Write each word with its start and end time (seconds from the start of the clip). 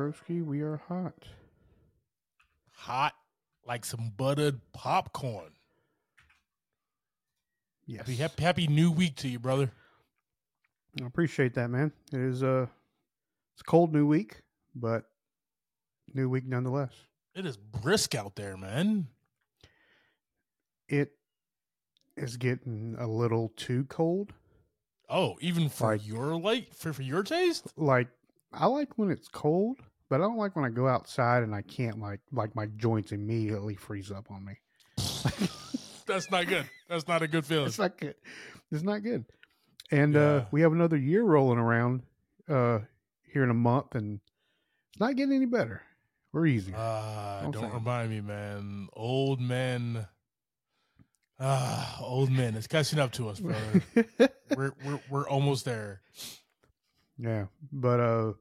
broski. 0.00 0.44
We 0.44 0.60
are 0.60 0.76
hot. 0.88 1.24
Hot 2.72 3.14
like 3.66 3.84
some 3.84 4.12
buttered 4.16 4.60
popcorn. 4.72 5.50
Yes. 7.86 8.00
Happy, 8.00 8.16
happy, 8.16 8.42
happy 8.42 8.66
new 8.66 8.90
week 8.90 9.16
to 9.16 9.28
you, 9.28 9.38
brother. 9.38 9.70
I 11.02 11.06
appreciate 11.06 11.54
that, 11.54 11.70
man. 11.70 11.92
It 12.12 12.20
is 12.20 12.42
uh 12.42 12.66
it's 13.54 13.62
a 13.62 13.64
cold 13.64 13.92
new 13.94 14.06
week, 14.06 14.42
but 14.74 15.04
new 16.12 16.28
week 16.28 16.46
nonetheless. 16.46 16.92
It 17.34 17.46
is 17.46 17.56
brisk 17.56 18.14
out 18.14 18.36
there, 18.36 18.56
man. 18.56 19.08
It 20.88 21.12
is 22.16 22.36
getting 22.36 22.96
a 22.98 23.06
little 23.06 23.52
too 23.56 23.84
cold. 23.84 24.32
Oh, 25.08 25.36
even 25.40 25.68
for 25.68 25.92
Like- 25.92 26.06
your 26.06 26.36
light 26.36 26.74
for, 26.74 26.92
for 26.92 27.02
your 27.02 27.22
taste? 27.22 27.72
Like 27.76 28.08
I 28.52 28.66
like 28.66 28.96
when 28.96 29.10
it's 29.10 29.28
cold, 29.28 29.80
but 30.08 30.16
I 30.16 30.24
don't 30.24 30.36
like 30.38 30.56
when 30.56 30.64
I 30.64 30.70
go 30.70 30.86
outside 30.88 31.42
and 31.42 31.54
I 31.54 31.62
can't 31.62 31.98
like 32.00 32.20
like 32.32 32.54
my 32.54 32.66
joints 32.76 33.12
immediately 33.12 33.74
freeze 33.74 34.10
up 34.10 34.30
on 34.30 34.44
me. 34.44 34.54
That's 36.06 36.30
not 36.30 36.46
good. 36.46 36.68
That's 36.88 37.08
not 37.08 37.22
a 37.22 37.28
good 37.28 37.44
feeling. 37.46 37.66
It's 37.66 37.78
not 37.78 37.98
good. 37.98 38.14
It's 38.70 38.82
not 38.82 39.02
good. 39.02 39.24
And 39.90 40.16
uh 40.16 40.44
we 40.50 40.62
have 40.62 40.72
another 40.72 40.96
year 40.96 41.22
rolling 41.22 41.58
around 41.58 42.02
uh 42.48 42.80
here 43.32 43.42
in 43.44 43.50
a 43.50 43.54
month 43.54 43.94
and 43.94 44.20
it's 44.90 45.00
not 45.00 45.16
getting 45.16 45.34
any 45.34 45.46
better. 45.46 45.82
We're 46.32 46.46
easy. 46.46 46.72
Ah, 46.76 47.40
I'm 47.44 47.50
don't 47.50 47.72
remind 47.72 48.10
me, 48.10 48.20
man. 48.20 48.88
Old 48.92 49.40
men. 49.40 50.06
Ah, 51.38 51.98
old 52.00 52.30
men. 52.30 52.54
It's 52.56 52.66
catching 52.66 52.98
up 52.98 53.12
to 53.12 53.28
us, 53.28 53.40
brother. 53.40 53.82
we're 54.56 54.72
we're 54.84 55.00
we're 55.10 55.28
almost 55.28 55.64
there. 55.64 56.00
yeah. 57.18 57.46
But 57.72 58.00
uh 58.00 58.32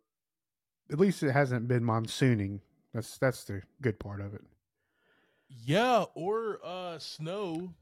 at 0.91 1.00
least 1.00 1.23
it 1.23 1.31
hasn't 1.31 1.67
been 1.67 1.83
monsooning. 1.83 2.59
That's 2.94 3.17
that's 3.17 3.44
the 3.44 3.61
good 3.81 4.00
part 4.00 4.22
of 4.22 4.33
it. 4.33 4.41
Yeah, 5.50 6.05
or 6.16 6.59
uh 6.64 7.00
snow. 7.00 7.73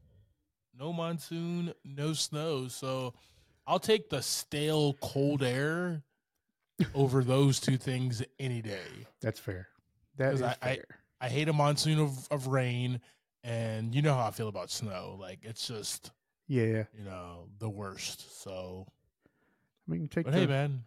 No 0.78 0.92
monsoon, 0.92 1.72
no 1.84 2.12
snow. 2.14 2.66
So 2.68 3.14
I'll 3.66 3.78
take 3.78 4.10
the 4.10 4.20
stale 4.22 4.94
cold 5.00 5.42
air 5.42 6.02
over 6.94 7.22
those 7.22 7.60
two 7.60 7.76
things 7.76 8.22
any 8.40 8.60
day. 8.60 9.06
That's 9.20 9.38
fair. 9.38 9.68
That 10.16 10.34
is 10.34 10.42
I- 10.42 10.56
I- 10.62 10.80
I 11.20 11.28
hate 11.28 11.48
a 11.48 11.54
monsoon 11.54 12.00
of, 12.00 12.28
of 12.30 12.48
rain 12.48 13.00
and 13.44 13.94
you 13.94 14.02
know 14.02 14.12
how 14.14 14.26
I 14.26 14.30
feel 14.30 14.48
about 14.48 14.70
snow. 14.70 15.16
Like 15.18 15.38
it's 15.42 15.66
just, 15.68 16.10
yeah. 16.48 16.84
you 16.92 17.04
know, 17.04 17.46
the 17.58 17.70
worst. 17.70 18.42
So 18.42 18.86
I 19.88 19.90
mean 19.92 20.08
take 20.08 20.24
but 20.26 20.34
the 20.34 20.40
hey 20.40 20.46
man, 20.46 20.82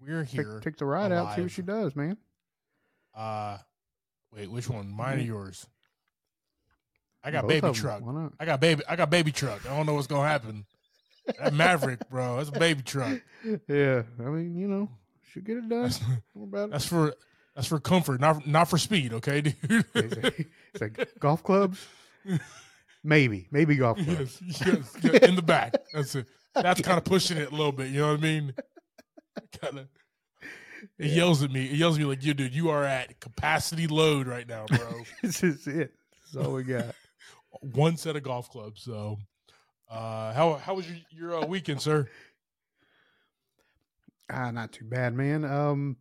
we're 0.00 0.22
take, 0.24 0.30
here. 0.32 0.60
take 0.62 0.76
the 0.76 0.84
ride 0.84 1.12
out, 1.12 1.34
see 1.36 1.42
what 1.42 1.50
she 1.50 1.62
does, 1.62 1.94
man. 1.96 2.16
Uh 3.14 3.58
wait, 4.32 4.50
which 4.50 4.68
one? 4.68 4.90
Mine 4.90 5.18
or 5.18 5.22
Mhm. 5.22 5.26
yours? 5.26 5.66
I 7.24 7.30
got 7.30 7.42
Both 7.42 7.60
baby 7.62 7.72
truck. 7.72 8.02
I 8.38 8.44
got 8.44 8.60
baby. 8.60 8.82
I 8.88 8.94
got 8.96 9.10
baby 9.10 9.32
truck. 9.32 9.66
I 9.68 9.76
don't 9.76 9.86
know 9.86 9.94
what's 9.94 10.06
gonna 10.06 10.28
happen. 10.28 10.64
That 11.40 11.54
Maverick, 11.54 12.08
bro. 12.08 12.36
That's 12.36 12.50
a 12.50 12.58
baby 12.58 12.82
truck. 12.82 13.20
Yeah. 13.68 14.02
I 14.20 14.22
mean, 14.22 14.56
you 14.56 14.66
know, 14.68 14.88
should 15.30 15.44
get 15.44 15.56
it 15.58 15.68
done. 15.68 15.82
That's, 15.84 16.00
that's 16.70 16.86
for 16.86 17.14
that's 17.54 17.66
for 17.68 17.78
comfort, 17.80 18.20
not 18.20 18.46
not 18.46 18.68
for 18.68 18.76
speed. 18.78 19.12
Okay, 19.14 19.40
dude. 19.42 19.54
It's 19.94 20.16
like, 20.22 20.48
it's 20.74 20.80
like 20.80 21.10
golf 21.20 21.42
clubs. 21.42 21.84
Maybe, 23.04 23.46
maybe 23.52 23.76
golf 23.76 23.98
clubs. 23.98 24.40
yes, 24.44 24.62
yes, 24.66 24.92
yes, 25.02 25.22
in 25.22 25.36
the 25.36 25.42
back. 25.42 25.74
That's 25.92 26.14
it. 26.16 26.26
That's 26.54 26.80
kind 26.80 26.98
of 26.98 27.04
pushing 27.04 27.36
it 27.36 27.48
a 27.52 27.54
little 27.54 27.70
bit. 27.72 27.88
You 27.90 28.00
know 28.00 28.10
what 28.12 28.18
I 28.18 28.22
mean? 28.22 28.54
Kind 29.60 29.78
of. 29.80 29.88
It 30.98 31.10
yells 31.12 31.42
at 31.42 31.50
me. 31.50 31.64
It 31.64 31.76
yells 31.76 31.96
at 31.96 32.00
me 32.00 32.06
like, 32.06 32.22
"You 32.22 32.34
dude, 32.34 32.54
you 32.54 32.70
are 32.70 32.84
at 32.84 33.18
capacity 33.20 33.86
load 33.86 34.26
right 34.26 34.46
now, 34.46 34.66
bro." 34.66 35.02
this 35.22 35.42
is 35.42 35.66
it. 35.66 35.92
This 36.22 36.30
is 36.30 36.36
all 36.36 36.52
we 36.52 36.62
got. 36.62 36.94
One 37.60 37.96
set 37.96 38.16
of 38.16 38.22
golf 38.22 38.50
clubs. 38.50 38.82
So, 38.82 39.18
uh, 39.90 40.32
how 40.32 40.54
how 40.54 40.74
was 40.74 40.88
your 40.88 40.98
your 41.10 41.42
uh, 41.42 41.46
weekend, 41.46 41.80
sir? 41.80 42.08
Ah, 44.30 44.50
not 44.50 44.72
too 44.72 44.84
bad, 44.84 45.14
man. 45.14 45.44
Um, 45.44 45.96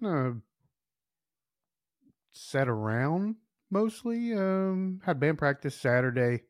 kind 0.00 0.14
of 0.14 0.36
sat 2.32 2.68
around 2.68 3.36
mostly. 3.70 4.34
Um, 4.34 5.00
had 5.04 5.20
band 5.20 5.38
practice 5.38 5.74
Saturday. 5.74 6.42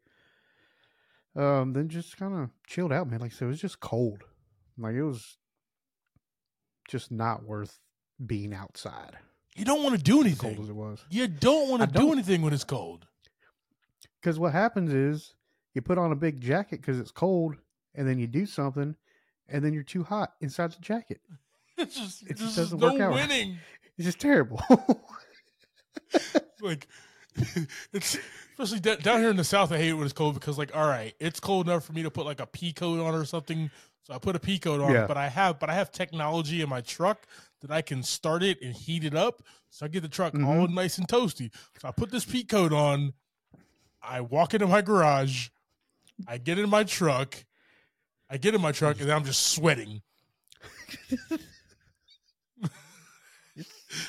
Um, 1.35 1.73
then 1.75 1.89
just 1.89 2.17
kind 2.17 2.35
of 2.35 2.51
chilled 2.67 2.93
out, 2.93 3.11
man. 3.11 3.21
Like 3.21 3.33
I 3.33 3.35
said, 3.35 3.47
it 3.47 3.49
was 3.49 3.61
just 3.61 3.81
cold. 3.81 4.23
Like 4.79 4.95
it 4.95 5.03
was 5.03 5.37
just 6.89 7.11
not 7.11 7.45
worth 7.45 7.81
being 8.25 8.55
outside. 8.55 9.17
You 9.55 9.65
don't 9.65 9.83
want 9.83 9.97
to 9.97 10.03
do 10.03 10.25
As 10.25 10.39
cold 10.39 10.53
as 10.55 10.59
anything. 10.59 10.69
it 10.69 10.75
was. 10.77 11.05
You 11.11 11.29
don't 11.29 11.69
want 11.71 11.83
to 11.83 11.99
do 11.99 12.13
anything 12.13 12.43
when 12.43 12.53
it's 12.53 12.65
cold. 12.65 13.07
Because 14.21 14.39
what 14.39 14.53
happens 14.53 14.93
is 14.93 15.35
you 15.75 15.83
put 15.83 15.99
on 15.99 16.13
a 16.13 16.17
big 16.17 16.41
jacket 16.41 16.81
because 16.81 16.99
it's 16.99 17.11
cold, 17.11 17.57
and 17.95 18.07
then 18.07 18.19
you 18.19 18.27
do 18.27 18.45
something, 18.47 18.97
and 19.49 19.65
then 19.65 19.73
you're 19.73 19.83
too 19.83 20.05
hot 20.05 20.35
inside 20.41 20.73
the 20.73 20.81
jacket. 20.81 21.21
It's 21.79 21.95
just, 21.95 22.23
It 22.23 22.39
just 22.39 22.57
doesn't 22.57 22.81
no 22.81 22.93
work 22.95 23.01
out 23.03 23.11
right. 23.11 23.53
It's 23.99 24.07
just 24.07 24.19
terrible. 24.19 24.63
like 26.63 26.89
it's 27.93 28.19
especially 28.59 28.81
down 28.81 29.21
here 29.21 29.29
in 29.29 29.37
the 29.37 29.45
south. 29.45 29.73
I 29.73 29.77
hate 29.77 29.91
it 29.91 29.93
when 29.93 30.05
it's 30.05 30.15
cold 30.15 30.35
because 30.35 30.57
like, 30.57 30.75
all 30.75 30.87
right, 30.87 31.15
it's 31.21 31.39
cold 31.39 31.67
enough 31.69 31.85
for 31.85 31.93
me 31.93 32.03
to 32.03 32.11
put 32.11 32.25
like 32.25 32.41
a 32.41 32.47
pea 32.47 32.73
coat 32.73 32.99
on 32.99 33.15
or 33.15 33.27
something. 33.27 33.71
So 34.07 34.15
I 34.15 34.19
put 34.19 34.37
a 34.37 34.39
pea 34.39 34.61
coat 34.61 34.81
on, 34.81 34.93
Yeah. 34.93 35.07
but 35.09 35.17
I 35.17 35.27
have 35.29 35.59
but 35.59 35.69
I 35.69 35.75
have 35.75 35.91
technology 35.91 36.63
in 36.63 36.69
my 36.69 36.81
truck 36.81 37.27
that 37.61 37.73
I 37.73 37.83
can 37.83 38.05
start 38.05 38.45
it 38.45 38.63
and 38.63 38.73
heat 38.73 39.03
it 39.03 39.15
up. 39.17 39.43
So 39.71 39.85
I 39.85 39.89
get 39.89 40.03
the 40.03 40.09
truck 40.09 40.33
Mm-hmm. 40.33 40.47
all 40.47 40.69
nice 40.69 40.97
and 40.99 41.09
toasty. 41.09 41.53
So 41.81 41.89
I 41.89 41.91
put 41.91 42.13
this 42.13 42.25
pea 42.25 42.45
coat 42.45 42.73
on. 42.73 43.15
I 44.01 44.21
walk 44.21 44.55
into 44.55 44.69
my 44.69 44.81
garage. 44.81 45.49
I 46.29 46.39
get 46.39 46.57
in 46.61 46.71
my 46.71 46.85
truck. 46.85 47.45
I 48.31 48.37
get 48.37 48.55
in 48.55 48.61
my 48.61 48.71
truck 48.71 49.01
and 49.01 49.11
I'm 49.11 49.25
just 49.25 49.49
sweating. 49.49 50.03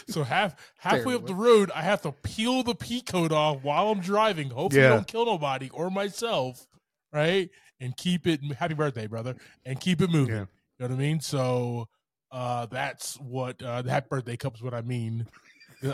so 0.08 0.24
half 0.24 0.56
halfway 0.78 1.16
up 1.16 1.26
the 1.26 1.34
road, 1.36 1.72
I 1.74 1.82
have 1.82 2.02
to 2.04 2.12
peel 2.12 2.62
the 2.62 2.76
pea 2.76 3.02
coat 3.02 3.32
off 3.32 3.64
while 3.64 3.90
I'm 3.90 4.00
driving. 4.02 4.50
Hopefully, 4.52 4.86
I 4.86 4.90
don't 4.90 5.08
kill 5.08 5.26
nobody 5.26 5.70
or 5.72 5.90
myself, 5.90 6.68
right? 7.12 7.50
And 7.80 7.96
keep 7.96 8.26
it. 8.28 8.42
Happy 8.58 8.74
birthday, 8.74 9.08
brother! 9.08 9.36
And 9.66 9.80
keep 9.80 10.02
it 10.02 10.10
moving. 10.10 10.36
Yeah. 10.36 10.42
You 10.42 10.88
know 10.88 10.88
what 10.88 10.92
I 10.92 10.96
mean? 10.96 11.20
So 11.20 11.88
uh, 12.32 12.66
that's 12.68 13.20
what 13.20 13.62
uh, 13.62 13.82
the 13.82 13.92
happy 13.92 14.08
birthday 14.10 14.38
cup 14.38 14.56
is. 14.56 14.62
What 14.62 14.74
I 14.74 14.82
mean. 14.82 15.28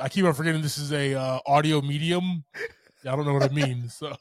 I 0.02 0.08
keep 0.08 0.24
on 0.26 0.34
forgetting 0.34 0.62
this 0.62 0.78
is 0.78 0.94
a 0.94 1.14
uh, 1.14 1.40
audio 1.46 1.82
medium. 1.82 2.46
I 3.06 3.16
don't 3.16 3.26
know 3.26 3.34
what 3.34 3.44
I 3.44 3.54
mean. 3.54 3.90
So 3.90 4.16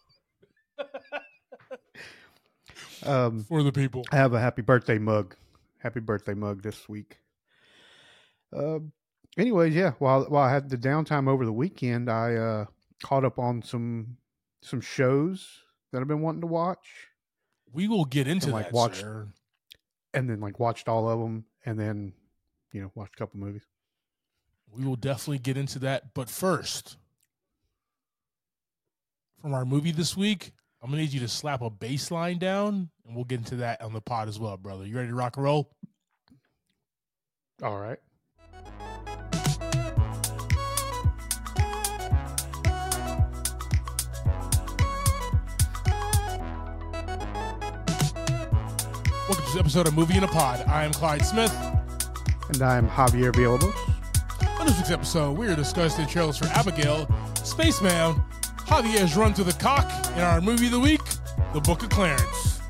um, 3.06 3.44
for 3.44 3.62
the 3.62 3.72
people, 3.72 4.04
I 4.10 4.16
have 4.16 4.34
a 4.34 4.40
happy 4.40 4.62
birthday 4.62 4.98
mug. 4.98 5.36
Happy 5.78 6.00
birthday 6.00 6.34
mug 6.34 6.62
this 6.62 6.88
week. 6.88 7.18
Um. 8.52 8.92
anyways, 9.38 9.74
yeah. 9.74 9.92
While 9.98 10.24
while 10.24 10.42
I 10.42 10.52
had 10.52 10.68
the 10.68 10.76
downtime 10.76 11.28
over 11.28 11.44
the 11.44 11.52
weekend, 11.52 12.10
I 12.10 12.34
uh, 12.34 12.64
caught 13.02 13.24
up 13.24 13.38
on 13.38 13.62
some 13.62 14.16
some 14.62 14.80
shows 14.80 15.48
that 15.92 16.00
I've 16.00 16.08
been 16.08 16.22
wanting 16.22 16.40
to 16.42 16.46
watch, 16.46 17.08
we 17.72 17.88
will 17.88 18.04
get 18.04 18.26
into 18.28 18.46
And, 18.46 18.52
like, 18.54 18.66
that. 18.66 18.72
watch- 18.74 19.00
sir. 19.00 19.28
and 20.14 20.28
then 20.28 20.40
like 20.40 20.58
watched 20.58 20.88
all 20.88 21.08
of 21.08 21.18
them, 21.20 21.44
and 21.64 21.78
then 21.78 22.12
you 22.72 22.80
know 22.82 22.90
watched 22.94 23.14
a 23.14 23.18
couple 23.18 23.40
movies. 23.40 23.66
We 24.70 24.84
will 24.84 24.96
definitely 24.96 25.38
get 25.38 25.56
into 25.56 25.78
that. 25.80 26.14
But 26.14 26.28
first, 26.30 26.96
from 29.40 29.54
our 29.54 29.64
movie 29.64 29.90
this 29.92 30.16
week, 30.16 30.52
I'm 30.82 30.90
gonna 30.90 31.02
need 31.02 31.12
you 31.12 31.20
to 31.20 31.28
slap 31.28 31.62
a 31.62 31.70
bass 31.70 32.10
line 32.10 32.38
down, 32.38 32.90
and 33.06 33.14
we'll 33.16 33.24
get 33.24 33.38
into 33.40 33.56
that 33.56 33.80
on 33.80 33.92
the 33.92 34.00
pod 34.00 34.28
as 34.28 34.38
well, 34.38 34.56
brother. 34.56 34.86
You 34.86 34.96
ready 34.96 35.08
to 35.08 35.14
rock 35.14 35.36
and 35.36 35.44
roll? 35.44 35.70
All 37.62 37.78
right. 37.78 37.98
This 49.52 49.60
episode 49.60 49.86
of 49.86 49.94
Movie 49.94 50.16
in 50.16 50.24
a 50.24 50.28
Pod. 50.28 50.64
I 50.66 50.82
am 50.82 50.92
Clyde 50.92 51.26
Smith. 51.26 51.54
And 52.48 52.62
I'm 52.62 52.88
Javier 52.88 53.32
Villalobos. 53.32 53.74
On 54.58 54.66
this 54.66 54.78
week's 54.78 54.90
episode, 54.90 55.36
we 55.36 55.46
are 55.46 55.54
discussing 55.54 56.06
the 56.06 56.10
trailers 56.10 56.38
for 56.38 56.46
Abigail, 56.46 57.06
Spaceman, 57.44 58.14
Javier's 58.64 59.14
Run 59.14 59.34
to 59.34 59.44
the 59.44 59.52
Cock, 59.52 59.86
and 60.12 60.20
our 60.20 60.40
movie 60.40 60.66
of 60.66 60.72
the 60.72 60.80
week, 60.80 61.02
The 61.52 61.60
Book 61.60 61.82
of 61.82 61.90
Clarence. 61.90 62.60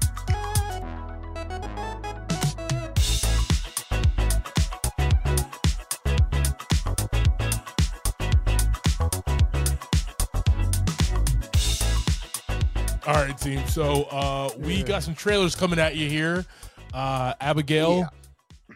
All 13.06 13.14
right, 13.14 13.38
team. 13.38 13.64
So 13.68 14.04
uh, 14.04 14.50
we 14.58 14.82
got 14.82 15.04
some 15.04 15.14
trailers 15.14 15.54
coming 15.54 15.78
at 15.78 15.94
you 15.94 16.08
here. 16.08 16.44
Uh, 16.92 17.32
Abigail 17.40 18.06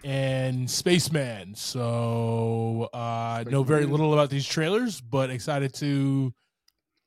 and 0.04 0.70
Spaceman. 0.70 1.54
So 1.54 2.88
uh 2.92 3.44
know 3.48 3.62
very 3.62 3.84
little 3.86 4.12
about 4.12 4.30
these 4.30 4.46
trailers, 4.46 5.00
but 5.00 5.30
excited 5.30 5.74
to 5.74 6.32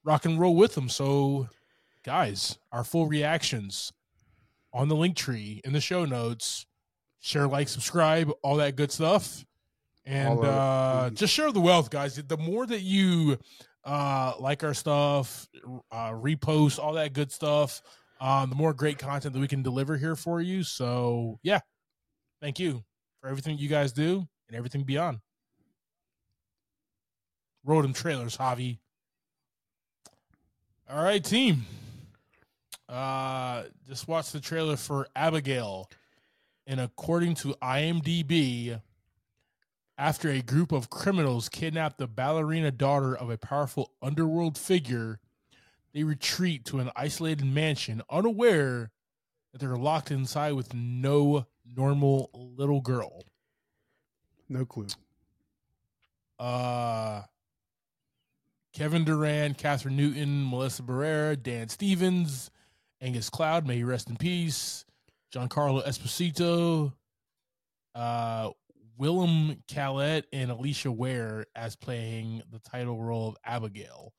rock 0.04 0.26
and 0.26 0.40
roll 0.40 0.56
with 0.56 0.76
them. 0.76 0.90
So 0.90 1.48
guys, 2.04 2.58
our 2.72 2.84
full 2.84 3.08
reactions 3.08 3.92
on 4.74 4.88
the 4.88 4.96
link 4.96 5.16
tree 5.16 5.62
in 5.64 5.74
the 5.74 5.82
show 5.82 6.06
notes. 6.06 6.66
Share, 7.22 7.48
like, 7.48 7.68
subscribe, 7.68 8.32
all 8.44 8.56
that 8.58 8.78
good 8.78 8.92
stuff. 8.92 9.44
And 10.06 10.40
it, 10.40 10.46
uh 10.46 11.10
just 11.14 11.34
share 11.34 11.52
the 11.52 11.60
wealth, 11.60 11.90
guys. 11.90 12.16
The 12.16 12.38
more 12.38 12.66
that 12.66 12.82
you 12.82 13.38
uh 13.84 14.34
like 14.40 14.64
our 14.64 14.74
stuff, 14.74 15.48
uh 15.92 16.12
repost, 16.12 16.80
all 16.80 16.94
that 16.94 17.14
good 17.14 17.32
stuff, 17.32 17.82
um, 18.20 18.50
the 18.50 18.56
more 18.56 18.74
great 18.74 18.98
content 18.98 19.34
that 19.34 19.40
we 19.40 19.48
can 19.48 19.64
deliver 19.64 19.98
here 19.98 20.16
for 20.16 20.42
you. 20.42 20.64
So 20.64 21.40
yeah. 21.44 21.60
Thank 22.42 22.60
you 22.60 22.84
for 23.22 23.30
everything 23.30 23.58
you 23.58 23.68
guys 23.68 23.92
do 23.92 24.28
and 24.48 24.56
everything 24.58 24.84
beyond. 24.84 25.20
Roll 27.66 27.82
them 27.82 27.94
trailers, 27.94 28.38
Javi. 28.38 28.80
All 30.90 31.04
right, 31.04 31.24
team. 31.24 31.66
Uh 32.88 33.64
just 33.88 34.08
watch 34.08 34.32
the 34.32 34.40
trailer 34.40 34.78
for 34.78 35.08
Abigail. 35.16 35.90
And 36.66 36.80
according 36.80 37.36
to 37.36 37.56
IMDb, 37.62 38.80
after 39.98 40.30
a 40.30 40.42
group 40.42 40.72
of 40.72 40.90
criminals 40.90 41.50
kidnap 41.50 41.98
the 41.98 42.08
ballerina 42.08 42.72
daughter 42.72 43.16
of 43.16 43.30
a 43.30 43.38
powerful 43.38 43.92
underworld 44.02 44.58
figure, 44.58 45.20
they 45.94 46.04
retreat 46.04 46.66
to 46.66 46.80
an 46.80 46.92
isolated 46.96 47.46
mansion, 47.46 48.02
unaware 48.10 48.92
that 49.52 49.60
they're 49.60 49.76
locked 49.76 50.12
inside 50.12 50.54
with 50.54 50.74
no 50.74 51.46
normal 51.66 52.30
little 52.34 52.82
girl. 52.82 53.24
No 54.48 54.66
clue. 54.66 54.88
Uh, 56.38 57.22
Kevin 58.74 59.04
Durand, 59.04 59.58
Kathryn 59.58 59.92
Newton, 59.92 60.50
Melissa 60.50 60.84
Barrera, 60.84 61.42
Dan 61.42 61.70
Stevens, 61.70 62.50
Angus 63.02 63.30
Cloud, 63.30 63.68
may 63.68 63.78
he 63.78 63.84
rest 63.84 64.10
in 64.10 64.16
peace, 64.16 64.86
Giancarlo 65.34 65.86
Esposito, 65.86 66.94
uh, 67.96 68.50
Willem 68.98 69.64
Catlett, 69.68 70.28
and 70.32 70.52
Alisha 70.52 70.96
Weir 70.96 71.46
as 71.56 71.76
playing 71.76 72.44
the 72.52 72.60
title 72.60 73.02
role 73.02 73.30
of 73.30 73.38
Abigail. 73.44 74.14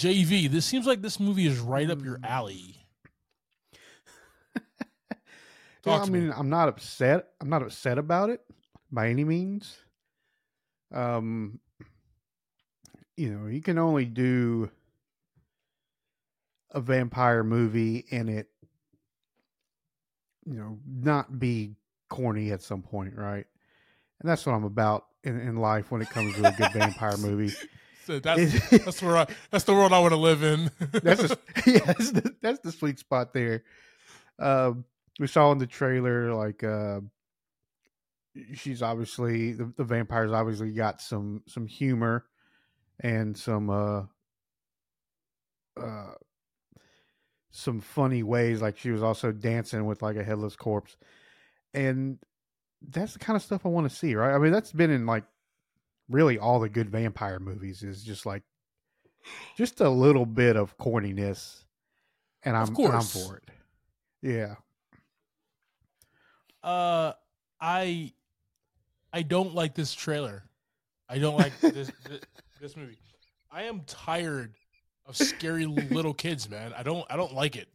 JV, 0.00 0.50
this 0.50 0.64
seems 0.64 0.86
like 0.86 1.02
this 1.02 1.20
movie 1.20 1.46
is 1.46 1.58
right 1.58 1.90
up 1.90 2.02
your 2.02 2.16
Hmm. 2.18 2.24
alley. 2.24 2.76
Yeah, 5.84 6.00
I 6.02 6.04
to 6.04 6.10
me. 6.12 6.20
mean, 6.20 6.32
I'm 6.36 6.48
not 6.50 6.68
upset. 6.68 7.28
I'm 7.40 7.48
not 7.48 7.62
upset 7.62 7.98
about 7.98 8.30
it 8.30 8.42
by 8.92 9.08
any 9.08 9.24
means. 9.24 9.78
Um, 10.92 11.60
you 13.16 13.30
know, 13.30 13.46
you 13.46 13.60
can 13.62 13.78
only 13.78 14.04
do 14.04 14.70
a 16.70 16.80
vampire 16.80 17.42
movie 17.44 18.06
and 18.10 18.28
it, 18.30 18.48
you 20.44 20.54
know, 20.54 20.78
not 20.86 21.38
be 21.38 21.76
corny 22.08 22.52
at 22.52 22.62
some 22.62 22.82
point, 22.82 23.14
right? 23.16 23.46
And 24.20 24.28
that's 24.28 24.44
what 24.46 24.52
I'm 24.54 24.64
about 24.64 25.06
in, 25.24 25.38
in 25.40 25.56
life 25.56 25.90
when 25.90 26.02
it 26.02 26.10
comes 26.10 26.34
to 26.36 26.46
a 26.48 26.52
good 26.52 26.72
vampire 26.72 27.16
movie. 27.16 27.54
That's 28.18 28.70
that's 28.84 29.02
where 29.02 29.16
I 29.16 29.26
that's 29.50 29.64
the 29.64 29.74
world 29.74 29.92
I 29.92 30.00
want 30.00 30.12
to 30.12 30.18
live 30.18 30.42
in. 30.42 30.70
that's 30.92 31.22
the, 31.22 31.38
yeah, 31.66 31.78
that's 31.84 32.10
the, 32.10 32.34
that's 32.42 32.60
the 32.60 32.72
sweet 32.72 32.98
spot 32.98 33.32
there. 33.32 33.62
Um, 34.38 34.84
we 35.18 35.26
saw 35.26 35.52
in 35.52 35.58
the 35.58 35.66
trailer 35.66 36.34
like 36.34 36.64
uh, 36.64 37.00
she's 38.54 38.82
obviously 38.82 39.52
the, 39.52 39.72
the 39.76 39.84
vampire's 39.84 40.32
obviously 40.32 40.72
got 40.72 41.00
some 41.00 41.42
some 41.46 41.66
humor 41.66 42.24
and 43.00 43.36
some 43.36 43.70
uh 43.70 44.02
uh 45.80 46.12
some 47.50 47.80
funny 47.80 48.22
ways 48.22 48.62
like 48.62 48.78
she 48.78 48.90
was 48.90 49.02
also 49.02 49.32
dancing 49.32 49.84
with 49.84 50.02
like 50.02 50.16
a 50.16 50.24
headless 50.24 50.54
corpse 50.54 50.96
and 51.74 52.18
that's 52.88 53.14
the 53.14 53.18
kind 53.18 53.36
of 53.36 53.42
stuff 53.42 53.66
i 53.66 53.68
want 53.68 53.88
to 53.90 53.94
see 53.94 54.14
right 54.14 54.34
i 54.34 54.38
mean 54.38 54.52
that's 54.52 54.72
been 54.72 54.90
in 54.90 55.06
like 55.06 55.24
really 56.10 56.38
all 56.38 56.60
the 56.60 56.68
good 56.68 56.90
vampire 56.90 57.38
movies 57.38 57.82
is 57.82 58.02
just 58.02 58.26
like 58.26 58.42
just 59.56 59.80
a 59.80 59.88
little 59.88 60.26
bit 60.26 60.56
of 60.56 60.76
corniness 60.76 61.64
and 62.42 62.56
i'm, 62.56 62.74
and 62.74 62.88
I'm 62.88 63.02
for 63.02 63.36
it 63.36 63.48
yeah 64.22 64.56
Uh, 66.62 67.12
I 67.60 68.12
I 69.14 69.22
don't 69.22 69.54
like 69.54 69.74
this 69.74 69.94
trailer. 69.94 70.42
I 71.08 71.18
don't 71.18 71.36
like 71.38 71.58
this, 71.60 71.90
this 72.08 72.20
this 72.60 72.76
movie. 72.76 72.98
I 73.50 73.62
am 73.64 73.80
tired 73.86 74.54
of 75.06 75.16
scary 75.16 75.64
little 75.66 76.12
kids, 76.14 76.50
man. 76.50 76.74
I 76.76 76.82
don't 76.82 77.06
I 77.10 77.16
don't 77.16 77.34
like 77.34 77.56
it. 77.56 77.68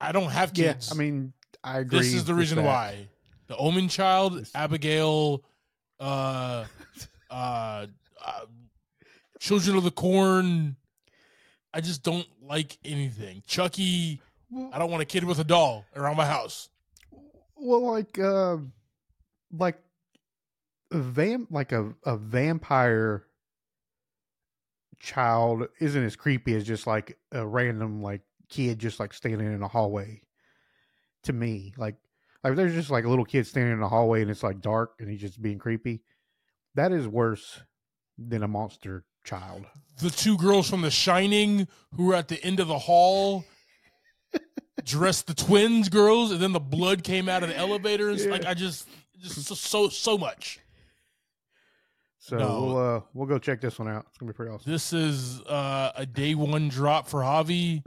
I 0.00 0.12
don't 0.12 0.30
have 0.30 0.52
yeah 0.54 0.72
kids. 0.74 0.90
i 0.92 0.94
mean 0.96 1.32
i 1.62 1.78
agree 1.78 1.98
this 1.98 2.14
is 2.14 2.24
the 2.24 2.34
reason 2.34 2.64
why. 2.64 3.08
The 3.52 3.58
Omen 3.58 3.88
Child, 3.88 4.48
Abigail, 4.54 5.44
uh, 6.00 6.64
uh, 7.30 7.86
uh, 8.24 8.40
Children 9.40 9.76
of 9.76 9.84
the 9.84 9.90
Corn. 9.90 10.76
I 11.74 11.82
just 11.82 12.02
don't 12.02 12.26
like 12.40 12.78
anything. 12.82 13.42
Chucky. 13.46 14.22
I 14.72 14.78
don't 14.78 14.90
want 14.90 15.02
a 15.02 15.04
kid 15.04 15.24
with 15.24 15.38
a 15.38 15.44
doll 15.44 15.84
around 15.94 16.16
my 16.16 16.24
house. 16.24 16.70
Well, 17.54 17.82
like, 17.92 18.18
uh, 18.18 18.56
like 19.52 19.78
a 20.90 20.96
vam, 20.96 21.46
like 21.50 21.72
a, 21.72 21.92
a 22.06 22.16
vampire 22.16 23.26
child 24.98 25.68
isn't 25.78 26.04
as 26.04 26.16
creepy 26.16 26.54
as 26.54 26.64
just 26.64 26.86
like 26.86 27.18
a 27.32 27.46
random 27.46 28.00
like 28.00 28.22
kid 28.48 28.78
just 28.78 28.98
like 28.98 29.12
standing 29.12 29.52
in 29.52 29.62
a 29.62 29.68
hallway. 29.68 30.22
To 31.24 31.34
me, 31.34 31.74
like, 31.76 31.96
like 32.44 32.56
there's 32.56 32.74
just 32.74 32.90
like 32.90 33.04
a 33.04 33.08
little 33.08 33.24
kid 33.24 33.46
standing 33.46 33.72
in 33.72 33.80
the 33.80 33.88
hallway 33.88 34.22
and 34.22 34.30
it's 34.30 34.42
like 34.42 34.60
dark 34.60 34.94
and 34.98 35.08
he's 35.10 35.20
just 35.20 35.40
being 35.40 35.58
creepy. 35.58 36.02
That 36.74 36.92
is 36.92 37.06
worse 37.06 37.60
than 38.18 38.42
a 38.42 38.48
monster 38.48 39.04
child. 39.24 39.64
the 40.00 40.10
two 40.10 40.36
girls 40.36 40.68
from 40.68 40.82
The 40.82 40.90
Shining 40.90 41.68
who 41.96 42.06
were 42.06 42.14
at 42.14 42.28
the 42.28 42.42
end 42.44 42.60
of 42.60 42.68
the 42.68 42.78
hall 42.78 43.44
dressed 44.84 45.26
the 45.26 45.34
twins 45.34 45.88
girls, 45.88 46.32
and 46.32 46.40
then 46.40 46.52
the 46.52 46.58
blood 46.60 47.04
came 47.04 47.28
out 47.28 47.42
of 47.42 47.48
the 47.48 47.56
elevator. 47.56 48.10
Yeah. 48.12 48.30
Like 48.30 48.44
I 48.46 48.54
just, 48.54 48.88
just 49.20 49.42
so 49.44 49.54
so, 49.54 49.88
so 49.88 50.18
much. 50.18 50.58
So 52.18 52.38
No. 52.38 52.62
we'll 52.62 52.78
uh 52.78 53.00
we'll 53.14 53.26
go 53.26 53.38
check 53.38 53.60
this 53.60 53.78
one 53.78 53.88
out. 53.88 54.06
It's 54.08 54.18
gonna 54.18 54.32
be 54.32 54.36
pretty 54.36 54.52
awesome. 54.52 54.70
This 54.70 54.92
is 54.92 55.40
uh, 55.42 55.92
a 55.94 56.06
day 56.06 56.34
one 56.34 56.68
drop 56.68 57.06
for 57.08 57.20
Javi. 57.20 57.84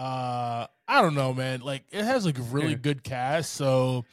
Uh, 0.00 0.66
I 0.88 1.02
don't 1.02 1.14
know, 1.14 1.34
man. 1.34 1.60
Like 1.60 1.84
it 1.90 2.02
has 2.04 2.24
like 2.24 2.38
a 2.38 2.42
really 2.42 2.74
good 2.74 3.04
cast, 3.04 3.52
so 3.52 4.06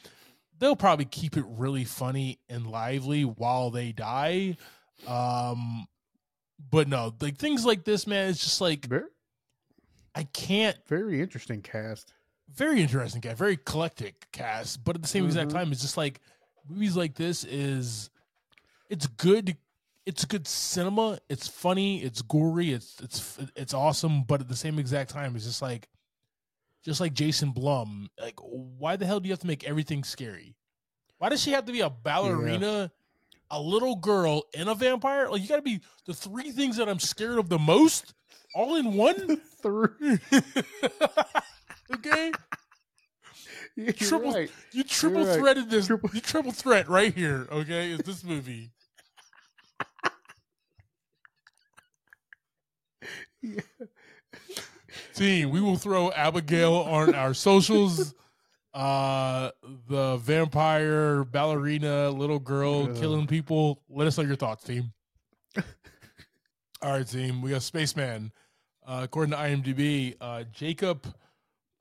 they'll 0.58 0.76
probably 0.76 1.06
keep 1.06 1.36
it 1.36 1.44
really 1.48 1.84
funny 1.84 2.38
and 2.48 2.66
lively 2.66 3.24
while 3.24 3.70
they 3.70 3.92
die. 3.92 4.56
Um, 5.06 5.86
but 6.70 6.88
no, 6.88 7.14
like 7.20 7.38
things 7.38 7.64
like 7.64 7.84
this, 7.84 8.06
man, 8.06 8.28
it's 8.28 8.42
just 8.42 8.60
like 8.60 8.86
Very 8.86 9.04
I 10.14 10.24
can't 10.24 10.76
very 10.86 11.20
interesting 11.22 11.62
cast. 11.62 12.12
very 12.54 12.82
interesting 12.82 13.20
cast, 13.22 13.38
very 13.38 13.54
eclectic 13.54 14.26
cast, 14.32 14.84
but 14.84 14.94
at 14.96 15.02
the 15.02 15.08
same 15.08 15.24
exact 15.24 15.50
Mhm. 15.50 15.54
time, 15.54 15.72
it's 15.72 15.80
just 15.80 15.96
like 15.96 16.20
movies 16.68 16.96
like 16.96 17.14
this 17.14 17.44
is 17.44 18.10
it's 18.90 19.06
good. 19.06 19.56
It's 20.08 20.24
good 20.24 20.48
cinema. 20.48 21.18
It's 21.28 21.46
funny. 21.46 22.02
It's 22.02 22.22
gory. 22.22 22.72
It's 22.72 22.98
it's 23.02 23.38
it's 23.54 23.74
awesome. 23.74 24.22
But 24.22 24.40
at 24.40 24.48
the 24.48 24.56
same 24.56 24.78
exact 24.78 25.10
time, 25.10 25.36
it's 25.36 25.44
just 25.44 25.60
like 25.60 25.86
just 26.82 26.98
like 26.98 27.12
Jason 27.12 27.50
Blum. 27.50 28.08
Like, 28.18 28.38
why 28.40 28.96
the 28.96 29.04
hell 29.04 29.20
do 29.20 29.28
you 29.28 29.32
have 29.32 29.40
to 29.40 29.46
make 29.46 29.64
everything 29.64 30.04
scary? 30.04 30.56
Why 31.18 31.28
does 31.28 31.42
she 31.42 31.50
have 31.50 31.66
to 31.66 31.72
be 31.72 31.80
a 31.80 31.90
ballerina, 31.90 32.90
a 33.50 33.60
little 33.60 33.96
girl, 33.96 34.44
and 34.56 34.70
a 34.70 34.74
vampire? 34.74 35.28
Like, 35.28 35.42
you 35.42 35.48
got 35.48 35.56
to 35.56 35.62
be 35.62 35.80
the 36.06 36.14
three 36.14 36.52
things 36.52 36.78
that 36.78 36.88
I'm 36.88 37.00
scared 37.00 37.36
of 37.38 37.50
the 37.50 37.58
most, 37.58 38.14
all 38.54 38.76
in 38.76 38.94
one. 38.94 39.40
Three. 39.62 40.18
okay. 41.94 42.32
You're 43.76 43.92
Triple- 43.92 44.32
right. 44.32 44.50
You 44.72 44.84
triple 44.84 45.24
right. 45.26 45.38
threaded 45.38 45.68
this. 45.70 45.86
Triple- 45.86 46.10
You 46.14 46.20
triple 46.20 46.52
threat 46.52 46.88
right 46.88 47.12
here. 47.14 47.46
Okay, 47.52 47.90
is 47.92 47.98
this 48.00 48.24
movie? 48.24 48.70
Yeah. 53.42 53.60
Team, 55.14 55.50
we 55.50 55.60
will 55.60 55.76
throw 55.76 56.10
Abigail 56.12 56.74
on 56.74 57.14
our 57.14 57.34
socials. 57.34 58.14
Uh, 58.72 59.50
the 59.88 60.16
vampire 60.18 61.24
ballerina 61.24 62.10
little 62.10 62.38
girl 62.38 62.86
killing 62.94 63.26
people. 63.26 63.82
Let 63.88 64.06
us 64.06 64.16
know 64.18 64.24
your 64.24 64.36
thoughts, 64.36 64.64
team. 64.64 64.92
All 66.82 66.92
right, 66.92 67.06
team. 67.06 67.42
We 67.42 67.50
got 67.50 67.62
Spaceman. 67.62 68.32
Uh, 68.86 69.00
according 69.02 69.32
to 69.32 69.36
IMDb, 69.36 70.14
uh, 70.20 70.44
Jacob 70.52 71.12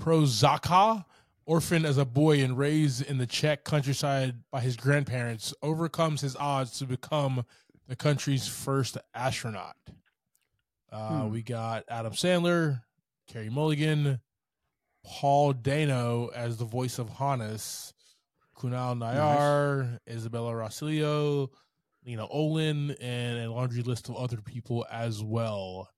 Procházka 0.02 1.06
orphaned 1.46 1.86
as 1.86 1.98
a 1.98 2.06
boy 2.06 2.44
and 2.44 2.58
raised 2.58 3.04
in 3.04 3.18
the 3.18 3.28
Czech 3.28 3.64
countryside 3.64 4.36
by 4.52 4.60
his 4.60 4.76
grandparents, 4.76 5.54
overcomes 5.62 6.22
his 6.22 6.36
odds 6.36 6.78
to 6.80 6.86
become 6.86 7.46
the 7.88 7.96
country's 7.96 8.48
first 8.48 8.98
astronaut. 9.14 9.78
Uh, 10.92 11.24
Hmm. 11.24 11.32
We 11.32 11.42
got 11.42 11.84
Adam 11.90 12.14
Sandler, 12.14 12.82
Carey 13.28 13.50
Mulligan, 13.50 14.20
Paul 15.06 15.54
Dano 15.54 16.28
as 16.28 16.58
the 16.58 16.66
voice 16.66 16.98
of 17.00 17.10
Hannes, 17.10 17.94
Kunal 18.58 18.98
Nayyar, 18.98 20.00
Isabella 20.10 20.52
Rossellini, 20.54 21.50
Lena 22.06 22.28
Olin, 22.28 22.92
and 23.02 23.38
a 23.40 23.52
laundry 23.52 23.84
list 23.84 24.10
of 24.10 24.16
other 24.16 24.38
people 24.42 24.86
as 24.90 25.22
well. 25.24 25.90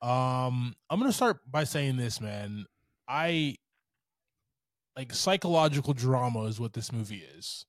Um, 0.00 0.74
I'm 0.88 0.98
gonna 0.98 1.12
start 1.12 1.40
by 1.50 1.64
saying 1.64 1.96
this, 1.96 2.20
man. 2.20 2.66
I 3.08 3.56
like 4.96 5.12
psychological 5.12 5.92
drama 5.92 6.44
is 6.44 6.58
what 6.60 6.72
this 6.72 6.92
movie 6.92 7.22
is. 7.36 7.66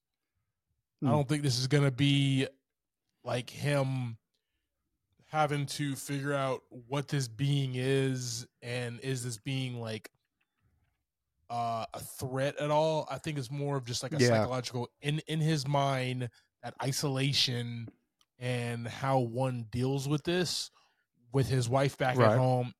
I 1.03 1.07
Hmm. 1.07 1.11
don't 1.11 1.27
think 1.27 1.43
this 1.43 1.57
is 1.59 1.67
gonna 1.67 1.91
be 1.91 2.47
like 3.23 3.49
him 3.49 4.17
having 5.31 5.65
to 5.65 5.95
figure 5.95 6.33
out 6.33 6.61
what 6.69 7.07
this 7.07 7.27
being 7.29 7.75
is 7.75 8.45
and 8.61 8.99
is 8.99 9.23
this 9.23 9.37
being 9.37 9.79
like 9.79 10.11
uh, 11.49 11.85
a 11.93 11.99
threat 11.99 12.57
at 12.59 12.69
all. 12.71 13.07
I 13.09 13.17
think 13.17 13.37
it's 13.37 13.51
more 13.51 13.77
of 13.77 13.85
just 13.85 14.03
like 14.03 14.13
a 14.13 14.19
Yeah. 14.19 14.27
psychological 14.29 14.89
in 15.01 15.19
in 15.27 15.39
his 15.39 15.67
mind 15.67 16.29
that 16.63 16.73
isolation 16.83 17.87
and 18.39 18.87
how 18.87 19.19
one 19.19 19.67
deals 19.71 20.07
with 20.07 20.23
this 20.23 20.69
with 21.33 21.47
his 21.47 21.69
wife 21.69 21.97
back 21.97 22.17
Right. 22.17 22.31
at 22.33 22.37
home. 22.37 22.73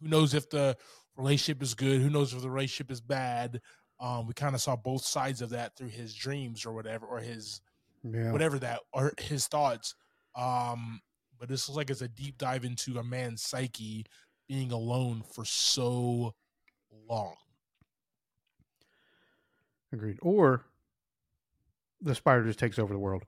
Who 0.00 0.08
knows 0.08 0.32
if 0.32 0.48
the 0.48 0.76
relationship 1.16 1.62
is 1.62 1.74
good? 1.74 2.00
Who 2.00 2.08
knows 2.10 2.32
if 2.32 2.40
the 2.40 2.50
relationship 2.50 2.90
is 2.90 3.00
bad? 3.02 3.60
Um, 4.00 4.26
we 4.26 4.32
kind 4.32 4.54
of 4.54 4.60
saw 4.62 4.76
both 4.76 5.04
sides 5.04 5.42
of 5.42 5.50
that 5.50 5.76
through 5.76 5.88
his 5.88 6.14
dreams 6.14 6.64
or 6.64 6.72
whatever, 6.72 7.04
or 7.06 7.18
his 7.20 7.60
Yeah. 8.02 8.32
whatever 8.32 8.58
that 8.60 8.80
or 8.92 9.12
his 9.18 9.46
thoughts. 9.46 9.94
Um, 10.34 11.00
but 11.38 11.48
this 11.48 11.68
looks 11.68 11.76
like 11.76 11.90
it's 11.90 12.02
a 12.02 12.08
deep 12.08 12.38
dive 12.38 12.64
into 12.64 12.98
a 12.98 13.04
man's 13.04 13.42
psyche 13.42 14.04
being 14.48 14.72
alone 14.72 15.22
for 15.34 15.44
so 15.44 16.34
long. 17.08 17.34
Agreed. 19.92 20.18
Or 20.22 20.64
the 22.00 22.14
spider 22.14 22.44
just 22.44 22.58
takes 22.58 22.78
over 22.78 22.92
the 22.92 22.98
world. 22.98 23.24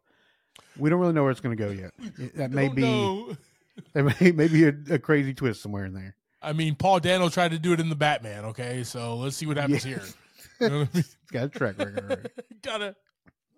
We 0.79 0.91
don't 0.91 1.01
really 1.01 1.13
know 1.13 1.23
where 1.23 1.31
it's 1.33 1.41
going 1.41 1.57
to 1.57 1.63
go 1.65 1.71
yet. 1.71 1.93
That 2.37 2.51
may 2.51 2.69
be 2.69 2.83
know. 2.83 3.37
that 3.95 4.21
may, 4.21 4.33
may 4.33 4.49
be 4.49 4.65
a, 4.67 4.75
a 4.95 4.99
crazy 4.99 5.35
twist 5.35 5.63
somewhere 5.63 5.85
in 5.87 5.95
there. 5.95 6.17
I 6.43 6.53
mean, 6.53 6.75
Paul 6.75 7.01
Dano 7.01 7.29
tried 7.29 7.51
to 7.51 7.59
do 7.59 7.73
it 7.73 7.81
in 7.81 7.89
the 7.91 7.97
Batman. 7.97 8.47
Okay, 8.47 8.83
so 8.83 9.17
let's 9.17 9.37
see 9.37 9.47
what 9.47 9.57
happens 9.57 9.85
Yeah. 9.85 9.97
here. 9.97 10.03
You 10.61 10.69
know 10.69 10.79
what 10.81 10.89
I 10.93 10.97
mean? 10.97 11.05
Got 11.33 11.45
a 11.45 11.49
track 11.49 11.79
record. 11.79 12.31
Got 12.61 12.83
a 12.83 12.95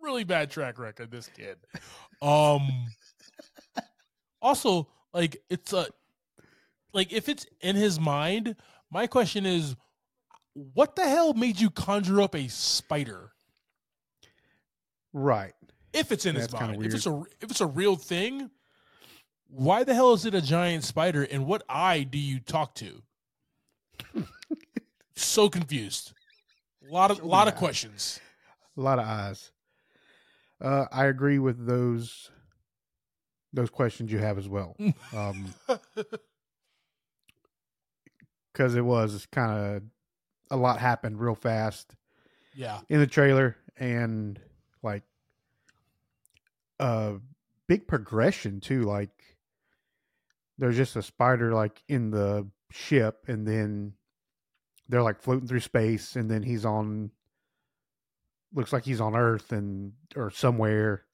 really 0.01 0.23
bad 0.23 0.53
track 0.53 0.79
record. 0.79 1.11
This 1.11 1.29
kid. 1.37 1.57
Um. 2.21 2.69
Also, 4.43 4.89
like 5.15 5.41
it's 5.49 5.73
a 5.73 5.87
like 6.93 7.13
if 7.13 7.29
it's 7.29 7.47
in 7.61 7.77
his 7.77 7.99
mind. 7.99 8.57
My 8.91 9.07
question 9.07 9.47
is, 9.47 9.75
what 10.53 10.97
the 10.97 11.09
hell 11.09 11.33
made 11.33 11.59
you 11.59 11.71
conjure 11.71 12.21
up 12.21 12.35
a 12.35 12.47
spider? 12.49 13.33
Right. 15.15 15.55
If 15.95 16.13
it's 16.13 16.27
in 16.27 16.35
his 16.35 16.49
That's 16.49 16.59
kinda 16.61 16.75
mind, 16.79 16.87
if 16.87 16.95
it's 16.95 17.07
a 17.07 17.23
if 17.41 17.51
it's 17.51 17.61
a 17.61 17.67
real 17.67 17.97
thing, 17.97 18.51
why 19.49 19.85
the 19.85 19.95
hell 19.95 20.13
is 20.13 20.27
it 20.27 20.35
a 20.35 20.43
giant 20.43 20.85
spider? 20.85 21.23
And 21.23 21.47
what 21.47 21.63
eye 21.69 22.03
do 22.03 22.19
you 22.19 22.41
talk 22.41 22.75
to? 22.77 23.03
so 25.15 25.49
confused. 25.49 26.13
A 26.89 26.93
lot 26.93 27.11
of 27.11 27.19
So 27.19 27.27
lot 27.27 27.49
of 27.49 27.55
questions. 27.55 28.21
A 28.77 28.81
lot 28.81 28.99
of 28.99 29.07
eyes. 29.07 29.53
Uh, 30.61 30.87
I 30.91 31.07
agree 31.07 31.39
with 31.39 31.67
those 31.67 32.31
those 33.53 33.71
questions 33.71 34.11
you 34.11 34.19
have 34.19 34.39
as 34.39 34.49
well. 34.49 34.77
Um, 35.15 35.55
because 38.53 38.75
it 38.75 38.85
was 38.85 39.27
kind 39.27 39.77
of 39.77 39.83
a 40.51 40.57
lot 40.57 40.79
happened 40.79 41.21
real 41.21 41.35
fast 41.35 41.95
yeah. 42.55 42.81
in 42.89 43.01
the 43.01 43.07
trailer 43.07 43.57
and 43.79 44.39
like 44.83 45.03
a 46.79 47.15
big 47.67 47.87
progression 47.87 48.61
too 48.61 48.83
like 48.83 49.37
there's 50.59 50.77
just 50.77 50.97
a 50.97 51.03
spider 51.03 51.53
like 51.53 51.83
in 51.89 52.11
the 52.11 52.47
ship 52.71 53.25
and 53.29 53.47
then 53.47 53.95
they're 54.89 55.03
like 55.03 55.23
floating 55.23 55.49
through 55.49 55.61
space 55.61 56.17
and 56.17 56.31
then 56.31 56.43
he's 56.43 56.65
on 56.65 57.11
looks 58.55 58.73
like 58.73 58.85
he's 58.85 59.01
on 59.01 59.17
earth 59.17 59.53
and 59.53 59.93
or 60.17 60.31
somewhere 60.31 61.05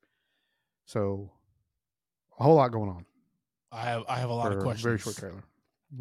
so 0.85 1.31
a 2.39 2.43
whole 2.43 2.55
lot 2.57 2.71
going 2.73 2.91
on 2.91 3.05
I 3.73 3.83
have 3.83 4.05
I 4.09 4.19
have 4.19 4.31
a 4.31 4.35
lot 4.35 4.53
of 4.53 4.61
questions. 4.63 4.83
very 4.85 4.99
short 4.99 5.17
trailer 5.17 5.43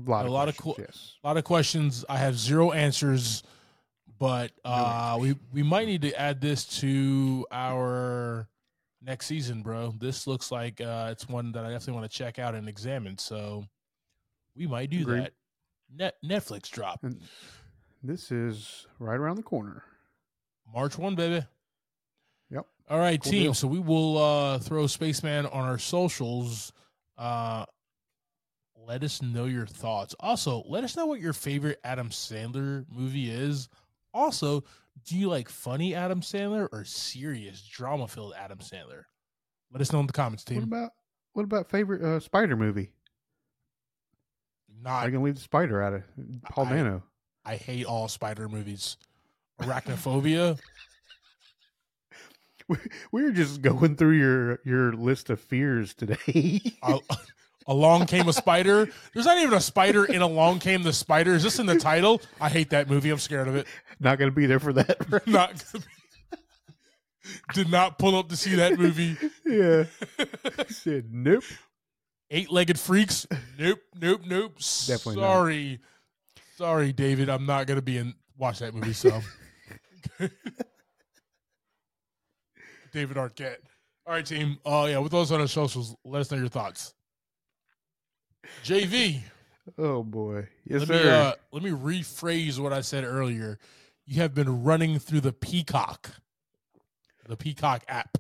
a 0.06 0.10
lot 0.10 0.24
A 0.24 0.28
of 0.28 0.32
lot 0.34 0.50
of 0.50 0.58
questions, 0.58 0.88
yes 0.88 1.14
A 1.24 1.28
lot 1.28 1.38
of 1.38 1.44
questions. 1.44 2.06
I 2.10 2.18
have 2.18 2.38
zero 2.38 2.72
answers, 2.72 3.44
but 4.20 4.52
uh, 4.66 5.18
we 5.20 5.36
we 5.54 5.64
might 5.64 5.88
need 5.88 6.02
to 6.02 6.14
add 6.20 6.42
this 6.42 6.66
to 6.82 7.46
our 7.52 8.48
next 9.02 9.28
season, 9.28 9.62
bro. 9.62 9.94
This 9.98 10.28
looks 10.28 10.52
like 10.52 10.82
uh, 10.82 11.10
it's 11.12 11.30
one 11.30 11.52
that 11.54 11.64
I 11.64 11.70
definitely 11.70 11.94
want 12.02 12.12
to 12.12 12.18
check 12.18 12.38
out 12.38 12.54
and 12.56 12.68
examine. 12.68 13.18
So 13.18 13.64
we 14.56 14.68
might 14.68 14.90
do 14.90 15.02
Agreed. 15.02 15.22
that. 15.24 15.34
Net 15.96 16.16
Netflix 16.26 16.70
drop 16.70 17.04
and 17.06 17.22
this 18.04 18.30
is 18.30 18.88
right 19.00 19.16
around 19.16 19.38
the 19.38 19.44
corner 19.44 19.84
March 20.74 20.98
one, 20.98 21.16
baby. 21.16 21.46
Yep. 22.50 22.66
All 22.90 23.00
right, 23.00 23.22
Cool 23.22 23.32
team. 23.32 23.44
deal. 23.44 23.54
So 23.54 23.68
we 23.68 23.80
will 23.80 24.18
uh, 24.18 24.60
throw 24.60 24.88
Spaceman 24.88 25.46
on 25.48 25.66
our 25.66 25.78
socials. 25.78 26.72
Uh, 27.18 27.66
let 28.88 29.04
us 29.04 29.22
know 29.22 29.46
your 29.46 29.66
thoughts. 29.66 30.16
Also, 30.20 30.64
let 30.68 30.84
us 30.84 30.96
know 30.96 31.06
what 31.06 31.20
your 31.20 31.34
favorite 31.34 31.80
Adam 31.84 32.10
Sandler 32.10 32.86
movie 32.90 33.30
is. 33.30 33.68
Also, 34.14 34.64
do 35.06 35.18
you 35.18 35.28
like 35.28 35.50
funny 35.50 35.94
Adam 35.94 36.22
Sandler 36.22 36.70
or 36.72 36.86
serious 36.86 37.62
drama 37.62 38.08
filled 38.08 38.34
Adam 38.38 38.60
Sandler? 38.60 39.04
Let 39.72 39.82
us 39.82 39.92
know 39.92 40.00
in 40.00 40.08
the 40.08 40.14
comments, 40.14 40.46
team. 40.46 40.58
what 40.58 40.64
about 40.64 40.92
what 41.34 41.44
about 41.44 41.70
favorite 41.70 42.02
uh, 42.02 42.20
spider 42.22 42.56
movie 42.56 42.94
Not, 44.82 45.06
I 45.06 45.12
can 45.12 45.22
leave 45.24 45.36
the 45.36 45.42
spider 45.42 45.82
out 45.84 45.94
of 45.94 46.04
Paul 46.50 46.66
I- 46.68 46.70
Dano. 46.76 47.04
I 47.46 47.56
hate 47.56 47.86
all 47.86 48.08
spider 48.08 48.48
movies. 48.50 48.98
Arachnophobia. 49.62 50.60
We, 52.70 52.78
we 53.14 53.24
were 53.24 53.32
just 53.32 53.62
going 53.62 53.96
through 53.96 54.18
your 54.18 54.60
your 54.66 54.92
list 54.92 55.30
of 55.30 55.40
fears 55.40 55.94
today. 55.94 56.62
uh, 56.84 57.00
Along 57.68 58.06
came 58.06 58.28
a 58.30 58.34
spider. 58.34 58.88
There's 59.14 59.26
not 59.26 59.38
even 59.38 59.54
a 59.54 59.62
spider 59.62 60.06
in 60.06 60.22
Along 60.22 60.60
Came 60.60 60.84
the 60.84 60.94
Spider. 60.94 61.34
Is 61.34 61.44
this 61.44 61.60
in 61.60 61.66
the 61.66 61.78
title? 61.78 62.22
I 62.40 62.48
hate 62.50 62.70
that 62.70 62.90
movie. 62.90 63.10
I'm 63.10 63.18
scared 63.20 63.48
of 63.50 63.56
it. 63.56 63.68
Not 64.00 64.18
going 64.20 64.32
to 64.32 64.36
be 64.36 64.46
there 64.46 64.60
for 64.60 64.72
that. 64.74 64.98
right? 65.12 65.28
Not 65.28 65.64
gonna 65.72 65.84
be- 65.86 66.38
did 67.54 67.70
not 67.70 68.00
pull 68.00 68.16
up 68.18 68.30
to 68.30 68.38
see 68.38 68.56
that 68.56 68.78
movie. 68.80 69.18
yeah. 69.46 69.84
Said 70.70 71.06
nope. 71.12 71.44
Eight 72.32 72.52
legged 72.52 72.80
freaks. 72.80 73.26
Nope, 73.60 73.80
nope, 74.00 74.22
nope. 74.26 74.56
Definitely 74.86 75.22
not. 75.22 75.28
Sorry, 75.28 75.80
sorry, 76.58 76.94
David. 76.94 77.30
I'm 77.30 77.46
not 77.46 77.68
gonna 77.68 77.82
be 77.82 77.98
in 77.98 78.14
watch 78.38 78.60
that 78.60 78.74
movie. 78.74 78.94
So, 78.94 79.22
David 82.92 83.18
Arquette. 83.18 83.58
All 84.06 84.14
right, 84.14 84.26
team. 84.26 84.58
Oh 84.66 84.86
yeah, 84.86 85.00
with 85.00 85.12
those 85.12 85.32
on 85.32 85.42
our 85.42 85.48
socials, 85.48 85.96
let 86.06 86.22
us 86.22 86.32
know 86.32 86.38
your 86.38 86.48
thoughts. 86.48 86.94
JV. 88.64 89.22
Oh 89.78 90.04
boy. 90.04 90.48
Yes, 90.66 90.80
let 90.82 90.88
sir. 90.88 91.04
me 91.04 91.10
uh, 91.10 91.34
let 91.52 91.64
me 91.64 91.72
rephrase 91.72 92.58
what 92.60 92.72
I 92.72 92.82
said 92.82 93.04
earlier. 93.04 93.60
You 94.06 94.22
have 94.22 94.34
been 94.34 94.64
running 94.64 95.00
through 95.00 95.22
the 95.22 95.34
Peacock, 95.34 96.12
the 97.28 97.36
Peacock 97.36 97.84
app, 97.90 98.18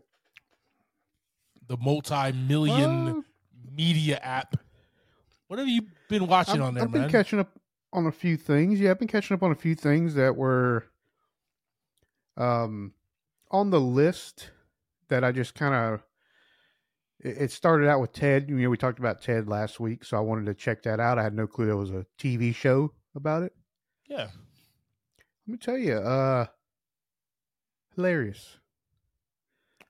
the 1.67 1.77
multi-million 1.77 3.07
Uh, 3.07 3.21
media 3.73 4.19
app. 4.21 4.57
What 5.47 5.59
have 5.59 5.69
you 5.69 5.83
been 6.09 6.27
watching 6.27 6.55
I've, 6.55 6.61
on 6.63 6.73
there, 6.73 6.83
I've 6.83 6.91
been 6.91 7.09
catching 7.09 7.39
up 7.39 7.57
on 7.93 8.07
a 8.07 8.11
few 8.11 8.35
things. 8.35 8.81
Yeah, 8.81 8.91
I've 8.91 8.99
been 8.99 9.07
catching 9.07 9.35
up 9.35 9.43
on 9.43 9.51
a 9.51 9.55
few 9.55 9.75
things 9.75 10.15
that 10.15 10.35
were 10.35 10.85
um 12.35 12.91
on 13.49 13.69
the 13.69 13.79
list 13.79 14.51
that 15.09 15.23
I 15.23 15.31
just 15.31 15.55
kind 15.55 15.73
of 15.73 16.03
it 17.19 17.51
started 17.51 17.87
out 17.89 17.99
with 17.99 18.13
Ted. 18.13 18.47
You 18.49 18.55
know, 18.57 18.69
we 18.69 18.77
talked 18.77 18.99
about 18.99 19.21
Ted 19.21 19.47
last 19.49 19.79
week, 19.79 20.03
so 20.05 20.17
I 20.17 20.19
wanted 20.19 20.45
to 20.45 20.53
check 20.53 20.83
that 20.83 20.99
out. 20.99 21.17
I 21.17 21.23
had 21.23 21.33
no 21.33 21.47
clue 21.47 21.65
there 21.65 21.75
was 21.77 21.89
a 21.91 22.05
TV 22.19 22.53
show 22.53 22.91
about 23.15 23.41
it. 23.43 23.53
yeah, 24.07 24.27
Let 25.47 25.47
me 25.47 25.57
tell 25.57 25.77
you, 25.77 25.93
uh 25.95 26.45
hilarious. 27.95 28.57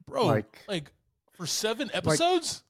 bro. 0.07 0.25
Like, 0.25 0.59
Like- 0.67 0.91
for 1.33 1.45
seven 1.45 1.91
episodes, 1.93 2.63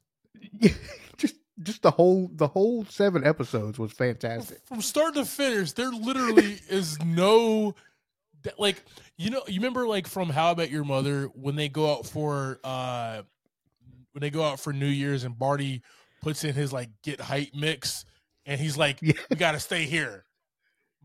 just 1.18 1.36
just 1.64 1.82
the 1.84 1.92
whole 1.92 2.30
the 2.34 2.48
whole 2.48 2.84
seven 2.86 3.26
episodes 3.26 3.80
was 3.80 3.92
fantastic. 3.94 4.60
from 4.66 4.82
start 4.82 5.14
to 5.14 5.24
finish, 5.26 5.72
there 5.72 5.90
literally 5.92 6.60
is 6.70 7.00
no 7.04 7.76
That, 8.48 8.60
like 8.60 8.84
you 9.18 9.30
know, 9.30 9.44
you 9.48 9.56
remember 9.56 9.88
like 9.88 10.08
from 10.08 10.30
How 10.30 10.52
About 10.52 10.70
Your 10.72 10.84
Mother 10.84 11.26
when 11.34 11.56
they 11.56 11.70
go 11.70 11.92
out 11.94 12.06
for 12.06 12.60
uh 12.64 13.22
when 14.14 14.22
they 14.22 14.30
go 14.30 14.44
out 14.44 14.60
for 14.60 14.74
New 14.74 14.88
Year's 14.88 15.24
and 15.24 15.38
Barty 15.38 15.82
puts 16.22 16.44
in 16.44 16.56
his 16.56 16.74
like 16.74 16.90
get 17.04 17.20
height 17.22 17.52
mix 17.54 18.06
and 18.46 18.60
he's 18.60 18.78
like, 18.78 19.00
Yeah. 19.02 19.14
"We 19.30 19.36
got 19.36 19.52
to 19.52 19.60
stay 19.60 19.84
here." 19.86 20.24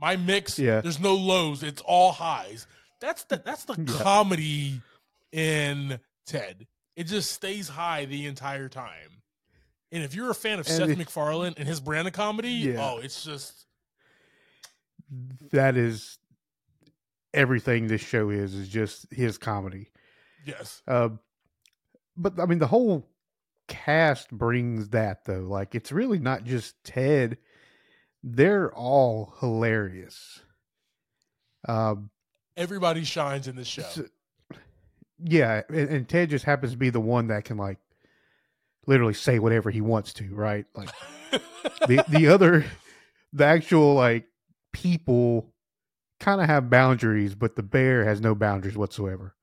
My 0.00 0.16
mix, 0.16 0.58
Yeah. 0.58 0.80
there's 0.80 1.00
no 1.00 1.14
lows; 1.14 1.62
it's 1.62 1.82
all 1.82 2.12
highs. 2.12 2.66
That's 3.00 3.25
the 3.25 3.37
that's 3.44 3.64
the 3.64 3.75
Yeah. 3.87 4.02
comedy 4.02 4.80
in 5.32 5.99
Ted. 6.26 6.66
It 6.96 7.04
just 7.04 7.32
stays 7.32 7.68
high 7.68 8.04
the 8.04 8.26
entire 8.26 8.68
time. 8.68 9.22
And 9.90 10.02
if 10.04 10.14
you're 10.14 10.30
a 10.30 10.34
fan 10.34 10.58
of 10.61 10.66
And 10.66 10.76
Seth 10.76 10.88
it- 10.90 10.99
MacFarlane 10.99 11.54
and 11.56 11.66
his 11.68 11.80
brand 11.80 12.06
of 12.08 12.14
comedy, 12.14 12.50
Yeah. 12.50 12.76
oh, 12.92 12.99
it's 12.99 13.25
just 13.25 13.66
that 15.50 15.76
is 15.76 16.18
everything 17.35 17.87
this 17.87 18.01
show 18.01 18.31
is 18.31 18.55
is 18.55 18.69
just 18.69 19.12
his 19.12 19.39
comedy. 19.39 19.91
yes. 20.45 20.83
Uh, 20.87 21.11
but 22.17 22.39
I 22.39 22.47
mean, 22.47 22.59
the 22.59 22.67
whole 22.67 23.09
cast 23.69 24.31
brings 24.31 24.91
that 24.91 25.25
though. 25.25 25.47
Like, 25.49 25.75
it's 25.75 25.93
really 25.93 26.19
not 26.19 26.45
just 26.45 26.83
Ted; 26.85 27.39
they're 28.23 28.73
all 28.73 29.35
hilarious. 29.41 30.41
Um, 31.67 32.11
Everybody 32.57 33.05
shines 33.05 33.49
in 33.49 33.57
this 33.57 33.69
show. 33.69 33.89
yeah, 35.19 35.62
and, 35.69 35.89
and 35.89 36.09
Ted 36.09 36.31
just 36.31 36.45
happens 36.45 36.73
to 36.73 36.79
be 36.79 36.91
the 36.91 37.01
one 37.01 37.29
that 37.29 37.45
can 37.45 37.57
like 37.57 37.79
literally 38.87 39.15
say 39.15 39.39
whatever 39.39 39.71
he 39.71 39.81
wants 39.81 40.12
to, 40.15 40.35
right? 40.35 40.67
Like 40.75 40.91
the 41.87 42.05
the 42.09 42.29
other, 42.29 42.65
the 43.33 43.45
actual 43.45 43.95
like 43.95 44.27
people 44.73 45.51
kind 46.23 46.41
of 46.41 46.47
have 46.47 46.71
boundaries, 46.71 47.35
but 47.35 47.57
the 47.57 47.62
bear 47.62 48.05
has 48.05 48.21
no 48.21 48.35
boundaries 48.35 48.76
whatsoever. 48.76 49.35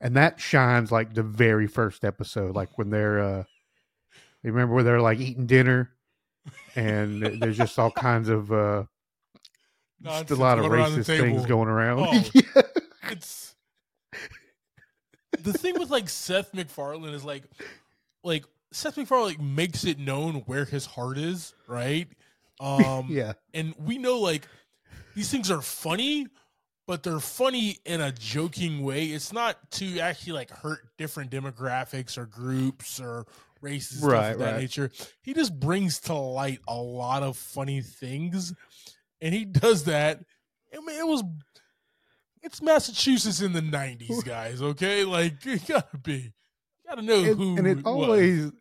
And 0.00 0.14
that 0.16 0.38
shines 0.38 0.92
like 0.92 1.14
the 1.14 1.22
very 1.22 1.66
first 1.66 2.04
episode, 2.04 2.54
like 2.54 2.76
when 2.76 2.90
they're 2.90 3.20
uh 3.20 3.44
you 4.42 4.52
remember 4.52 4.74
where 4.74 4.84
they're 4.84 5.00
like 5.00 5.18
eating 5.18 5.46
dinner 5.46 5.90
and 6.76 7.22
there's 7.40 7.56
just 7.56 7.78
all 7.78 7.90
kinds 7.90 8.28
of 8.28 8.52
uh 8.52 8.84
just 10.02 10.30
a 10.30 10.34
lot 10.34 10.58
of 10.58 10.66
going 10.66 10.80
around 10.80 10.92
the 10.92 11.00
racist 11.00 11.06
things 11.20 11.46
going 11.46 11.68
around. 11.68 12.00
Oh. 12.00 12.30
yeah. 12.34 12.62
it's 13.10 13.54
the 15.40 15.54
thing 15.54 15.78
with 15.78 15.90
like 15.90 16.10
Seth 16.10 16.52
MacFarlane 16.52 17.14
is 17.14 17.24
like 17.24 17.44
like 18.22 18.44
Seth 18.72 18.98
MacFarlane 18.98 19.28
like 19.28 19.40
makes 19.40 19.84
it 19.84 19.98
known 19.98 20.42
where 20.46 20.66
his 20.66 20.84
heart 20.84 21.16
is, 21.18 21.54
right? 21.66 22.08
Um 22.60 23.08
yeah. 23.10 23.32
and 23.52 23.74
we 23.80 23.98
know 23.98 24.20
like 24.20 24.46
these 25.14 25.30
things 25.30 25.50
are 25.50 25.60
funny, 25.62 26.26
but 26.86 27.02
they're 27.02 27.20
funny 27.20 27.78
in 27.84 28.00
a 28.00 28.12
joking 28.12 28.82
way. 28.82 29.06
It's 29.06 29.32
not 29.32 29.70
to 29.72 29.98
actually 30.00 30.32
like 30.34 30.50
hurt 30.50 30.80
different 30.98 31.30
demographics 31.30 32.18
or 32.18 32.26
groups 32.26 33.00
or 33.00 33.26
races, 33.60 33.98
stuff 33.98 34.10
Right, 34.12 34.30
of 34.32 34.38
that 34.40 34.52
right. 34.52 34.60
nature. 34.60 34.90
He 35.22 35.32
just 35.34 35.58
brings 35.58 36.00
to 36.00 36.14
light 36.14 36.60
a 36.68 36.76
lot 36.76 37.22
of 37.22 37.36
funny 37.36 37.80
things, 37.80 38.52
and 39.20 39.34
he 39.34 39.44
does 39.44 39.84
that. 39.84 40.20
I 40.72 40.80
mean, 40.84 40.98
it 40.98 41.06
was. 41.06 41.22
It's 42.42 42.60
Massachusetts 42.60 43.40
in 43.40 43.52
the 43.54 43.62
'90s, 43.62 44.22
guys. 44.24 44.60
Okay, 44.60 45.04
like 45.04 45.44
you 45.46 45.58
gotta 45.60 45.96
be, 45.96 46.12
you 46.12 46.30
gotta 46.86 47.00
know 47.02 47.22
and, 47.24 47.36
who. 47.38 47.56
and 47.56 47.66
it 47.66 47.76
was. 47.78 47.84
always 47.86 48.52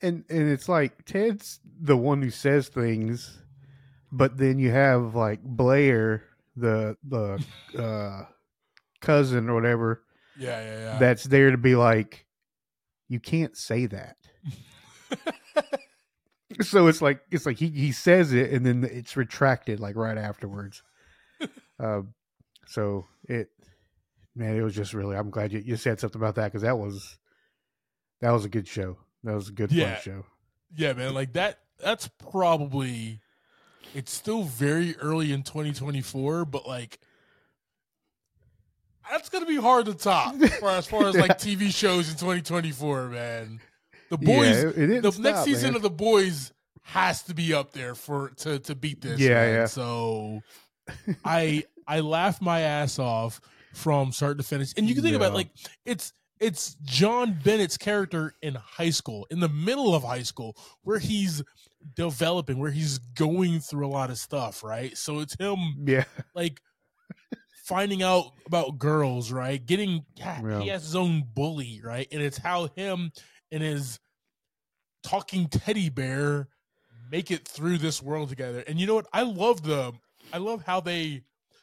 and 0.00 0.24
and 0.28 0.48
it's 0.48 0.68
like 0.68 1.04
Ted's 1.04 1.58
the 1.80 1.96
one 1.96 2.22
who 2.22 2.30
says 2.30 2.68
things, 2.68 3.36
but 4.12 4.36
then 4.36 4.58
you 4.58 4.70
have 4.70 5.14
like 5.14 5.42
Blair, 5.42 6.24
the 6.56 6.96
the 7.04 7.44
uh, 7.78 8.24
cousin 9.00 9.48
or 9.48 9.54
whatever, 9.54 10.02
yeah, 10.38 10.60
yeah, 10.60 10.78
yeah. 10.78 10.98
that's 10.98 11.24
there 11.24 11.50
to 11.50 11.56
be 11.58 11.74
like, 11.76 12.26
you 13.08 13.20
can't 13.20 13.56
say 13.56 13.86
that. 13.86 14.16
so 16.60 16.86
it's 16.86 17.02
like 17.02 17.20
it's 17.30 17.46
like 17.46 17.58
he 17.58 17.68
he 17.68 17.92
says 17.92 18.32
it 18.32 18.50
and 18.52 18.64
then 18.64 18.84
it's 18.90 19.16
retracted 19.16 19.80
like 19.80 19.96
right 19.96 20.18
afterwards. 20.18 20.82
um, 21.78 22.14
so 22.66 23.04
it 23.28 23.50
man, 24.34 24.56
it 24.56 24.62
was 24.62 24.74
just 24.74 24.94
really. 24.94 25.16
I'm 25.16 25.30
glad 25.30 25.52
you, 25.52 25.60
you 25.60 25.76
said 25.76 26.00
something 26.00 26.20
about 26.20 26.36
that 26.36 26.46
because 26.46 26.62
that 26.62 26.78
was 26.78 27.18
that 28.20 28.30
was 28.30 28.44
a 28.44 28.48
good 28.48 28.66
show. 28.66 28.96
That 29.24 29.34
was 29.34 29.48
a 29.48 29.52
good 29.52 29.72
Yeah. 29.72 29.94
fun 29.94 30.02
show. 30.02 30.26
Yeah, 30.76 30.92
man, 30.94 31.14
like 31.14 31.32
that 31.34 31.60
that's 31.78 32.08
probably 32.30 33.20
it's 33.94 34.12
still 34.12 34.42
very 34.44 34.96
early 34.96 35.32
in 35.32 35.42
2024, 35.42 36.44
but 36.44 36.66
like 36.66 36.98
that's 39.10 39.28
gonna 39.28 39.46
be 39.46 39.56
hard 39.56 39.86
to 39.86 39.94
top 39.94 40.34
for 40.60 40.70
as 40.70 40.86
far 40.86 41.06
as 41.06 41.16
like 41.16 41.38
TV 41.38 41.74
shows 41.74 42.08
in 42.08 42.16
2024, 42.16 43.08
man. 43.08 43.60
The 44.10 44.18
Yeah, 44.20 44.82
it, 44.82 44.90
it 44.90 45.02
the 45.02 45.12
stop, 45.12 45.22
next 45.22 45.44
season 45.44 45.70
man. 45.70 45.76
of 45.76 45.82
the 45.82 45.90
boys 45.90 46.52
has 46.82 47.22
to 47.24 47.34
be 47.34 47.52
up 47.52 47.72
there 47.72 47.94
for 47.94 48.30
to 48.38 48.58
to 48.60 48.74
beat 48.74 49.00
this. 49.00 49.20
Yeah, 49.20 49.34
man. 49.34 49.54
yeah. 49.54 49.66
So 49.66 50.40
I 51.24 51.64
I 51.86 52.00
laugh 52.00 52.40
my 52.40 52.60
ass 52.60 52.98
off 52.98 53.40
from 53.74 54.12
start 54.12 54.38
to 54.38 54.44
finish. 54.44 54.72
And 54.76 54.88
you 54.88 54.94
can 54.94 55.04
think 55.04 55.16
about 55.16 55.32
it, 55.32 55.34
like 55.34 55.50
it's 55.84 56.12
it's 56.40 56.76
John 56.82 57.38
Bennett's 57.42 57.76
character 57.76 58.34
in 58.42 58.54
high 58.54 58.90
school, 58.90 59.26
in 59.30 59.40
the 59.40 59.48
middle 59.48 59.94
of 59.94 60.02
high 60.04 60.22
school, 60.22 60.56
where 60.82 60.98
he's 60.98 61.42
developing, 61.94 62.58
where 62.58 62.70
he's 62.70 62.98
going 62.98 63.60
through 63.60 63.86
a 63.86 63.88
lot 63.88 64.10
of 64.10 64.18
stuff, 64.18 64.62
right? 64.62 64.96
So 64.96 65.20
it's 65.20 65.36
him 65.38 65.58
yeah, 65.86 66.04
like 66.34 66.60
finding 67.64 68.02
out 68.02 68.32
about 68.46 68.78
girls, 68.78 69.30
right? 69.30 69.64
Getting 69.64 70.04
Yeah. 70.16 70.60
he 70.60 70.68
has 70.68 70.82
his 70.82 70.96
own 70.96 71.24
bully, 71.34 71.80
right? 71.84 72.08
And 72.10 72.22
it's 72.22 72.38
how 72.38 72.68
him 72.68 73.12
and 73.52 73.62
his 73.62 74.00
talking 75.02 75.48
teddy 75.48 75.88
bear 75.88 76.48
make 77.10 77.30
it 77.30 77.46
through 77.46 77.78
this 77.78 78.02
world 78.02 78.28
together. 78.28 78.62
And 78.66 78.78
you 78.80 78.86
know 78.86 78.94
what? 78.94 79.06
I 79.12 79.22
love 79.22 79.62
the 79.62 79.92
I 80.32 80.38
love 80.38 80.64
how 80.64 80.80
they 80.80 81.22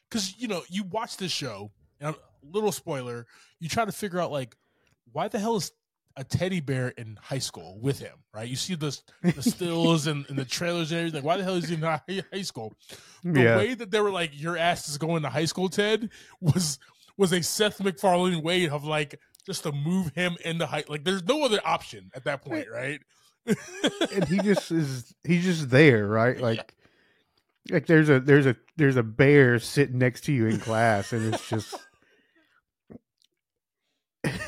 cuz 0.10 0.36
you 0.38 0.48
know, 0.48 0.64
you 0.70 0.84
watch 0.84 1.18
this 1.18 1.32
show, 1.32 1.72
and 2.00 2.16
a 2.16 2.18
little 2.44 2.72
spoiler, 2.72 3.26
you 3.60 3.70
try 3.70 3.86
to 3.86 3.92
figure 3.92 4.20
out 4.20 4.32
like 4.32 4.56
why 5.12 5.28
the 5.28 5.40
hell 5.40 5.56
is 5.58 5.72
a 6.18 6.24
teddy 6.24 6.60
bear 6.60 6.90
in 6.90 7.18
high 7.22 7.40
school 7.40 7.78
with 7.82 8.00
him, 8.00 8.18
right? 8.34 8.48
You 8.48 8.56
see 8.56 8.76
the, 8.76 8.98
the 9.22 9.42
stills 9.42 10.08
and, 10.08 10.26
and 10.30 10.38
the 10.38 10.46
trailers 10.46 10.92
and 10.92 11.00
everything. 11.00 11.20
Like, 11.20 11.26
why 11.26 11.38
the 11.38 11.44
hell 11.44 11.56
is 11.56 11.68
he 11.68 11.76
in 11.76 11.82
high 11.82 12.02
high 12.34 12.42
school? 12.42 12.74
the 13.24 13.42
yeah. 13.42 13.58
way 13.58 13.74
that 13.74 13.92
they 13.92 14.00
were 14.00 14.12
like, 14.12 14.32
"Your 14.34 14.58
ass 14.58 14.88
is 14.88 14.98
going 14.98 15.24
to 15.24 15.30
high 15.30 15.46
school," 15.46 15.70
Ted 15.70 16.10
was 16.40 16.80
was 17.18 17.32
a 17.32 17.42
Seth 17.42 17.82
MacFarlane 17.84 18.42
way 18.44 18.70
of 18.70 18.84
like 18.84 19.20
just 19.46 19.64
to 19.64 19.72
move 19.72 20.12
him 20.16 20.38
into 20.44 20.66
high. 20.66 20.84
Like, 20.88 21.04
there's 21.04 21.24
no 21.24 21.44
other 21.44 21.60
option 21.64 22.12
at 22.14 22.24
that 22.26 22.44
point, 22.44 22.68
right? 22.72 23.02
and 23.46 24.26
he 24.28 24.40
just 24.40 24.72
is 24.72 25.14
he's 25.24 25.44
just 25.44 25.70
there, 25.70 26.08
right? 26.08 26.40
Like 26.40 26.74
like 27.70 27.86
there's 27.88 28.10
a 28.10 28.20
there's 28.20 28.46
a 28.46 28.56
there's 28.76 28.96
a 28.96 29.04
bear 29.04 29.60
sitting 29.60 29.98
next 29.98 30.26
to 30.26 30.32
you 30.32 30.48
in 30.48 30.60
class 30.60 31.14
and 31.14 31.34
it's 31.34 31.48
just 31.50 31.76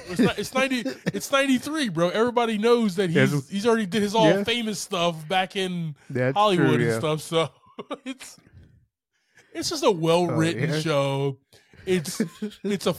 It's, 0.10 0.20
not, 0.20 0.40
it's 0.40 0.54
ninety. 0.54 0.84
It's 1.14 1.32
ninety 1.32 1.58
three, 1.58 1.90
bro. 1.90 2.10
Everybody 2.10 2.58
knows 2.58 2.96
that 2.96 3.10
he's 3.10 3.50
he's 3.50 3.66
already 3.66 3.86
did 3.86 4.02
his 4.02 4.16
all 4.16 4.28
Yeah. 4.28 4.44
famous 4.44 4.80
stuff 4.80 5.28
back 5.28 5.56
in 5.56 5.96
That's 6.10 6.36
Hollywood 6.36 6.76
true, 6.80 6.90
and 6.90 7.00
stuff. 7.00 7.22
So 7.22 7.50
it's 8.06 8.38
it's 9.54 9.70
just 9.70 9.84
a 9.84 9.92
well 9.92 10.28
written 10.28 10.70
Oh, 10.70 10.74
yeah. 10.76 10.80
show. 10.82 11.38
It's 11.86 12.22
it's 12.64 12.88
a 12.88 12.96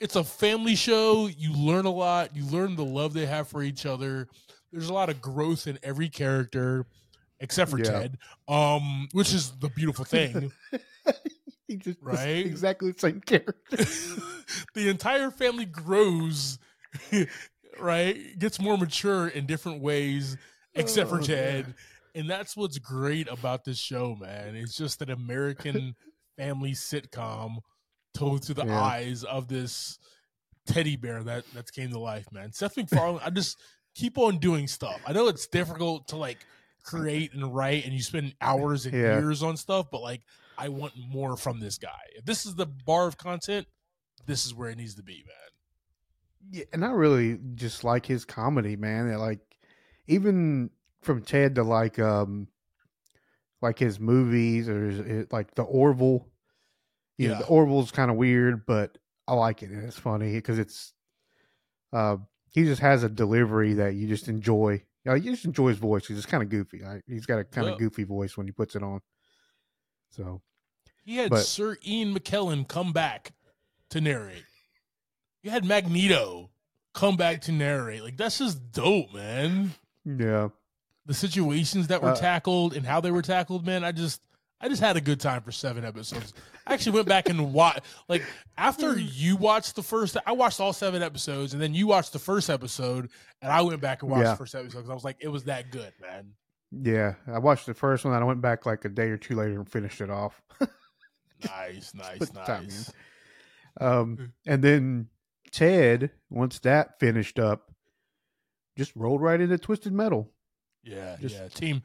it's 0.00 0.16
a 0.16 0.24
family 0.24 0.74
show. 0.74 1.26
You 1.28 1.52
learn 1.52 1.84
a 1.86 1.90
lot. 1.92 2.34
You 2.36 2.44
learn 2.46 2.76
the 2.76 2.84
love 2.84 3.12
they 3.12 3.26
have 3.26 3.48
for 3.48 3.62
each 3.62 3.86
other. 3.86 4.28
There's 4.72 4.88
a 4.88 4.92
lot 4.94 5.10
of 5.10 5.20
growth 5.20 5.66
in 5.66 5.78
every 5.82 6.08
character, 6.08 6.86
except 7.40 7.70
for 7.70 7.78
Yeah. 7.78 7.84
Ted, 7.84 8.18
um, 8.48 9.08
which 9.12 9.32
is 9.34 9.52
the 9.60 9.68
beautiful 9.68 10.04
thing. 10.04 10.50
he 11.72 11.76
just 11.78 11.98
Right? 12.02 12.46
exactly 12.46 12.92
the 12.92 12.98
same 12.98 13.20
character. 13.20 13.54
the 14.74 14.88
entire 14.88 15.30
family 15.30 15.64
grows, 15.64 16.58
right? 17.78 18.16
Gets 18.38 18.60
more 18.60 18.76
mature 18.78 19.28
in 19.28 19.46
different 19.46 19.80
ways, 19.82 20.36
except 20.74 21.08
for 21.10 21.18
Oh, 21.20 21.24
Ted. 21.24 21.74
And 22.14 22.28
that's 22.28 22.56
what's 22.56 22.78
great 22.78 23.28
about 23.28 23.64
this 23.64 23.78
show, 23.78 24.14
man. 24.14 24.54
It's 24.54 24.76
just 24.76 25.00
an 25.00 25.10
American 25.10 25.94
family 26.36 26.72
sitcom 26.72 27.56
told 28.14 28.44
through 28.44 28.56
the 28.56 28.66
Yeah. 28.66 28.78
eyes 28.78 29.24
of 29.24 29.48
this 29.48 29.98
teddy 30.66 30.96
bear 30.96 31.22
that 31.24 31.44
that's 31.54 31.70
came 31.70 31.90
to 31.90 31.98
life, 31.98 32.26
man. 32.32 32.52
Seth 32.52 32.76
MacFarlane, 32.76 33.20
I 33.24 33.30
just 33.30 33.58
keep 33.94 34.18
on 34.18 34.38
doing 34.38 34.66
stuff. 34.68 35.00
I 35.06 35.12
know 35.12 35.28
it's 35.28 35.46
difficult 35.46 36.08
to 36.08 36.16
like 36.16 36.46
create 36.84 37.32
and 37.32 37.54
write, 37.54 37.84
and 37.84 37.94
you 37.94 38.02
spend 38.02 38.34
hours 38.40 38.84
and 38.86 38.94
Yeah. 38.94 39.16
years 39.16 39.42
on 39.42 39.56
stuff, 39.56 39.86
but 39.90 40.02
like 40.02 40.20
I 40.64 40.68
want 40.68 40.92
more 40.96 41.36
from 41.36 41.58
this 41.60 41.78
guy. 41.78 42.00
If 42.16 42.24
this 42.24 42.46
is 42.46 42.54
the 42.54 42.66
bar 42.66 43.06
of 43.08 43.16
content, 43.18 43.66
this 44.26 44.46
is 44.46 44.54
where 44.54 44.70
it 44.70 44.78
needs 44.78 44.94
to 44.96 45.02
be, 45.02 45.24
man. 45.26 46.50
Yeah, 46.50 46.64
and 46.72 46.84
I 46.84 46.90
really 46.90 47.38
just 47.54 47.84
like 47.84 48.06
his 48.06 48.24
comedy, 48.24 48.76
man. 48.76 49.12
Like 49.18 49.40
even 50.06 50.70
from 51.02 51.22
Ted 51.22 51.56
to 51.56 51.62
like 51.64 51.98
um 51.98 52.48
like 53.60 53.78
his 53.78 53.98
movies 54.00 54.68
or 54.68 54.86
his, 54.90 55.06
his- 55.06 55.32
like 55.32 55.54
the 55.54 55.62
Orville. 55.62 56.28
You 57.18 57.28
know, 57.28 57.34
Yeah. 57.34 57.40
the 57.40 57.46
Orville's 57.46 57.90
kind 57.92 58.10
of 58.10 58.16
weird, 58.16 58.64
but 58.66 58.98
I 59.28 59.34
like 59.34 59.62
it 59.62 59.70
and 59.70 59.84
it's 59.84 59.98
funny 59.98 60.32
because 60.34 60.58
it's 60.58 60.92
uh 61.92 62.16
he 62.50 62.64
just 62.64 62.80
has 62.82 63.02
a 63.02 63.08
delivery 63.08 63.74
that 63.74 63.94
you 63.94 64.06
just 64.08 64.28
enjoy. 64.28 64.82
You, 65.04 65.10
know, 65.10 65.14
you 65.14 65.30
just 65.32 65.44
enjoy 65.44 65.68
his 65.70 65.78
voice. 65.78 66.06
He's 66.06 66.18
just 66.18 66.28
kind 66.28 66.42
of 66.42 66.48
goofy. 66.48 66.82
Right? 66.82 67.02
He's 67.08 67.26
got 67.26 67.38
a 67.38 67.44
kind 67.44 67.66
of 67.66 67.72
Yeah. 67.74 67.78
goofy 67.78 68.04
voice 68.04 68.36
when 68.36 68.46
he 68.46 68.52
puts 68.52 68.76
it 68.76 68.82
on. 68.82 69.00
So 70.10 70.42
He 71.04 71.16
had 71.16 71.30
But- 71.30 71.44
Sir 71.44 71.76
Ian 71.84 72.14
McKellen 72.14 72.66
come 72.66 72.92
back 72.92 73.32
to 73.90 74.00
narrate. 74.00 74.44
You 75.42 75.50
had 75.50 75.64
Magneto 75.64 76.50
come 76.94 77.16
back 77.16 77.40
to 77.42 77.52
narrate. 77.52 78.02
Like 78.02 78.16
that's 78.16 78.38
just 78.38 78.70
dope, 78.72 79.12
man. 79.12 79.72
yeah, 80.04 80.48
The 81.06 81.14
situations 81.14 81.88
that 81.88 82.02
were 82.02 82.10
Uh, 82.10 82.16
tackled 82.16 82.74
and 82.76 82.86
how 82.86 83.00
they 83.00 83.10
were 83.10 83.22
tackled, 83.22 83.66
man. 83.66 83.82
I 83.84 83.92
just 83.92 84.20
I 84.60 84.68
just 84.68 84.80
had 84.80 84.96
a 84.96 85.00
good 85.00 85.18
time 85.18 85.42
for 85.42 85.50
seven 85.50 85.84
episodes. 85.84 86.32
I 86.68 86.74
actually 86.74 86.92
went 86.92 87.08
back 87.08 87.28
and 87.28 87.52
watched 87.52 87.80
like 88.08 88.22
after 88.56 88.96
you 88.96 89.34
watched 89.36 89.74
the 89.74 89.82
first 89.82 90.16
I 90.24 90.30
watched 90.32 90.60
all 90.60 90.72
seven 90.72 91.02
episodes 91.02 91.52
and 91.52 91.60
then 91.60 91.74
you 91.74 91.88
watched 91.88 92.12
the 92.12 92.20
first 92.20 92.48
episode 92.48 93.10
and 93.40 93.50
I 93.50 93.60
went 93.62 93.80
back 93.80 94.02
and 94.02 94.10
watched 94.12 94.22
Yeah. 94.24 94.30
the 94.30 94.36
first 94.36 94.54
episode 94.54 94.78
because 94.78 94.90
I 94.90 94.94
was 94.94 95.02
like, 95.04 95.16
it 95.18 95.26
was 95.28 95.44
that 95.44 95.72
good, 95.72 95.92
man. 96.00 96.34
yeah. 96.70 97.14
I 97.26 97.40
watched 97.40 97.66
the 97.66 97.74
first 97.74 98.04
one 98.04 98.14
and 98.14 98.22
I 98.22 98.26
went 98.26 98.40
back 98.40 98.64
like 98.64 98.84
a 98.84 98.88
day 98.88 99.08
or 99.08 99.16
two 99.16 99.34
later 99.34 99.54
and 99.56 99.68
finished 99.68 100.00
it 100.00 100.10
off. 100.10 100.40
Nice, 101.44 101.92
nice, 101.94 102.32
nice. 102.34 102.92
Um, 103.80 104.32
and 104.46 104.62
then 104.62 105.08
Ted, 105.50 106.10
once 106.30 106.58
that 106.60 106.98
finished 106.98 107.38
up, 107.38 107.72
just 108.76 108.94
rolled 108.96 109.20
right 109.22 109.40
into 109.40 109.58
Twisted 109.58 109.92
Metal. 109.92 110.30
Yeah, 110.82 111.16
Just- 111.20 111.34
yeah. 111.36 111.48
Team, 111.48 111.82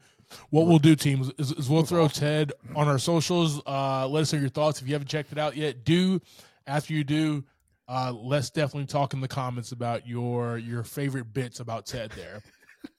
what 0.50 0.66
we'll 0.66 0.78
do, 0.78 0.94
team, 0.96 1.30
is, 1.38 1.52
is 1.52 1.68
we'll 1.70 1.82
throw. 1.84 2.08
Ted 2.08 2.52
on 2.74 2.88
our 2.88 2.98
socials. 2.98 3.62
Uh, 3.66 4.06
let 4.08 4.22
us 4.22 4.32
know 4.32 4.38
your 4.40 4.48
thoughts. 4.50 4.80
If 4.82 4.88
you 4.88 4.94
haven't 4.94 5.08
checked 5.08 5.32
it 5.32 5.38
out 5.38 5.56
yet, 5.56 5.84
do. 5.84 6.20
After 6.66 6.92
you 6.92 7.02
do, 7.04 7.44
uh, 7.88 8.12
let's 8.12 8.50
definitely 8.50 8.86
talk 8.86 9.14
in 9.14 9.20
the 9.22 9.28
comments 9.28 9.72
about 9.72 10.06
your 10.06 10.58
your 10.58 10.82
favorite 10.82 11.32
bits 11.32 11.60
about 11.60 11.86
Ted 11.86 12.10
there. 12.12 12.42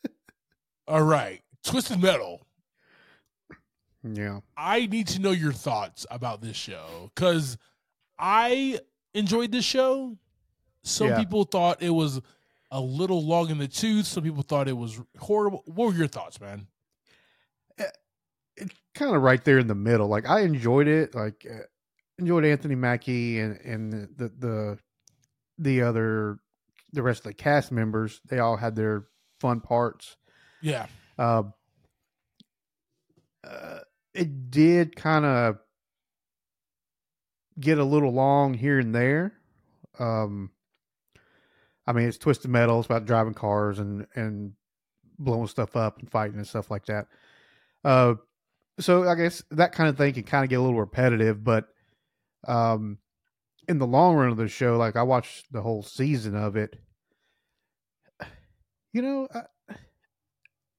All 0.88 1.04
right, 1.04 1.42
Twisted 1.64 2.02
Metal. 2.02 2.42
Yeah, 4.04 4.40
I 4.56 4.86
need 4.86 5.08
to 5.10 5.20
know 5.20 5.32
your 5.32 5.52
thoughts 5.52 6.06
about 6.10 6.42
this 6.42 6.56
show 6.56 7.12
because 7.14 7.58
I 8.18 8.80
enjoyed 9.14 9.52
this 9.52 9.66
show. 9.66 10.18
Some 10.84 11.08
Yeah. 11.10 11.20
people 11.20 11.44
thought 11.44 11.82
it 11.82 11.90
was 11.90 12.22
a 12.72 12.80
little 12.80 13.22
long 13.26 13.50
in 13.50 13.58
the 13.58 13.68
tooth. 13.68 14.06
Some 14.06 14.24
people 14.24 14.44
thought 14.44 14.68
it 14.70 14.78
was 14.78 15.02
horrible. 15.18 15.64
What 15.66 15.88
were 15.88 15.94
your 15.94 16.08
thoughts, 16.08 16.40
man? 16.40 16.68
it's 18.62 18.76
kind 18.94 19.16
of 19.16 19.22
right 19.22 19.44
there 19.46 19.58
in 19.58 19.68
the 19.68 19.76
middle. 19.76 20.08
Like 20.08 20.28
I 20.28 20.42
enjoyed 20.42 20.88
it. 20.88 21.16
Like 21.16 21.48
uh, 21.50 21.60
enjoyed 22.18 22.44
Anthony 22.44 22.76
Mackie 22.76 23.40
and 23.40 23.58
and 23.62 23.94
the 24.18 24.30
the 24.38 24.80
the 25.58 25.82
other 25.82 26.40
the 26.92 27.02
rest 27.02 27.20
of 27.22 27.24
the 27.26 27.34
cast 27.34 27.72
members. 27.72 28.20
They 28.28 28.40
all 28.40 28.58
had 28.58 28.76
their 28.76 29.06
fun 29.40 29.62
parts. 29.62 30.18
Yeah. 30.62 30.88
Um, 31.18 31.54
uh, 33.46 33.69
it 34.20 34.52
did 34.52 34.98
kind 34.98 35.26
of 35.26 35.58
get 37.60 37.78
a 37.78 37.84
little 37.84 38.12
long 38.12 38.54
here 38.54 38.78
and 38.78 38.94
there. 38.94 39.34
Um, 39.98 40.52
I 41.88 41.94
mean, 41.94 42.08
it's 42.08 42.18
twisted 42.18 42.52
metal. 42.52 42.80
It's 42.80 42.86
about 42.86 43.06
driving 43.06 43.34
cars 43.34 43.80
and 43.80 44.06
and 44.16 44.54
blowing 45.18 45.48
stuff 45.48 45.76
up 45.76 46.00
and 46.00 46.12
fighting 46.12 46.38
and 46.38 46.48
stuff 46.48 46.70
like 46.70 46.86
that. 46.88 47.08
Uh, 47.84 48.16
so 48.80 49.08
I 49.08 49.16
guess 49.16 49.42
that 49.52 49.72
kind 49.72 49.90
of 49.90 49.98
thing 49.98 50.14
can 50.14 50.24
kind 50.24 50.44
of 50.44 50.50
get 50.50 50.60
a 50.60 50.62
little 50.62 50.80
repetitive, 50.80 51.44
but 51.44 51.68
um, 52.48 52.98
in 53.68 53.78
the 53.78 53.88
long 53.88 54.16
run 54.16 54.30
of 54.30 54.38
the 54.38 54.48
show, 54.48 54.78
like 54.78 54.96
I 54.96 55.04
watched 55.04 55.52
the 55.52 55.62
whole 55.62 55.84
season 55.84 56.36
of 56.36 56.56
it. 56.56 56.78
You 58.92 59.02
know, 59.02 59.28
I, 59.34 59.76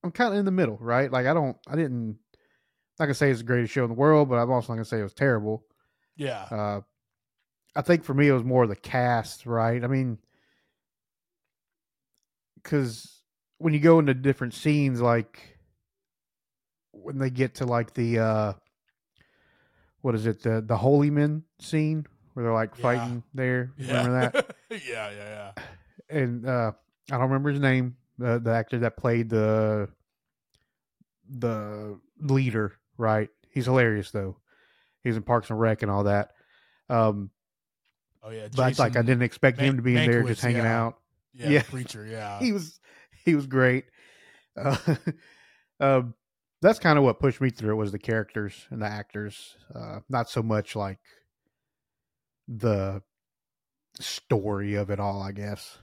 I'm 0.02 0.10
kind 0.10 0.32
of 0.32 0.38
in 0.38 0.44
the 0.44 0.50
middle, 0.50 0.78
right? 0.80 1.10
Like 1.10 1.26
I 1.26 1.34
don't, 1.34 1.56
I 1.68 1.76
didn't, 1.76 2.18
not 3.00 3.06
gonna 3.06 3.14
say 3.14 3.30
it's 3.30 3.40
the 3.40 3.46
greatest 3.46 3.72
show 3.72 3.82
in 3.84 3.88
the 3.90 3.94
world, 3.96 4.28
but 4.28 4.36
I'm 4.36 4.50
also 4.50 4.72
not 4.72 4.76
gonna 4.76 4.84
say 4.84 5.00
it 5.00 5.04
was 5.04 5.14
terrible. 5.14 5.64
Yeah. 6.16 6.42
Uh, 6.50 6.80
I 7.74 7.82
think 7.82 8.04
for 8.04 8.14
me 8.14 8.28
it 8.28 8.32
was 8.32 8.44
more 8.44 8.62
of 8.64 8.68
the 8.68 8.76
cast, 8.76 9.46
right? 9.46 9.82
I 9.82 9.86
mean, 9.86 10.18
because 12.56 13.22
when 13.58 13.74
you 13.74 13.80
go 13.80 13.98
into 13.98 14.14
different 14.14 14.54
scenes, 14.54 15.00
like 15.00 15.56
when 16.92 17.18
they 17.18 17.30
get 17.30 17.56
to 17.56 17.66
like 17.66 17.94
the 17.94 18.18
uh, 18.18 18.52
what 20.02 20.14
is 20.14 20.26
it, 20.26 20.42
the 20.42 20.60
the 20.60 20.76
Holy 20.76 21.10
Men 21.10 21.44
scene 21.60 22.06
where 22.34 22.44
they're 22.44 22.52
like 22.54 22.76
Yeah. 22.76 22.82
fighting 22.82 23.22
there. 23.34 23.72
yeah. 23.78 23.86
Remember 23.86 24.30
that? 24.32 24.56
yeah, 24.88 25.10
yeah, 25.10 25.52
yeah. 25.56 25.64
and 26.16 26.46
uh, 26.46 26.72
I 27.10 27.12
don't 27.14 27.22
remember 27.22 27.50
his 27.50 27.60
name. 27.60 27.96
The 28.18 28.38
the 28.38 28.50
actor 28.52 28.78
that 28.80 28.96
played 28.96 29.30
the 29.30 29.88
the 31.28 31.98
leader, 32.18 32.72
right? 33.00 33.28
He's 33.50 33.64
hilarious 33.64 34.10
though. 34.10 34.36
He's 35.02 35.16
in 35.16 35.22
Parks 35.22 35.50
and 35.50 35.58
Rec 35.58 35.82
and 35.82 35.90
all 35.90 36.04
that. 36.04 36.30
Um, 36.88 37.30
Oh 38.22 38.30
yeah. 38.30 38.48
but 38.54 38.78
like 38.78 38.96
I 38.96 39.02
didn't 39.02 39.22
expect 39.22 39.58
him 39.58 39.76
to 39.76 39.82
be 39.82 39.96
in 39.96 40.10
there 40.10 40.22
just 40.24 40.42
hanging 40.42 40.58
yeah. 40.58 40.80
out. 40.80 40.98
Yeah, 41.32 41.48
yeah. 41.48 41.62
preacher. 41.62 42.06
Yeah. 42.06 42.38
He 42.40 42.52
was 42.52 42.78
he 43.24 43.34
was 43.34 43.46
great. 43.46 43.86
Uh, 44.56 44.76
um, 45.80 46.14
that's 46.60 46.78
kind 46.78 46.98
of 46.98 47.04
what 47.04 47.18
pushed 47.18 47.40
me 47.40 47.50
through 47.50 47.72
it 47.72 47.76
was 47.76 47.92
the 47.92 47.98
characters 47.98 48.66
and 48.70 48.82
the 48.82 48.86
actors, 48.86 49.56
uh, 49.74 50.00
not 50.08 50.28
so 50.28 50.42
much 50.42 50.76
like 50.76 50.98
the 52.46 53.02
story 53.98 54.74
of 54.74 54.90
it 54.90 55.00
all. 55.00 55.22
I 55.22 55.32
guess. 55.32 55.78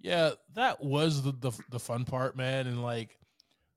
Yeah, 0.00 0.32
that 0.54 0.82
was 0.82 1.22
the, 1.22 1.32
the 1.32 1.52
the 1.70 1.80
fun 1.80 2.04
part, 2.04 2.36
man. 2.36 2.66
And 2.66 2.82
like 2.82 3.16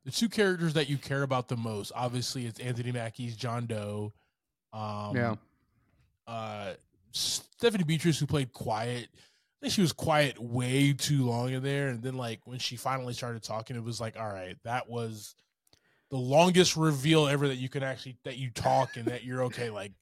the 0.05 0.11
two 0.11 0.29
characters 0.29 0.73
that 0.73 0.89
you 0.89 0.97
care 0.97 1.23
about 1.23 1.47
the 1.47 1.57
most, 1.57 1.91
obviously, 1.95 2.45
it's 2.45 2.59
Anthony 2.59 2.91
Mackie's 2.91 3.35
John 3.35 3.65
Doe. 3.65 4.13
Um, 4.73 5.15
Yeah. 5.15 5.35
Uh, 6.27 6.73
Stephanie 7.11 7.83
Beatriz, 7.83 8.17
who 8.19 8.25
played 8.25 8.51
Quiet. 8.53 9.09
I 9.13 9.65
think 9.67 9.73
she 9.73 9.81
was 9.81 9.93
quiet 9.93 10.37
way 10.39 10.91
too 10.91 11.25
long 11.25 11.51
in 11.53 11.63
there, 11.63 11.87
and 11.87 12.01
then 12.03 12.17
like 12.17 12.41
when 12.45 12.59
she 12.59 12.75
finally 12.75 13.13
started 13.13 13.43
talking, 13.43 13.75
it 13.77 13.83
was 13.83 14.01
like, 14.01 14.19
all 14.19 14.27
right, 14.27 14.57
that 14.65 14.89
was 14.89 15.35
the 16.09 16.17
longest 16.17 16.75
reveal 16.75 17.27
ever 17.27 17.47
that 17.47 17.55
you 17.55 17.69
can 17.69 17.81
actually 17.81 18.17
that 18.25 18.37
you 18.37 18.49
talk 18.49 18.97
and 18.97 19.05
that 19.05 19.23
you're 19.23 19.43
okay. 19.45 19.69
Like, 19.69 19.93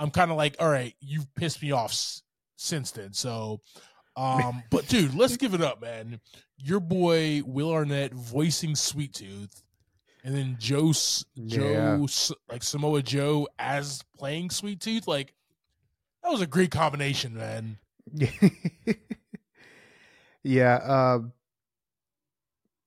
I'm 0.00 0.10
kind 0.10 0.32
of 0.32 0.36
like, 0.36 0.56
all 0.58 0.68
right, 0.68 0.94
you've 1.00 1.32
pissed 1.36 1.62
me 1.62 1.70
off 1.70 1.92
s- 1.92 2.22
since 2.56 2.90
then. 2.90 3.12
So, 3.12 3.60
um, 4.16 4.62
but 4.70 4.86
dude, 4.88 5.14
let's 5.14 5.36
give 5.36 5.54
it 5.54 5.60
up, 5.62 5.80
man. 5.80 6.20
Your 6.58 6.80
boy 6.80 7.42
Will 7.44 7.72
Arnett 7.72 8.12
voicing 8.14 8.74
Sweet 8.76 9.14
Tooth, 9.14 9.62
and 10.22 10.34
then 10.34 10.56
Joe 10.58 10.92
Yeah. 11.34 11.96
Joe 11.98 12.06
like 12.48 12.62
Samoa 12.62 13.02
Joe 13.02 13.48
as 13.58 14.02
playing 14.16 14.50
Sweet 14.50 14.80
Tooth. 14.80 15.06
Like 15.08 15.34
that 16.22 16.30
was 16.30 16.40
a 16.40 16.46
great 16.46 16.70
combination, 16.70 17.34
man. 17.34 17.78
yeah. 20.42 20.76
Um, 20.76 21.32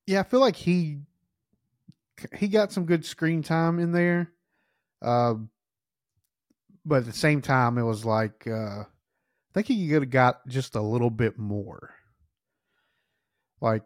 yeah, 0.06 0.22
I 0.22 0.24
feel 0.24 0.40
like 0.40 0.56
he 0.56 1.00
he 2.36 2.48
got 2.48 2.72
some 2.72 2.86
good 2.86 3.06
screen 3.06 3.44
time 3.44 3.80
in 3.80 3.92
there. 3.92 4.32
Um, 5.02 5.50
but 6.86 7.00
at 7.00 7.06
the 7.06 7.14
same 7.14 7.42
time, 7.42 7.78
it 7.78 7.84
was 7.84 8.06
like 8.06 8.48
uh, 8.48 8.84
I 9.58 9.64
think 9.64 9.80
he 9.80 9.88
could 9.88 10.04
have 10.04 10.12
got 10.12 10.48
just 10.48 10.76
a 10.76 10.82
little 10.82 11.10
bit 11.10 11.40
more. 11.40 11.90
Like, 13.60 13.82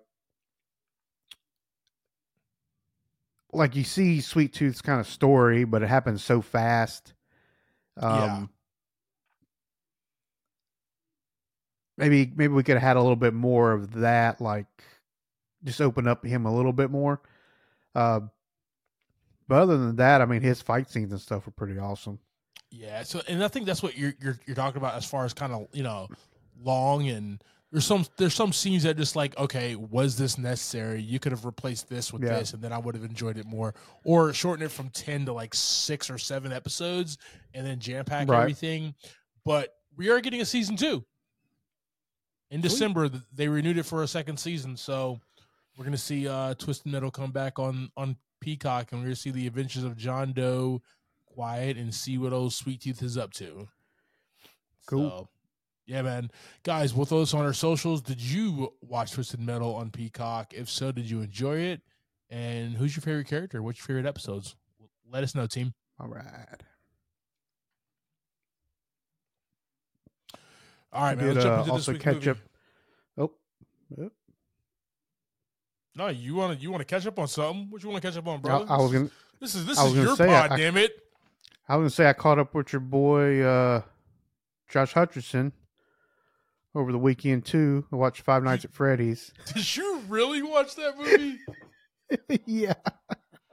like 3.54 3.78
you 3.78 3.86
see 3.86 4.20
Sweet 4.20 4.52
Tooth's 4.52 4.82
kind 4.82 5.00
of 5.00 5.08
story, 5.08 5.64
but 5.64 5.82
it 5.82 5.88
happens 5.88 6.22
so 6.26 6.42
fast. 6.42 7.14
Um, 7.96 8.20
Yeah. 8.20 8.46
maybe 11.98 12.34
maybe 12.36 12.54
we 12.54 12.64
could 12.64 12.76
have 12.76 12.82
had 12.82 12.98
a 12.98 13.02
little 13.02 13.16
bit 13.16 13.34
more 13.34 13.72
of 13.72 13.94
that, 13.94 14.42
like 14.42 14.68
just 15.64 15.80
open 15.80 16.06
up 16.06 16.26
him 16.26 16.46
a 16.46 16.54
little 16.54 16.74
bit 16.74 16.92
more. 16.92 17.22
Uh, 17.96 18.20
but 19.48 19.62
other 19.62 19.78
than 19.78 19.96
that, 19.96 20.20
I 20.20 20.26
mean, 20.26 20.42
his 20.42 20.62
fight 20.62 20.90
scenes 20.90 21.14
and 21.14 21.22
stuff 21.22 21.46
were 21.46 21.54
pretty 21.54 21.80
awesome. 21.80 22.20
Yeah. 22.72 23.04
So, 23.04 23.22
and 23.28 23.44
I 23.44 23.48
think 23.50 23.66
that's 23.66 23.84
what 23.84 23.98
you're 23.98 24.14
you're 24.22 24.40
you're 24.46 24.56
talking 24.56 24.78
about 24.78 24.96
as 24.96 25.06
far 25.06 25.26
as 25.26 25.34
kind 25.34 25.52
of 25.54 25.68
you 25.74 25.84
know 25.84 26.08
long 26.64 27.08
and 27.10 27.44
there's 27.72 27.86
some 27.86 28.06
there's 28.18 28.34
some 28.34 28.54
scenes 28.54 28.84
that 28.84 28.96
just 28.98 29.16
like 29.16 29.38
okay 29.38 29.76
was 29.76 30.18
this 30.18 30.38
necessary 30.38 31.02
you 31.02 31.20
could 31.20 31.32
have 31.32 31.44
replaced 31.46 31.90
this 31.90 32.14
with 32.14 32.22
Yeah. 32.24 32.38
this 32.38 32.54
and 32.54 32.62
then 32.62 32.72
i 32.72 32.78
would 32.78 32.94
have 32.96 33.04
enjoyed 33.04 33.38
it 33.38 33.46
more 33.48 33.74
or 34.04 34.32
shorten 34.34 34.64
it 34.66 34.72
from 34.72 34.90
10 34.90 35.26
to 35.26 35.34
like 35.34 35.56
six 35.56 36.10
or 36.10 36.18
seven 36.20 36.52
episodes 36.52 37.18
and 37.56 37.66
then 37.66 37.80
jam 37.80 38.06
pack 38.06 38.30
Right. 38.30 38.42
everything 38.42 38.94
but 39.44 39.74
we 39.98 40.10
are 40.10 40.20
getting 40.20 40.40
a 40.42 40.46
season 40.46 40.76
two 40.78 41.04
in 42.52 42.60
Sweet. 42.62 42.70
december 42.70 43.10
th- 43.10 43.24
they 43.34 43.48
renewed 43.48 43.78
it 43.80 43.84
for 43.88 44.04
a 44.04 44.08
second 44.08 44.38
season 44.38 44.78
so 44.78 45.20
we're 45.78 45.86
gonna 45.86 45.98
see 45.98 46.28
uh 46.28 46.54
twisted 46.56 46.92
metal 46.92 47.10
come 47.10 47.32
back 47.32 47.58
on 47.58 47.90
on 47.98 48.16
peacock 48.40 48.92
and 48.92 49.02
we're 49.02 49.06
gonna 49.08 49.16
see 49.16 49.32
the 49.32 49.48
adventures 49.48 49.84
of 49.84 49.98
john 49.98 50.32
doe 50.34 50.80
quiet 51.34 51.78
and 51.78 51.94
see 51.94 52.17
what 52.17 52.34
old 52.34 52.54
Sweet 52.54 52.82
Tooth 52.82 53.02
is 53.02 53.17
up 53.17 53.34
to. 53.34 53.67
Cool. 54.88 55.10
So, 55.10 55.28
yeah, 55.86 56.02
man. 56.02 56.32
Guys, 56.63 56.94
we'll 56.94 57.06
throw 57.06 57.20
this 57.20 57.34
on 57.34 57.46
our 57.46 57.54
socials. 57.54 58.02
Did 58.02 58.22
you 58.22 58.74
watch 58.82 59.12
Twisted 59.13 59.39
Metal 59.39 59.74
on 59.76 59.89
Peacock? 59.91 60.54
If 60.54 60.70
so, 60.70 60.91
did 60.91 61.10
you 61.10 61.22
enjoy 61.22 61.58
it? 61.58 61.82
And 62.30 62.74
who's 62.76 62.96
your 62.96 63.02
favorite 63.02 63.28
character? 63.28 63.62
What's 63.62 63.80
your 63.80 63.88
favorite 63.88 64.06
episodes? 64.08 64.56
Let 65.12 65.24
us 65.24 65.36
know, 65.36 65.48
team. 65.48 65.74
All 66.00 66.08
right. 66.08 66.62
All 70.94 71.04
right, 71.04 71.12
I 71.12 71.15
man. 71.15 71.36
did, 71.36 71.46
uh, 71.46 71.65
also 71.70 71.94
catch 71.94 72.15
movie. 72.15 72.30
up. 72.32 72.38
Oh, 73.17 73.32
oh. 74.02 74.12
No, 75.96 76.08
you 76.08 76.36
want 76.36 76.58
to 76.58 76.62
you 76.62 76.72
want 76.72 76.82
to 76.82 76.86
catch 76.86 77.06
up 77.06 77.17
on 77.20 77.28
something? 77.28 77.67
What 77.70 77.84
you 77.84 77.89
want 77.89 78.02
to 78.02 78.08
catch 78.08 78.17
up 78.17 78.28
on, 78.28 78.41
bro? 78.41 78.65
I 78.67 78.78
was 78.78 78.91
gonna. 78.91 79.10
This 79.39 79.56
is 79.56 79.65
this 79.65 79.78
I 79.78 79.88
is 79.88 79.96
your 79.96 80.15
pod, 80.15 80.52
I- 80.52 80.58
damn 80.58 80.78
it. 80.78 80.91
I 81.72 81.78
was 81.78 81.84
gonna 81.84 81.90
say 81.92 82.10
I 82.10 82.14
caught 82.14 82.38
up 82.38 82.54
with 82.54 82.74
your 82.74 82.82
boy 82.82 83.44
uh, 83.44 83.82
Josh 84.70 84.94
Hutcherson 84.94 85.54
over 86.76 86.92
the 86.92 86.98
weekend 86.98 87.46
too. 87.46 87.88
I 87.94 87.96
watched 87.96 88.24
Five 88.24 88.44
Nights 88.44 88.66
at 88.66 88.74
Freddy's. 88.74 89.32
Did 89.54 89.78
you 89.78 90.02
really 90.10 90.42
watch 90.42 90.76
that 90.76 90.98
movie? 90.98 91.40
yeah, 92.46 92.74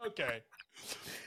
Okay. 0.04 0.42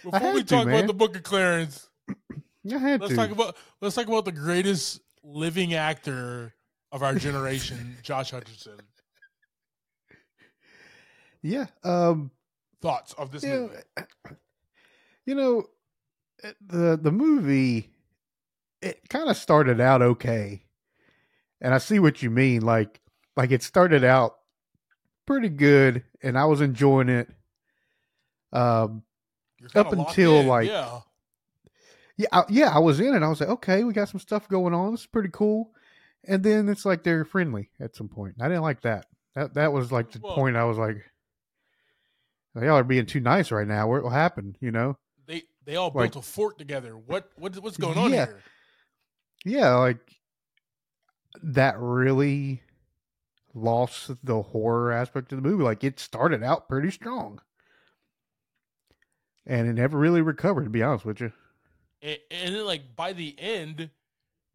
Before 0.03 0.33
we 0.33 0.41
to, 0.41 0.45
talk 0.45 0.67
about 0.67 0.85
the 0.85 0.93
Book 0.93 1.15
of 1.15 1.23
Clarence, 1.23 1.87
I 2.09 2.77
had 2.77 2.99
let's 2.99 3.11
to. 3.11 3.15
talk 3.15 3.31
about 3.31 3.55
let's 3.79 3.95
talk 3.95 4.07
about 4.07 4.25
the 4.25 4.33
greatest 4.33 4.99
living 5.23 5.73
actor 5.73 6.53
of 6.91 7.03
our 7.03 7.15
generation, 7.15 7.95
Josh 8.03 8.33
Hutcherson. 8.33 8.81
yeah, 11.41 11.67
um, 11.85 12.31
Thoughts 12.81 13.13
of 13.13 13.31
this 13.31 13.45
yeah, 13.45 13.59
movie? 13.59 13.75
you 15.25 15.35
know, 15.35 15.67
the 16.65 16.99
the 17.01 17.11
movie 17.11 17.89
it 18.81 19.07
kind 19.09 19.29
of 19.29 19.37
started 19.37 19.79
out 19.79 20.01
okay, 20.01 20.63
and 21.59 21.73
I 21.73 21.77
see 21.77 21.99
what 21.99 22.23
you 22.23 22.29
mean. 22.29 22.61
Like, 22.61 22.99
like 23.37 23.51
it 23.51 23.63
started 23.63 24.03
out 24.03 24.37
pretty 25.25 25.49
good, 25.49 26.03
and 26.21 26.37
I 26.37 26.45
was 26.45 26.61
enjoying 26.61 27.09
it. 27.09 27.29
Um, 28.53 29.03
up 29.75 29.93
until, 29.93 30.41
in, 30.41 30.47
like, 30.47 30.67
yeah, 30.67 31.01
yeah, 32.17 32.27
I, 32.31 32.43
yeah, 32.49 32.69
I 32.75 32.79
was 32.79 32.99
in 32.99 33.13
it. 33.15 33.23
I 33.23 33.29
was 33.29 33.39
like, 33.39 33.49
okay, 33.49 33.83
we 33.83 33.93
got 33.93 34.09
some 34.09 34.19
stuff 34.19 34.49
going 34.49 34.73
on. 34.73 34.91
This 34.91 35.01
is 35.01 35.07
pretty 35.07 35.29
cool. 35.31 35.71
And 36.27 36.43
then 36.43 36.69
it's 36.69 36.85
like 36.85 37.03
they're 37.03 37.25
friendly 37.25 37.69
at 37.79 37.95
some 37.95 38.07
point. 38.09 38.35
I 38.39 38.47
didn't 38.47 38.63
like 38.63 38.81
that. 38.81 39.07
That 39.35 39.53
that 39.53 39.73
was 39.73 39.91
like 39.91 40.11
the 40.11 40.19
Well- 40.19 40.35
point. 40.35 40.57
I 40.57 40.65
was 40.65 40.77
like, 40.77 40.97
y'all 42.55 42.71
are 42.71 42.83
being 42.83 43.05
too 43.05 43.21
nice 43.21 43.51
right 43.51 43.67
now. 43.67 43.87
What, 43.87 44.03
will 44.03 44.09
happen? 44.09 44.55
You 44.59 44.71
know? 44.71 44.97
They 45.71 45.77
all 45.77 45.89
like- 45.95 46.11
built 46.11 46.25
a 46.25 46.27
fort 46.27 46.57
together. 46.57 46.97
What 46.97 47.31
what 47.37 47.55
what's 47.59 47.77
going 47.77 47.97
on 47.97 48.11
Yeah. 48.11 48.25
here? 48.25 48.43
Yeah, 49.45 49.75
like 49.75 50.19
that 51.41 51.79
really 51.79 52.61
lost 53.53 54.11
the 54.23 54.41
horror 54.41 54.91
aspect 54.91 55.31
of 55.31 55.41
the 55.41 55.49
movie. 55.49 55.63
Like 55.63 55.83
it 55.83 55.97
started 55.99 56.43
out 56.43 56.67
pretty 56.67 56.91
strong, 56.91 57.39
and 59.45 59.67
it 59.67 59.73
never 59.73 59.97
really 59.97 60.21
recovered. 60.21 60.65
To 60.65 60.69
be 60.69 60.83
honest 60.83 61.05
with 61.05 61.21
you. 61.21 61.31
And, 62.01 62.17
and 62.29 62.55
then 62.55 62.65
like 62.65 62.95
by 62.95 63.13
the 63.13 63.33
end, 63.39 63.89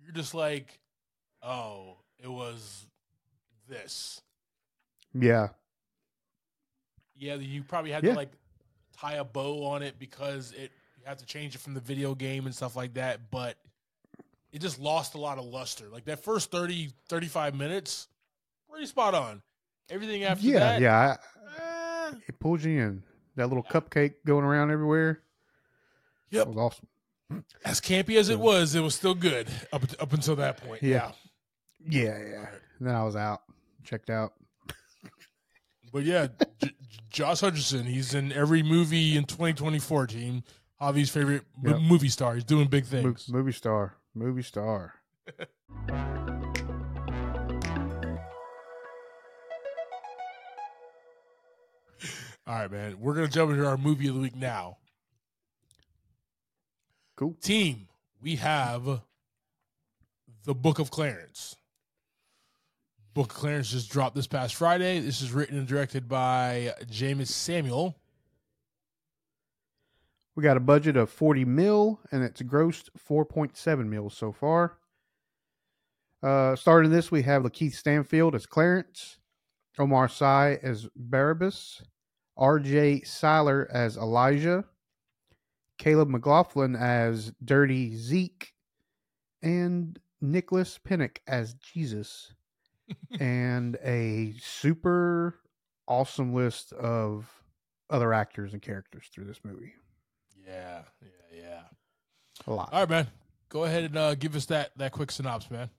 you're 0.01 0.13
just 0.13 0.35
like, 0.35 0.79
oh, 1.43 1.97
it 2.19 2.29
was 2.29 2.87
this. 3.69 4.21
Yeah, 5.15 5.49
Yeah, 7.17 7.37
you 7.37 7.63
probably 7.63 7.91
had 7.91 8.05
Yeah. 8.05 8.11
to 8.11 8.17
like 8.17 8.33
tie 8.93 9.15
a 9.15 9.25
bow 9.25 9.65
on 9.65 9.83
it 9.83 9.99
because 9.99 10.53
it 10.53 10.71
have 11.07 11.19
to 11.19 11.27
change 11.27 11.55
it 11.55 11.59
from 11.59 11.75
the 11.75 11.81
video 11.81 12.15
game 12.15 12.47
and 12.47 12.55
stuff 12.55 12.77
like 12.77 12.95
that, 12.95 13.31
but 13.31 13.57
it 14.53 14.61
just 14.61 14.81
lost 14.81 15.15
a 15.15 15.19
lot 15.19 15.39
of 15.39 15.45
luster. 15.45 15.89
Like 15.89 16.05
that 16.07 16.23
first 16.23 16.51
30 16.51 16.91
35 17.09 17.55
minutes, 17.55 18.09
pretty 18.71 18.87
spot 18.87 19.15
on. 19.15 19.43
Everything 19.89 20.25
after 20.25 20.47
yeah, 20.47 20.59
that, 20.59 20.81
yeah. 20.81 21.17
I, 21.59 22.09
eh, 22.09 22.15
it 22.27 22.39
pulls 22.41 22.65
you 22.65 22.81
in. 22.81 23.03
That 23.37 23.49
little 23.49 23.63
cupcake 23.63 24.15
going 24.27 24.45
around 24.45 24.71
everywhere. 24.71 25.21
Yep. 26.31 26.47
That 26.47 26.55
was 26.55 26.57
awesome. 26.57 27.45
as 27.65 27.81
campy 27.81 28.17
as 28.19 28.29
it 28.29 28.39
was, 28.39 28.75
it 28.75 28.81
was 28.81 28.95
still 28.95 29.15
good 29.15 29.49
up 29.73 29.83
up 30.01 30.13
until 30.13 30.37
that 30.37 30.57
point. 30.57 30.83
Yeah. 30.83 31.13
Yeah. 31.89 32.03
Yeah, 32.03 32.19
yeah. 32.19 32.47
And 32.79 32.89
then 32.89 32.95
I 32.95 33.05
was 33.05 33.15
out, 33.15 33.43
checked 33.85 34.11
out. 34.11 34.33
But 35.93 36.03
yeah, 36.03 36.27
J- 36.61 36.71
Josh 37.11 37.41
Hutcherson, 37.41 37.85
he's 37.85 38.13
in 38.13 38.33
every 38.33 38.63
movie 38.63 39.17
in 39.17 39.25
2024 39.25 40.09
team. 40.09 40.43
Javi's 40.81 41.11
favorite 41.11 41.43
m- 41.65 41.71
Yep. 41.73 41.81
movie 41.81 42.09
star. 42.09 42.35
He's 42.35 42.45
doing 42.45 42.69
big 42.69 42.85
Mo- 42.85 42.91
things. 42.91 43.29
movie 43.29 43.53
star, 43.53 43.97
movie 44.15 44.43
star. 44.43 44.95
All 52.47 52.55
right, 52.55 52.71
man. 52.71 52.97
We're 53.01 53.15
gonna 53.15 53.29
jump 53.29 53.51
into 53.51 53.67
our 53.67 53.77
movie 53.77 54.09
of 54.09 54.15
the 54.15 54.21
week 54.21 54.37
now. 54.37 54.77
Cool. 57.17 57.35
Team, 57.41 57.89
we 58.23 58.37
have 58.37 59.01
the 60.45 60.55
Book 60.55 60.79
of 60.79 60.91
Clarence. 60.91 61.57
Book 63.15 63.33
of 63.33 63.37
Clarence 63.39 63.71
just 63.71 63.91
dropped 63.91 64.15
this 64.15 64.27
past 64.27 64.55
Friday. 64.55 65.01
This 65.01 65.23
is 65.23 65.33
written 65.33 65.59
and 65.59 65.67
directed 65.67 66.09
by 66.09 66.75
Jeymes 66.91 67.29
Samuel. 67.29 67.97
We 70.37 70.43
got 70.43 70.59
a 70.59 70.61
budget 70.61 70.99
of 70.99 71.09
40 71.09 71.47
mil, 71.47 71.99
and 72.13 72.23
it's 72.23 72.43
grossed 72.43 72.91
4.7 73.09 73.87
mil 73.87 74.11
so 74.11 74.33
far. 74.33 74.77
Uh, 76.23 76.55
starting 76.57 76.91
this, 76.91 77.11
we 77.11 77.23
have 77.23 77.43
Lakeith 77.43 77.75
Stanfield 77.75 78.35
as 78.35 78.45
Clarence, 78.45 79.19
Omar 79.79 80.09
Sy 80.09 80.59
as 80.63 80.89
Barabbas, 80.95 81.83
R.J. 82.37 83.03
Cyler 83.05 83.67
as 83.73 83.97
Elijah, 83.97 84.65
Caleb 85.79 86.11
McLaughlin 86.11 86.77
as 86.77 87.33
Dirty 87.43 87.97
Zeke, 87.97 88.53
and 89.43 89.99
Nicholas 90.21 90.79
Pinnock 90.79 91.23
as 91.27 91.55
Jesus, 91.55 92.35
and 93.21 93.79
a 93.83 94.35
super 94.39 95.37
awesome 95.89 96.35
list 96.35 96.75
of 96.75 97.27
other 97.89 98.13
actors 98.13 98.53
and 98.53 98.61
characters 98.61 99.09
through 99.11 99.25
this 99.25 99.41
movie. 99.43 99.73
Yeah, 100.47 100.83
yeah, 101.03 101.41
yeah. 101.43 101.61
A 102.47 102.53
lot. 102.53 102.73
All 102.73 102.81
right, 102.81 102.89
man. 102.89 103.09
Go 103.49 103.65
ahead 103.65 103.85
and 103.85 103.97
uh, 103.97 104.15
give 104.15 104.37
us 104.37 104.47
that 104.47 104.71
that 104.77 104.93
quick 104.93 105.11
synopsis, 105.11 105.51
man. 105.51 105.71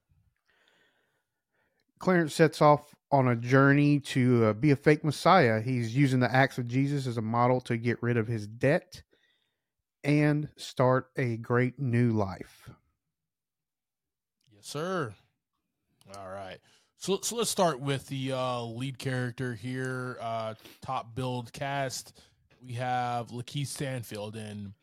Clarence 1.99 2.34
sets 2.34 2.62
off 2.62 2.95
on 3.12 3.27
a 3.27 3.36
journey 3.36 3.99
to 3.99 4.45
uh, 4.45 4.53
be 4.53 4.71
a 4.71 4.75
fake 4.75 5.03
Messiah. 5.03 5.62
He's 5.62 5.95
using 5.95 6.19
the 6.19 6.34
acts 6.34 6.58
of 6.58 6.67
Jesus 6.67 7.08
as 7.08 7.17
a 7.17 7.21
model 7.21 7.62
to 7.62 7.77
get 7.77 8.01
rid 8.01 8.17
of 8.17 8.27
his 8.27 8.47
debt 8.47 9.01
and 10.03 10.49
start 10.58 11.10
a 11.17 11.38
great 11.38 11.80
new 11.80 12.12
life. 12.12 12.69
Yes, 14.53 14.67
sir. 14.67 15.13
All 16.17 16.30
right. 16.30 16.58
So, 16.97 17.19
so 17.21 17.36
let's 17.36 17.49
start 17.49 17.80
with 17.80 18.08
the 18.08 18.32
uh, 18.34 18.62
lead 18.62 18.97
character 18.97 19.53
here. 19.53 20.17
Uh, 20.21 20.56
top 20.82 21.15
build 21.15 21.51
cast. 21.53 22.19
We 22.67 22.73
have 22.73 23.30
Lakeith 23.30 23.67
Stanfield, 23.67 24.36
and 24.36 24.73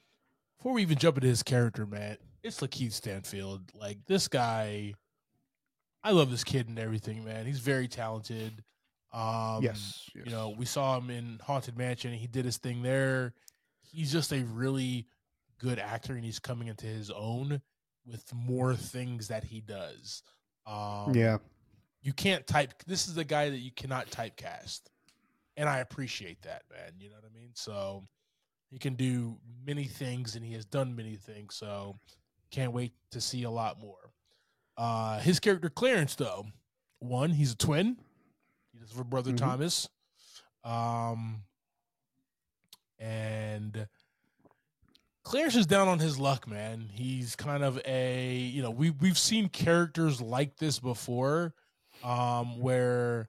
before 0.57 0.73
we 0.73 0.81
even 0.81 0.97
jump 0.97 1.19
into 1.19 1.29
his 1.29 1.43
character, 1.43 1.85
man, 1.85 2.17
it's 2.43 2.61
Lakeith 2.61 2.93
Stanfield. 2.93 3.61
Like 3.75 3.99
this 4.07 4.27
guy, 4.27 4.95
I 6.03 6.13
love 6.13 6.31
this 6.31 6.45
kid 6.45 6.67
and 6.69 6.79
everything, 6.79 7.23
man. 7.25 7.45
He's 7.45 7.59
very 7.59 7.87
talented. 7.87 8.65
Um, 9.13 9.63
yes, 9.63 10.09
yes. 10.15 10.25
you 10.25 10.33
know, 10.33 10.55
we 10.57 10.65
saw 10.65 10.97
him 10.99 11.11
in 11.11 11.39
Haunted 11.43 11.77
Mansion. 11.77 12.13
And 12.13 12.21
he 12.21 12.27
did 12.27 12.47
his 12.47 12.57
thing 12.57 12.83
there. 12.83 13.35
He's 13.83 14.11
just 14.11 14.33
a 14.33 14.43
really 14.45 15.07
good 15.59 15.79
actor, 15.79 16.15
and 16.15 16.25
he's 16.25 16.39
coming 16.39 16.69
into 16.69 16.87
his 16.87 17.11
own 17.11 17.61
with 18.07 18.25
more 18.35 18.75
things 18.75 19.29
that 19.29 19.45
he 19.45 19.61
does. 19.61 20.23
Um, 20.67 21.13
yeah, 21.15 21.37
you 22.01 22.15
can't 22.15 22.47
type. 22.47 22.73
This 22.87 23.09
is 23.09 23.15
the 23.15 23.25
guy 23.25 23.51
that 23.51 23.59
you 23.59 23.73
cannot 23.73 24.11
typecast, 24.11 24.81
and 25.57 25.69
I 25.69 25.79
appreciate 25.79 26.43
that, 26.43 26.63
man. 26.71 26.93
You 26.99 27.11
know 27.11 27.17
what 27.17 27.25
I 27.25 27.35
mean? 27.35 27.51
So 27.55 28.05
he 28.71 28.79
can 28.79 28.95
do 28.95 29.39
many 29.65 29.85
things, 29.85 30.37
and 30.37 30.45
he 30.45 30.55
has 30.55 30.65
done 30.65 30.95
many 30.97 31.17
things. 31.17 31.55
So 31.55 31.99
can't 32.51 32.73
wait 32.73 32.93
to 33.13 33.21
see 33.21 33.43
a 33.45 33.51
lot 33.51 33.81
more. 33.81 34.11
Uh, 34.77 35.21
his 35.21 35.39
character 35.41 35.71
Clarence, 35.71 36.15
though, 36.17 36.47
one, 36.99 37.31
he's 37.31 37.53
a 37.53 37.57
twin. 37.57 37.97
He 38.73 38.79
does 38.81 38.91
for 38.91 39.05
brother 39.05 39.33
Mhm. 39.33 39.37
Thomas, 39.39 39.89
um, 40.65 41.45
and 42.99 43.89
Clarence 45.23 45.55
is 45.57 45.67
down 45.67 45.89
on 45.89 45.99
his 45.99 46.19
luck, 46.19 46.47
man. 46.47 46.89
He's 46.93 47.35
kind 47.37 47.63
of 47.65 47.81
a 47.87 48.35
you 48.37 48.63
know 48.63 48.71
we 48.71 48.91
we've 48.91 49.19
seen 49.19 49.49
characters 49.49 50.21
like 50.21 50.57
this 50.57 50.79
before, 50.79 51.55
um, 52.03 52.59
where 52.61 53.29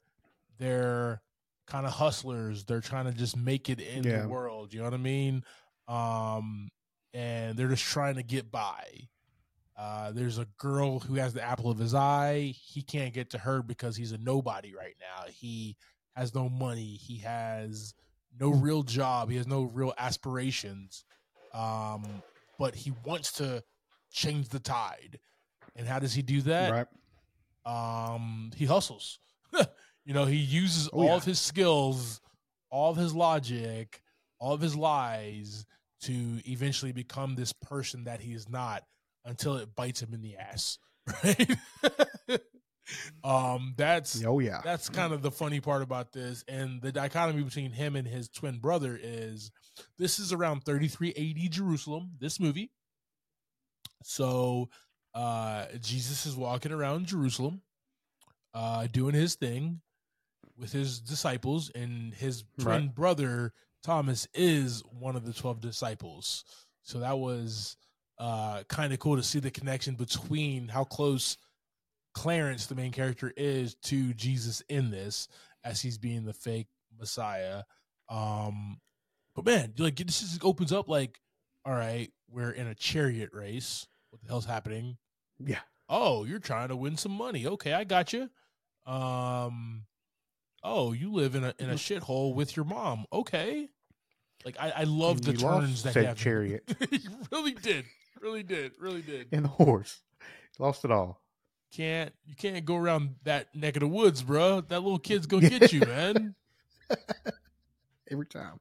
they're 0.58 1.22
kind 1.68 1.86
of 1.86 1.92
hustlers. 1.94 2.64
They're 2.66 2.82
trying 2.82 3.06
to 3.06 3.12
just 3.12 3.36
make 3.38 3.70
it 3.70 3.80
in 3.80 4.04
Yeah. 4.04 4.22
the 4.24 4.28
world. 4.28 4.74
You 4.74 4.80
know 4.80 4.86
what 4.86 4.94
I 4.94 4.98
mean? 4.98 5.44
Um, 5.88 6.70
and 7.14 7.58
they're 7.58 7.70
just 7.70 7.84
trying 7.84 8.16
to 8.16 8.24
get 8.24 8.52
by. 8.52 9.08
Uh, 9.78 10.12
there's 10.12 10.38
a 10.38 10.46
girl 10.58 11.00
who 11.00 11.16
has 11.16 11.34
the 11.34 11.42
apple 11.42 11.70
of 11.70 11.78
his 11.78 11.94
eye. 11.94 12.54
He 12.56 12.82
can't 12.82 13.14
get 13.14 13.32
to 13.32 13.38
her 13.38 13.62
because 13.62 13.96
he's 13.98 14.12
a 14.14 14.18
nobody 14.18 14.74
right 14.74 14.96
now. 15.00 15.26
He 15.30 15.76
has 16.16 16.34
no 16.34 16.48
money. 16.50 16.96
He 16.96 17.18
has 17.20 17.94
no 18.40 18.50
real 18.50 18.84
job. 18.84 19.30
He 19.30 19.38
has 19.38 19.48
no 19.48 19.64
real 19.64 19.94
aspirations. 19.98 21.04
Um, 21.54 22.22
but 22.58 22.74
he 22.76 22.94
wants 23.06 23.34
to 23.34 23.64
change 24.12 24.50
the 24.50 24.60
tide. 24.60 25.20
And 25.76 25.86
how 25.88 26.00
does 26.00 26.14
he 26.14 26.22
do 26.22 26.42
that? 26.44 26.72
Right. 26.72 26.88
Um, 28.16 28.52
he 28.56 28.66
hustles. 28.66 29.20
you 30.06 30.14
know, 30.14 30.26
he 30.26 30.38
uses 30.38 30.88
Oh, 30.94 31.00
all 31.00 31.06
yeah. 31.06 31.16
of 31.16 31.24
his 31.26 31.40
skills, 31.40 32.22
all 32.70 32.92
of 32.92 32.98
his 32.98 33.14
logic, 33.14 34.02
all 34.40 34.54
of 34.54 34.62
his 34.62 34.76
lies 34.76 35.66
to 36.02 36.14
eventually 36.46 36.92
become 36.92 37.36
this 37.36 37.52
person 37.54 38.04
that 38.04 38.20
he 38.22 38.34
is 38.34 38.48
not 38.50 38.84
until 39.26 39.56
it 39.58 39.76
bites 39.76 40.02
him 40.02 40.14
in 40.14 40.22
the 40.22 40.38
ass. 40.38 40.78
Right? 41.24 41.58
um, 43.24 43.74
that's 43.78 44.24
Oh 44.26 44.40
yeah. 44.40 44.62
that's 44.64 44.90
kind 44.90 45.12
of 45.14 45.22
the 45.24 45.32
funny 45.32 45.60
part 45.60 45.82
about 45.82 46.12
this 46.14 46.44
and 46.48 46.82
the 46.82 46.92
dichotomy 46.92 47.42
between 47.44 47.72
him 47.72 47.96
and 47.96 48.08
his 48.08 48.30
twin 48.30 48.60
brother 48.60 49.00
is 49.02 49.52
this 49.98 50.20
is 50.20 50.32
around 50.34 50.64
33 50.64 51.10
AD 51.46 51.52
Jerusalem 51.52 52.12
this 52.20 52.40
movie 52.40 52.72
so 54.04 54.70
uh 55.16 55.66
Jesus 55.82 56.26
is 56.26 56.36
walking 56.36 56.72
around 56.72 57.08
Jerusalem 57.08 57.62
uh 58.54 58.88
doing 58.88 59.16
his 59.16 59.36
thing 59.36 59.82
with 60.58 60.72
his 60.72 61.00
disciples 61.00 61.70
and 61.76 62.14
his 62.14 62.44
twin 62.60 62.68
Right. 62.86 62.96
brother 62.96 63.54
Thomas 63.84 64.28
is 64.34 64.82
one 64.92 65.16
of 65.16 65.26
the 65.26 65.34
12 65.34 65.60
disciples 65.60 66.44
so 66.84 67.00
that 67.00 67.18
was 67.18 67.78
uh 68.18 68.64
kind 68.70 68.94
of 68.94 69.00
cool 69.00 69.18
to 69.18 69.24
see 69.24 69.40
the 69.40 69.52
connection 69.52 69.96
between 69.96 70.68
how 70.68 70.84
close 70.84 71.38
Clarence, 72.14 72.68
the 72.68 72.76
main 72.76 72.94
character, 72.94 73.34
is 73.36 73.76
to 73.84 74.14
Jesus 74.14 74.62
in 74.70 74.90
this, 74.90 75.28
as 75.66 75.82
he's 75.82 75.98
being 75.98 76.24
the 76.24 76.32
fake 76.32 76.68
Messiah. 76.98 77.64
Um, 78.08 78.80
but 79.36 79.46
man, 79.46 79.74
like 79.78 79.98
this 79.98 80.22
just 80.22 80.42
opens 80.46 80.72
up 80.72 80.88
like, 80.88 81.20
all 81.66 81.74
right, 81.74 82.10
we're 82.30 82.52
in 82.52 82.68
a 82.68 82.74
chariot 82.74 83.32
race. 83.34 83.86
What 84.12 84.22
the 84.22 84.30
hell's 84.30 84.46
happening? 84.46 84.96
Yeah. 85.46 85.60
Oh, 85.90 86.24
you're 86.24 86.40
trying 86.40 86.70
to 86.70 86.78
win 86.78 86.96
some 86.96 87.12
money. 87.12 87.46
Okay, 87.46 87.74
I 87.74 87.84
got 87.84 88.14
you. 88.14 88.30
Um, 88.86 89.84
oh, 90.66 90.92
you 90.92 91.12
live 91.14 91.36
in 91.36 91.44
a 91.44 91.54
in 91.60 91.70
a 91.70 91.76
mm-hmm. 91.76 91.76
shithole 91.76 92.34
with 92.34 92.56
your 92.56 92.66
mom. 92.66 93.06
Okay, 93.14 93.70
like 94.44 94.58
I, 94.60 94.72
I 94.78 94.84
love 94.84 95.22
the 95.22 95.34
turns 95.34 95.84
that 95.84 95.94
said 95.94 96.18
chariot. 96.18 96.64
he 96.90 97.00
really 97.32 97.54
did, 97.54 97.86
really 98.22 98.44
did, 98.44 98.74
really 98.80 99.02
did 99.02 99.28
And 99.32 99.46
the 99.46 99.50
horse. 99.50 100.02
Lost 100.60 100.86
it 100.86 100.92
all. 100.92 101.22
can't 101.74 102.14
you 102.26 102.36
can't 102.36 102.66
go 102.66 102.76
around 102.76 103.16
that 103.24 103.54
neck 103.56 103.76
of 103.76 103.82
the 103.82 103.88
woods, 103.88 104.24
bro. 104.24 104.62
That 104.62 104.82
little 104.82 105.00
kid's 105.00 105.28
gonna 105.28 105.50
get 105.50 105.72
you, 105.72 105.82
man. 105.82 106.36
Every 108.12 108.26
time. 108.26 108.60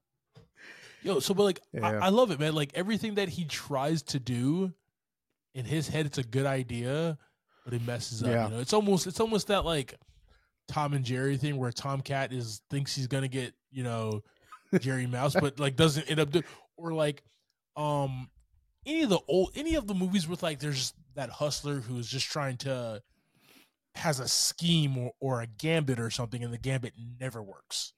Yo, 1.02 1.20
so 1.20 1.34
but 1.34 1.44
like 1.44 1.60
Yeah. 1.72 1.86
I, 1.86 2.06
I 2.06 2.08
love 2.08 2.30
it, 2.30 2.40
man. 2.40 2.54
Like 2.54 2.72
everything 2.74 3.16
that 3.16 3.28
he 3.28 3.44
tries 3.44 4.02
to 4.04 4.18
do 4.18 4.72
in 5.54 5.66
his 5.66 5.86
head, 5.86 6.06
it's 6.06 6.16
a 6.16 6.24
good 6.24 6.46
idea, 6.46 7.18
but 7.64 7.74
it 7.74 7.86
messes 7.86 8.22
up. 8.22 8.30
Yeah. 8.30 8.44
You 8.46 8.54
know, 8.54 8.60
it's 8.60 8.72
almost 8.72 9.06
it's 9.06 9.20
almost 9.20 9.48
that 9.48 9.66
like 9.66 9.94
Tom 10.68 10.94
and 10.94 11.04
Jerry 11.04 11.36
thing 11.36 11.56
where 11.56 11.72
Tomcat 11.72 12.32
is 12.32 12.62
thinks 12.70 12.94
he's 12.94 13.06
gonna 13.06 13.28
get 13.28 13.54
you 13.70 13.82
know 13.82 14.22
Jerry 14.80 15.06
Mouse, 15.06 15.34
but 15.38 15.60
like 15.60 15.76
doesn't 15.76 16.10
end 16.10 16.20
up 16.20 16.30
doing 16.30 16.44
or 16.76 16.92
like 16.92 17.22
um 17.76 18.28
any 18.86 19.02
of 19.02 19.10
the 19.10 19.20
old 19.28 19.50
any 19.54 19.74
of 19.74 19.86
the 19.86 19.94
movies 19.94 20.28
with 20.28 20.42
like 20.42 20.58
there's 20.60 20.94
that 21.14 21.30
hustler 21.30 21.76
who's 21.76 22.08
just 22.08 22.26
trying 22.30 22.56
to 22.58 23.02
has 23.96 24.18
a 24.18 24.26
scheme 24.26 24.98
or, 24.98 25.12
or 25.20 25.40
a 25.40 25.46
gambit 25.46 26.00
or 26.00 26.10
something 26.10 26.42
and 26.42 26.52
the 26.52 26.58
gambit 26.58 26.92
never 27.20 27.40
works 27.42 27.92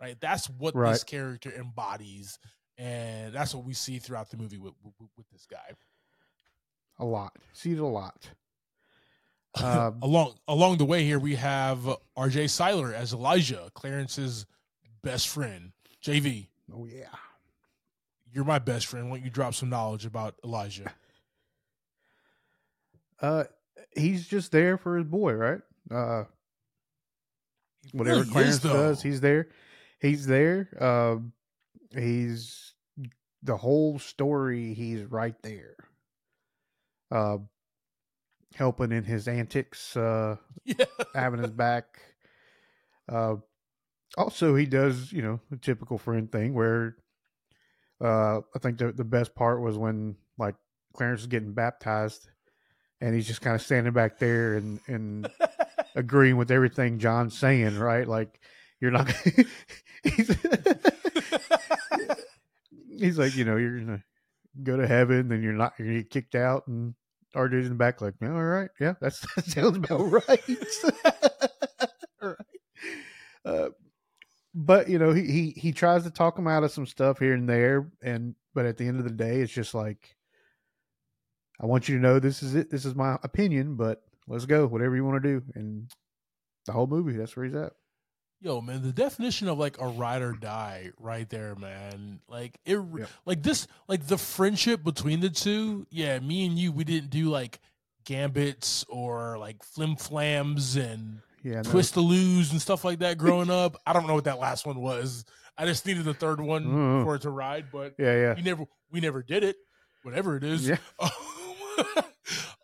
right 0.00 0.20
that's 0.20 0.48
what 0.50 0.74
this 0.92 1.04
character 1.04 1.50
embodies 1.58 2.38
and 2.76 3.32
that's 3.32 3.54
what 3.54 3.64
we 3.64 3.72
see 3.72 3.98
throughout 3.98 4.30
the 4.30 4.36
movie 4.36 4.58
with 4.58 4.74
with, 4.82 5.08
with 5.16 5.28
this 5.30 5.46
guy 5.50 5.74
A 6.98 7.04
lot. 7.04 7.36
See 7.52 7.72
it 7.72 7.78
a 7.78 7.86
lot. 7.86 8.28
Uh, 9.54 9.92
along 10.02 10.34
along 10.46 10.78
the 10.78 10.84
way 10.84 11.04
here 11.04 11.18
we 11.18 11.34
have 11.34 11.78
rj 12.16 12.48
Cyler 12.50 12.92
as 12.92 13.12
elijah 13.12 13.70
clarence's 13.74 14.46
best 15.02 15.28
friend 15.28 15.72
jv 16.02 16.46
oh 16.74 16.84
yeah. 16.84 17.06
you're 18.32 18.44
my 18.44 18.58
best 18.58 18.86
friend 18.86 19.10
why 19.10 19.16
don't 19.16 19.24
you 19.24 19.30
drop 19.30 19.54
some 19.54 19.70
knowledge 19.70 20.04
about 20.04 20.34
elijah 20.44 20.92
Uh, 23.20 23.44
he's 23.96 24.26
just 24.26 24.52
there 24.52 24.78
for 24.78 24.96
his 24.96 25.06
boy, 25.06 25.32
right? 25.32 25.60
Uh, 25.90 26.24
whatever 27.92 28.20
really 28.20 28.30
Clarence 28.30 28.58
though. 28.58 28.72
does, 28.72 29.02
he's 29.02 29.20
there. 29.20 29.48
He's 30.00 30.26
there. 30.26 30.68
Um, 30.80 31.32
he's 31.90 32.74
the 33.42 33.56
whole 33.56 33.98
story. 33.98 34.74
He's 34.74 35.04
right 35.04 35.34
there. 35.42 35.74
Uh, 37.10 37.38
helping 38.54 38.92
in 38.92 39.04
his 39.04 39.28
antics. 39.28 39.96
Uh, 39.96 40.36
yeah 40.64 40.84
having 41.14 41.40
his 41.40 41.50
back. 41.50 42.00
Uh, 43.08 43.36
also, 44.16 44.54
he 44.54 44.66
does, 44.66 45.12
you 45.12 45.22
know, 45.22 45.40
the 45.50 45.56
typical 45.56 45.98
friend 45.98 46.30
thing 46.30 46.54
where 46.54 46.96
uh, 48.02 48.38
I 48.38 48.58
think 48.60 48.78
the, 48.78 48.92
the 48.92 49.04
best 49.04 49.34
part 49.34 49.60
was 49.60 49.76
when, 49.76 50.16
like, 50.38 50.54
Clarence 50.94 51.22
is 51.22 51.26
getting 51.26 51.52
baptized 51.52 52.28
and 53.00 53.14
he's 53.14 53.26
just 53.26 53.40
kind 53.40 53.54
of 53.54 53.62
standing 53.62 53.92
back 53.92 54.18
there 54.18 54.54
and, 54.54 54.80
and 54.86 55.28
agreeing 55.94 56.36
with 56.36 56.50
everything 56.50 56.98
John's 56.98 57.36
saying, 57.38 57.78
right? 57.78 58.08
Like, 58.08 58.40
you're 58.80 58.90
not, 58.90 59.10
he's, 60.02 60.36
he's 62.98 63.18
like, 63.18 63.36
you 63.36 63.44
know, 63.44 63.56
you're 63.56 63.80
going 63.80 63.98
to 63.98 64.02
go 64.62 64.76
to 64.76 64.86
heaven, 64.86 65.28
then 65.28 65.42
you're 65.42 65.52
not, 65.52 65.74
you're 65.78 65.88
going 65.88 65.98
to 65.98 66.02
get 66.04 66.10
kicked 66.10 66.34
out. 66.34 66.66
And 66.66 66.94
RJ's 67.34 67.66
in 67.66 67.70
the 67.70 67.74
back, 67.74 68.00
like, 68.00 68.14
yeah, 68.20 68.32
all 68.32 68.42
right. 68.42 68.70
Yeah, 68.80 68.94
that's, 69.00 69.20
that 69.36 69.46
sounds 69.46 69.76
about 69.76 70.00
right. 70.30 70.60
Uh, 73.44 73.68
but 74.54 74.88
you 74.88 74.98
know, 74.98 75.12
he, 75.12 75.22
he 75.24 75.50
he 75.56 75.72
tries 75.72 76.02
to 76.04 76.10
talk 76.10 76.38
him 76.38 76.48
out 76.48 76.64
of 76.64 76.72
some 76.72 76.86
stuff 76.86 77.18
here 77.18 77.34
and 77.34 77.48
there, 77.48 77.90
and 78.02 78.34
but 78.54 78.66
at 78.66 78.76
the 78.76 78.86
end 78.86 78.98
of 78.98 79.04
the 79.04 79.10
day, 79.10 79.40
it's 79.40 79.52
just 79.52 79.74
like, 79.74 80.16
I 81.60 81.66
want 81.66 81.88
you 81.88 81.96
to 81.96 82.02
know 82.02 82.18
this 82.18 82.42
is 82.42 82.54
it. 82.54 82.70
This 82.70 82.84
is 82.84 82.94
my 82.94 83.18
opinion, 83.22 83.76
but 83.76 84.02
let's 84.26 84.46
go. 84.46 84.66
Whatever 84.66 84.96
you 84.96 85.04
want 85.04 85.22
to 85.22 85.28
do, 85.28 85.42
and 85.54 85.90
the 86.66 86.72
whole 86.72 86.86
movie, 86.86 87.12
that's 87.12 87.36
where 87.36 87.46
he's 87.46 87.54
at. 87.54 87.72
Yo, 88.40 88.60
man, 88.60 88.82
the 88.82 88.92
definition 88.92 89.48
of 89.48 89.58
like 89.58 89.80
a 89.80 89.86
ride 89.88 90.22
or 90.22 90.32
die 90.32 90.90
right 91.00 91.28
there, 91.28 91.56
man. 91.56 92.20
Like 92.28 92.56
it 92.64 92.78
Yeah. 92.96 93.06
like 93.26 93.42
this 93.42 93.66
like 93.88 94.06
the 94.06 94.16
friendship 94.18 94.84
between 94.84 95.18
the 95.20 95.30
two, 95.30 95.86
yeah, 95.90 96.18
me 96.20 96.46
and 96.46 96.56
you, 96.56 96.70
we 96.70 96.84
didn't 96.84 97.10
do 97.10 97.30
like 97.30 97.58
gambits 98.04 98.84
or 98.88 99.38
like 99.38 99.62
flim 99.64 99.96
flams 99.96 100.76
and 100.76 101.20
Yeah, 101.42 101.62
no, 101.62 101.70
twistaloos 101.70 102.52
and 102.52 102.62
stuff 102.62 102.84
like 102.84 103.00
that 103.00 103.18
growing 103.24 103.50
up. 103.50 103.76
I 103.84 103.92
don't 103.92 104.06
know 104.06 104.14
what 104.14 104.24
that 104.24 104.38
last 104.38 104.66
one 104.66 104.80
was. 104.80 105.24
I 105.56 105.66
just 105.66 105.84
needed 105.84 106.04
the 106.04 106.14
third 106.14 106.40
one 106.40 106.64
Mhm. 106.64 107.04
for 107.04 107.16
it 107.16 107.22
to 107.22 107.30
ride, 107.30 107.66
but 107.72 107.94
yeah, 107.98 108.14
yeah, 108.16 108.34
we 108.34 108.42
never 108.42 108.64
we 108.92 109.00
never 109.00 109.20
did 109.24 109.42
it. 109.42 109.56
Whatever 110.04 110.36
it 110.36 110.44
is. 110.44 110.68
yeah. 110.68 110.76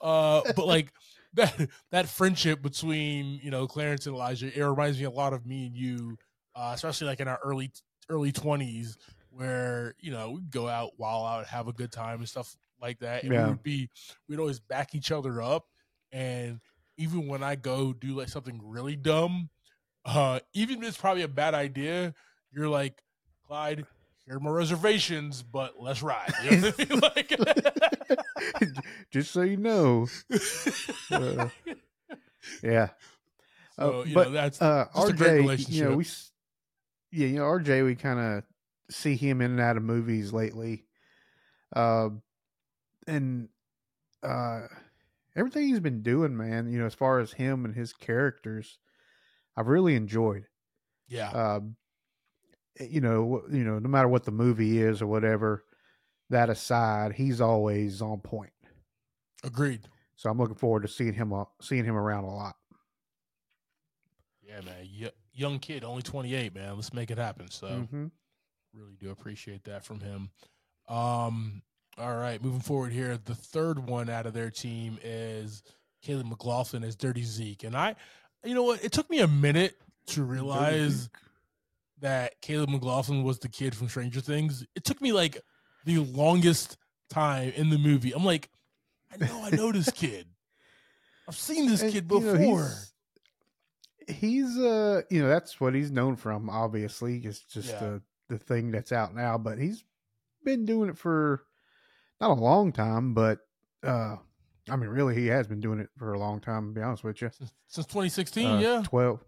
uh, 0.01 0.43
but 0.55 0.67
like 0.67 0.93
that 1.35 1.68
that 1.90 2.09
friendship 2.09 2.62
between 2.62 3.40
you 3.42 3.51
know 3.51 3.66
Clarence 3.66 4.07
and 4.07 4.14
Elijah, 4.14 4.47
it 4.57 4.62
reminds 4.62 4.99
me 4.99 5.05
a 5.05 5.11
lot 5.11 5.33
of 5.33 5.47
me 5.47 5.66
and 5.66 5.77
you, 5.77 6.16
uh, 6.55 6.72
especially 6.74 7.07
like 7.07 7.20
in 7.20 7.28
our 7.28 7.39
early 7.45 7.70
early 8.09 8.32
twenties, 8.32 8.97
where 9.30 9.95
you 10.01 10.11
know 10.11 10.32
we'd 10.32 10.51
go 10.51 10.68
out, 10.68 10.93
while 10.97 11.24
out, 11.24 11.47
have 11.47 11.68
a 11.68 11.72
good 11.72 11.93
time 11.93 12.18
and 12.20 12.28
stuff 12.28 12.57
like 12.80 12.99
that, 13.01 13.22
and 13.24 13.32
Yeah. 13.32 13.45
we 13.45 13.51
would 13.51 13.62
be 13.62 13.91
we'd 14.28 14.39
always 14.39 14.61
back 14.61 14.95
each 14.95 15.11
other 15.12 15.41
up, 15.43 15.66
and 16.12 16.61
even 16.97 17.26
when 17.26 17.43
I 17.43 17.57
go 17.57 17.93
do 17.93 18.14
like 18.14 18.28
something 18.28 18.61
really 18.62 18.95
dumb, 18.97 19.51
uh, 20.05 20.41
even 20.53 20.82
if 20.82 20.89
it's 20.91 20.97
probably 20.99 21.22
a 21.22 21.28
bad 21.28 21.55
idea, 21.55 22.14
you're 22.53 22.68
like 22.68 23.03
Clyde. 23.47 23.85
Here 24.26 24.37
are 24.37 24.41
my 24.41 24.49
reservations, 24.51 25.43
but 25.43 25.74
let's 25.78 26.03
ride. 26.03 26.32
You 26.45 26.57
know 26.59 26.70
I 26.78 26.85
mean? 26.89 27.01
Like- 27.01 27.93
just 29.11 29.30
so 29.32 29.42
you 29.42 29.57
know, 29.57 30.09
Uh, 31.11 31.49
yeah. 32.62 32.90
so, 33.70 33.99
Uh, 34.01 34.05
you 34.05 34.14
but 34.14 34.28
know, 34.28 34.30
that's 34.30 34.61
uh, 34.61 34.86
just 34.95 35.09
a 35.09 35.12
great 35.12 35.34
RJ, 35.34 35.68
you 35.68 35.78
relationship. 35.78 35.82
know, 35.82 35.92
we, 35.95 36.07
yeah, 37.12 37.26
you 37.26 37.36
know, 37.36 37.45
RJ, 37.45 37.84
we 37.84 37.95
kind 37.95 38.18
of 38.20 38.45
see 38.90 39.16
him 39.16 39.40
in 39.40 39.53
and 39.53 39.61
out 39.61 39.76
of 39.76 39.82
movies 39.82 40.32
lately, 40.32 40.84
uh, 41.74 42.11
and 43.07 43.49
uh, 44.22 44.62
everything 45.36 45.68
he's 45.68 45.80
been 45.80 46.03
doing, 46.03 46.36
man. 46.36 46.70
You 46.70 46.78
know, 46.80 46.86
as 46.86 46.95
far 46.95 47.20
as 47.20 47.32
him 47.32 47.64
and 47.64 47.74
his 47.74 47.92
characters, 47.92 48.78
I've 49.57 49.68
really 49.68 49.95
enjoyed. 49.95 50.47
yeah. 51.09 51.30
Um, 51.30 51.76
you 52.80 53.01
know, 53.01 53.42
you 53.51 53.64
know, 53.64 53.78
no 53.78 53.88
matter 53.88 54.09
what 54.09 54.24
the 54.24 54.32
movie 54.32 54.80
is 54.80 55.01
or 55.03 55.07
whatever, 55.07 55.64
that 56.35 56.51
aside, 56.51 57.12
he's 57.12 57.41
always 57.41 58.03
on 58.03 58.18
point. 58.20 58.53
Agreed. 59.43 59.89
So 60.16 60.28
I'm 60.30 60.39
looking 60.39 60.57
forward 60.57 60.82
to 60.82 60.89
seeing 60.89 61.14
him 61.14 61.32
uh, 61.32 61.45
seeing 61.61 61.85
him 61.85 61.97
around 61.97 62.24
a 62.24 62.35
lot. 62.35 62.57
Yeah, 64.43 64.61
man. 64.61 64.89
Y- 65.01 65.11
young 65.32 65.59
kid, 65.59 65.85
only 65.85 66.03
28, 66.03 66.55
man. 66.55 66.76
Let's 66.76 66.93
make 66.93 67.11
it 67.11 67.18
happen. 67.18 67.49
So 67.51 67.87
Mhm. 67.91 68.11
really 68.72 68.97
do 68.99 69.11
appreciate 69.11 69.64
that 69.64 69.85
from 69.85 70.01
him. 70.01 70.30
Um, 70.89 71.62
all 71.97 72.16
right, 72.16 72.43
moving 72.43 72.61
forward 72.61 72.93
here, 72.93 73.16
the 73.16 73.35
third 73.35 73.78
one 73.78 74.11
out 74.11 74.26
of 74.26 74.35
their 74.35 74.51
team 74.51 74.99
is 75.03 75.62
Caleb 76.03 76.26
McLaughlin 76.26 76.85
as 76.85 76.97
Dirty 76.97 77.22
Zeke, 77.22 77.64
and 77.64 77.76
I, 77.76 77.95
you 78.45 78.55
know 78.55 78.64
what, 78.64 78.85
it 78.85 78.93
took 78.93 79.09
me 79.09 79.20
a 79.20 79.28
minute 79.28 79.80
to 80.09 80.22
realize 80.24 81.09
that 82.01 82.41
Caleb 82.43 82.68
McLaughlin 82.70 83.22
was 83.22 83.39
the 83.39 83.49
kid 83.49 83.74
from 83.74 83.89
Stranger 83.89 84.20
Things. 84.20 84.66
It 84.74 84.85
took 84.85 85.01
me 85.01 85.12
like 85.12 85.39
the 85.85 85.99
longest 85.99 86.76
time 87.11 87.53
in 87.57 87.70
the 87.70 87.78
movie. 87.78 88.12
I'm 88.12 88.24
like, 88.24 88.51
I 89.12 89.24
know, 89.24 89.43
I 89.45 89.51
know 89.51 89.72
this 89.72 89.91
kid. 89.91 90.26
I've 91.28 91.37
seen 91.37 91.66
this 91.68 91.82
And, 91.82 91.93
kid 91.93 92.07
you 92.11 92.20
know, 92.20 92.32
before. 92.32 92.61
he's- 92.62 92.91
he's 94.07 94.59
uh 94.59 95.01
you 95.11 95.22
know 95.22 95.28
that's 95.28 95.59
what 95.59 95.74
he's 95.74 95.91
known 95.91 96.14
from 96.14 96.51
obviously 96.51 97.16
it's 97.24 97.41
just 97.41 97.70
Yeah. 97.70 97.78
the 97.80 98.03
the 98.28 98.39
thing 98.39 98.70
that's 98.70 98.93
out 98.93 99.14
now 99.14 99.39
but 99.39 99.57
he's 99.59 99.82
been 100.45 100.66
doing 100.66 100.91
it 100.91 100.99
for 100.99 101.45
not 102.20 102.28
a 102.32 102.35
long 102.35 102.70
time 102.70 103.14
but 103.14 103.39
uh 103.82 104.16
i 104.68 104.76
mean 104.76 104.91
really 104.91 105.14
he 105.14 105.28
has 105.28 105.47
been 105.47 105.61
doing 105.61 105.80
it 105.80 105.89
for 105.97 106.12
a 106.12 106.18
long 106.18 106.39
time 106.41 106.68
to 106.74 106.78
be 106.78 106.85
honest 106.85 107.03
with 107.03 107.22
you 107.22 107.30
since, 107.32 107.51
since 107.66 107.87
2016, 107.87 108.47
Uh, 108.47 108.59
yeah. 108.59 108.82
12 108.85 109.24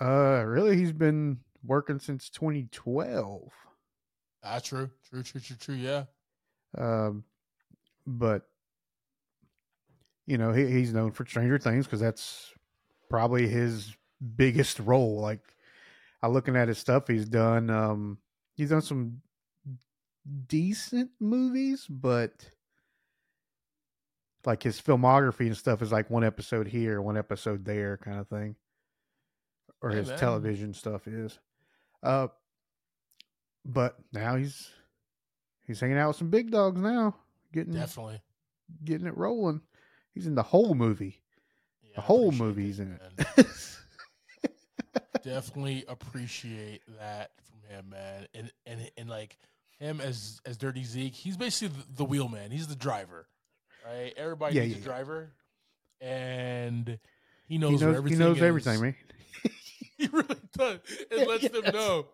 uh 0.00 0.42
really 0.46 0.78
he's 0.78 0.92
been 0.92 1.40
working 1.62 1.98
since 1.98 2.30
2012 2.30 3.52
Ah, 4.48 4.60
true, 4.60 4.90
true, 5.10 5.22
true, 5.22 5.40
true, 5.40 5.56
true. 5.56 5.74
Yeah, 5.74 6.04
um 6.78 7.24
but 8.06 8.48
you 10.26 10.38
know 10.38 10.52
he, 10.52 10.66
he's 10.70 10.92
known 10.92 11.12
for 11.12 11.24
stranger 11.26 11.58
things 11.58 11.86
because 11.86 12.00
that's 12.00 12.52
probably 13.08 13.48
his 13.48 13.96
biggest 14.36 14.78
role 14.80 15.20
like 15.20 15.40
I'm 16.22 16.32
looking 16.32 16.56
at 16.56 16.68
his 16.68 16.78
stuff 16.78 17.08
he's 17.08 17.28
done 17.28 17.70
um 17.70 18.18
he's 18.56 18.70
done 18.70 18.82
some 18.82 19.22
decent 20.48 21.10
movies 21.20 21.86
but 21.88 22.50
like 24.44 24.62
his 24.62 24.80
filmography 24.80 25.46
and 25.46 25.56
stuff 25.56 25.82
is 25.82 25.92
like 25.92 26.10
one 26.10 26.24
episode 26.24 26.68
here 26.68 27.00
one 27.00 27.16
episode 27.16 27.64
there 27.64 27.96
kind 27.98 28.18
of 28.18 28.28
thing 28.28 28.56
or 29.82 29.90
Hey, 29.90 29.96
his 29.98 30.08
man. 30.08 30.18
television 30.18 30.72
stuff 30.74 31.06
is 31.06 31.38
uh 32.02 32.28
but 33.66 33.96
now 34.12 34.36
he's 34.36 34.70
he's 35.66 35.80
hanging 35.80 35.98
out 35.98 36.08
with 36.08 36.16
some 36.16 36.30
big 36.30 36.50
dogs 36.50 36.80
now 36.80 37.14
getting 37.52 37.72
definitely. 37.74 38.20
getting 38.84 39.06
it 39.06 39.16
rolling 39.16 39.60
he's 40.14 40.26
in 40.26 40.34
the 40.34 40.42
whole 40.42 40.74
movie 40.74 41.20
Yeah, 41.82 41.90
the 41.96 42.00
whole 42.02 42.32
movie's 42.32 42.78
it, 42.80 42.84
in 42.84 42.92
it 42.92 43.46
definitely 45.24 45.84
appreciate 45.88 46.82
that 46.98 47.30
from 47.44 47.60
him, 47.74 47.88
man. 47.90 48.26
And 48.34 48.52
and 48.66 48.90
and 48.96 49.08
like 49.08 49.36
him 49.78 50.00
as 50.00 50.40
as 50.46 50.56
Dirty 50.56 50.84
Zeke, 50.84 51.14
he's 51.14 51.36
basically 51.36 51.76
the, 51.76 51.96
the 51.98 52.04
wheel 52.04 52.28
man. 52.28 52.50
He's 52.50 52.66
the 52.68 52.76
driver, 52.76 53.26
right? 53.84 54.12
Everybody 54.16 54.56
Yeah, 54.56 54.62
needs 54.62 54.74
yeah, 54.74 54.80
a 54.80 54.84
driver, 54.84 55.30
and 56.00 56.98
he 57.46 57.54
he 57.54 57.58
knows, 57.58 57.80
knows, 57.80 57.94
where 57.94 58.02
he 58.08 58.14
knows 58.16 58.36
is. 58.36 58.42
everything 58.42 58.80
man 58.80 58.96
he 59.98 60.08
really 60.08 60.36
does. 60.56 60.78
It 61.10 61.28
lets 61.28 61.48
them 61.48 61.72
know. 61.72 62.06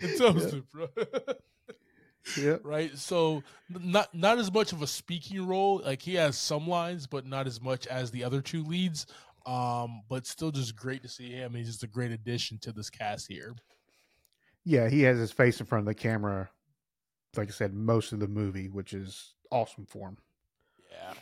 It 0.00 0.18
tells 0.18 0.50
them, 0.50 0.66
bro. 0.72 0.88
yeah. 2.38 2.56
right? 2.62 2.96
So 2.96 3.42
not 3.68 4.14
not 4.14 4.38
as 4.38 4.52
much 4.52 4.72
of 4.72 4.82
a 4.82 4.86
speaking 4.86 5.46
role. 5.46 5.80
Like 5.84 6.02
he 6.02 6.14
has 6.14 6.36
some 6.36 6.66
lines, 6.68 7.06
but 7.06 7.26
not 7.26 7.46
as 7.46 7.60
much 7.60 7.86
as 7.86 8.10
the 8.10 8.24
other 8.24 8.40
two 8.40 8.62
leads. 8.64 9.06
Um, 9.46 10.02
but 10.08 10.26
still 10.26 10.50
just 10.50 10.74
great 10.74 11.02
to 11.02 11.08
see 11.08 11.30
him. 11.30 11.54
He's 11.54 11.66
just 11.66 11.82
a 11.82 11.86
great 11.86 12.12
addition 12.12 12.58
to 12.60 12.72
this 12.72 12.88
cast 12.90 13.26
here. 13.28 13.54
yeah 14.64 14.88
he 14.88 15.02
has 15.02 15.18
his 15.18 15.32
face 15.32 15.60
in 15.60 15.66
front 15.66 15.82
of 15.82 15.86
the 15.86 15.94
camera 15.94 16.48
like 17.36 17.48
i 17.48 17.50
said 17.50 17.74
most 17.74 18.12
of 18.12 18.20
the 18.20 18.28
movie 18.28 18.68
which 18.68 18.94
is 18.94 19.34
awesome 19.50 19.84
for 19.84 20.08
him 20.08 20.16
Yeah. 20.90 21.12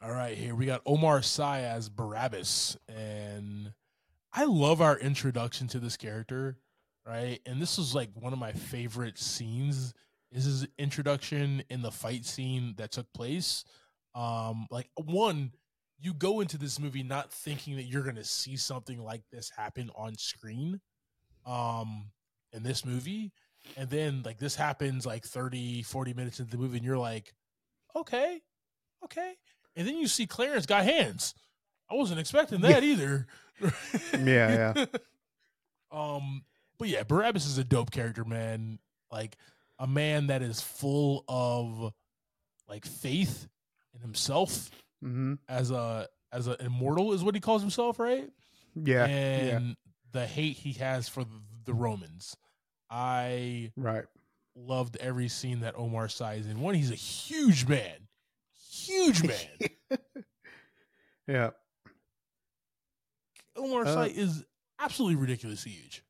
All 0.00 0.12
right, 0.12 0.38
here 0.38 0.54
we 0.54 0.64
got 0.66 0.82
Omar 0.86 1.22
Sy 1.22 1.62
as 1.62 1.88
Barabbas, 1.88 2.76
and 2.88 3.72
I 4.32 4.44
love 4.44 4.80
our 4.80 4.98
introduction 4.98 5.68
to 5.68 5.78
this 5.78 5.96
character, 5.96 6.58
right? 7.06 7.40
And 7.46 7.60
this 7.60 7.78
was 7.78 7.94
like 7.94 8.10
one 8.14 8.32
of 8.32 8.38
my 8.38 8.52
favorite 8.52 9.18
scenes. 9.18 9.94
This 10.30 10.44
Is 10.46 10.60
his 10.60 10.68
introduction 10.78 11.62
in 11.70 11.80
the 11.82 11.90
fight 11.90 12.26
scene 12.26 12.74
that 12.76 12.92
took 12.92 13.12
place. 13.14 13.64
Um, 14.14 14.66
like 14.70 14.88
one, 14.96 15.52
you 15.98 16.12
go 16.12 16.40
into 16.40 16.58
this 16.58 16.78
movie 16.78 17.02
not 17.02 17.32
thinking 17.32 17.76
that 17.76 17.84
you're 17.84 18.02
gonna 18.02 18.24
see 18.24 18.56
something 18.56 19.02
like 19.02 19.22
this 19.32 19.50
happen 19.56 19.90
on 19.96 20.16
screen, 20.16 20.80
um, 21.46 22.10
in 22.52 22.62
this 22.62 22.84
movie, 22.84 23.32
and 23.76 23.88
then 23.88 24.22
like 24.24 24.38
this 24.38 24.54
happens 24.54 25.06
like 25.06 25.24
30, 25.24 25.82
40 25.82 26.14
minutes 26.14 26.40
into 26.40 26.50
the 26.50 26.58
movie, 26.58 26.76
and 26.76 26.86
you're 26.86 26.98
like, 26.98 27.32
okay, 27.96 28.40
okay. 29.04 29.34
And 29.76 29.86
then 29.86 29.96
you 29.96 30.06
see 30.08 30.26
Clarence 30.26 30.66
got 30.66 30.84
hands. 30.84 31.34
I 31.90 31.94
wasn't 31.94 32.20
expecting 32.20 32.60
that 32.62 32.84
either. 32.84 33.26
Yeah, 34.24 34.74
yeah. 34.76 34.84
um, 35.90 36.42
but 36.78 36.88
yeah, 36.88 37.02
Barabbas 37.02 37.46
is 37.46 37.58
a 37.58 37.64
dope 37.64 37.90
character, 37.90 38.24
man. 38.24 38.78
Like 39.10 39.36
a 39.78 39.86
man 39.86 40.28
that 40.28 40.42
is 40.42 40.60
full 40.60 41.24
of 41.28 41.92
like 42.68 42.84
faith 42.84 43.48
in 43.94 44.00
himself 44.00 44.70
hmm 45.02 45.34
as 45.48 45.70
a 45.70 46.08
as 46.32 46.46
an 46.48 46.56
immortal 46.60 47.12
is 47.12 47.22
what 47.22 47.34
he 47.34 47.40
calls 47.40 47.62
himself, 47.62 47.98
right? 47.98 48.28
yeah 48.74 49.06
and 49.06 49.76
the 50.12 50.26
hate 50.26 50.56
he 50.56 50.72
has 50.74 51.08
for 51.08 51.24
the 51.64 51.72
Romans. 51.74 52.36
I 52.90 53.72
right 53.76 54.04
loved 54.56 54.96
every 54.98 55.28
scene 55.28 55.60
that 55.60 55.74
Omar 55.76 56.08
Sy 56.08 56.34
is 56.34 56.46
in. 56.46 56.60
One, 56.60 56.74
he's 56.74 56.90
a 56.90 56.94
huge 56.96 57.66
man, 57.66 58.08
huge 58.70 59.22
man. 59.90 59.98
yeah 61.26 61.50
Omar 63.58 63.82
Uh, 63.82 63.94
Sy 63.94 64.06
is 64.06 64.44
absolutely 64.78 65.16
ridiculously 65.16 65.72
huge. 65.72 66.04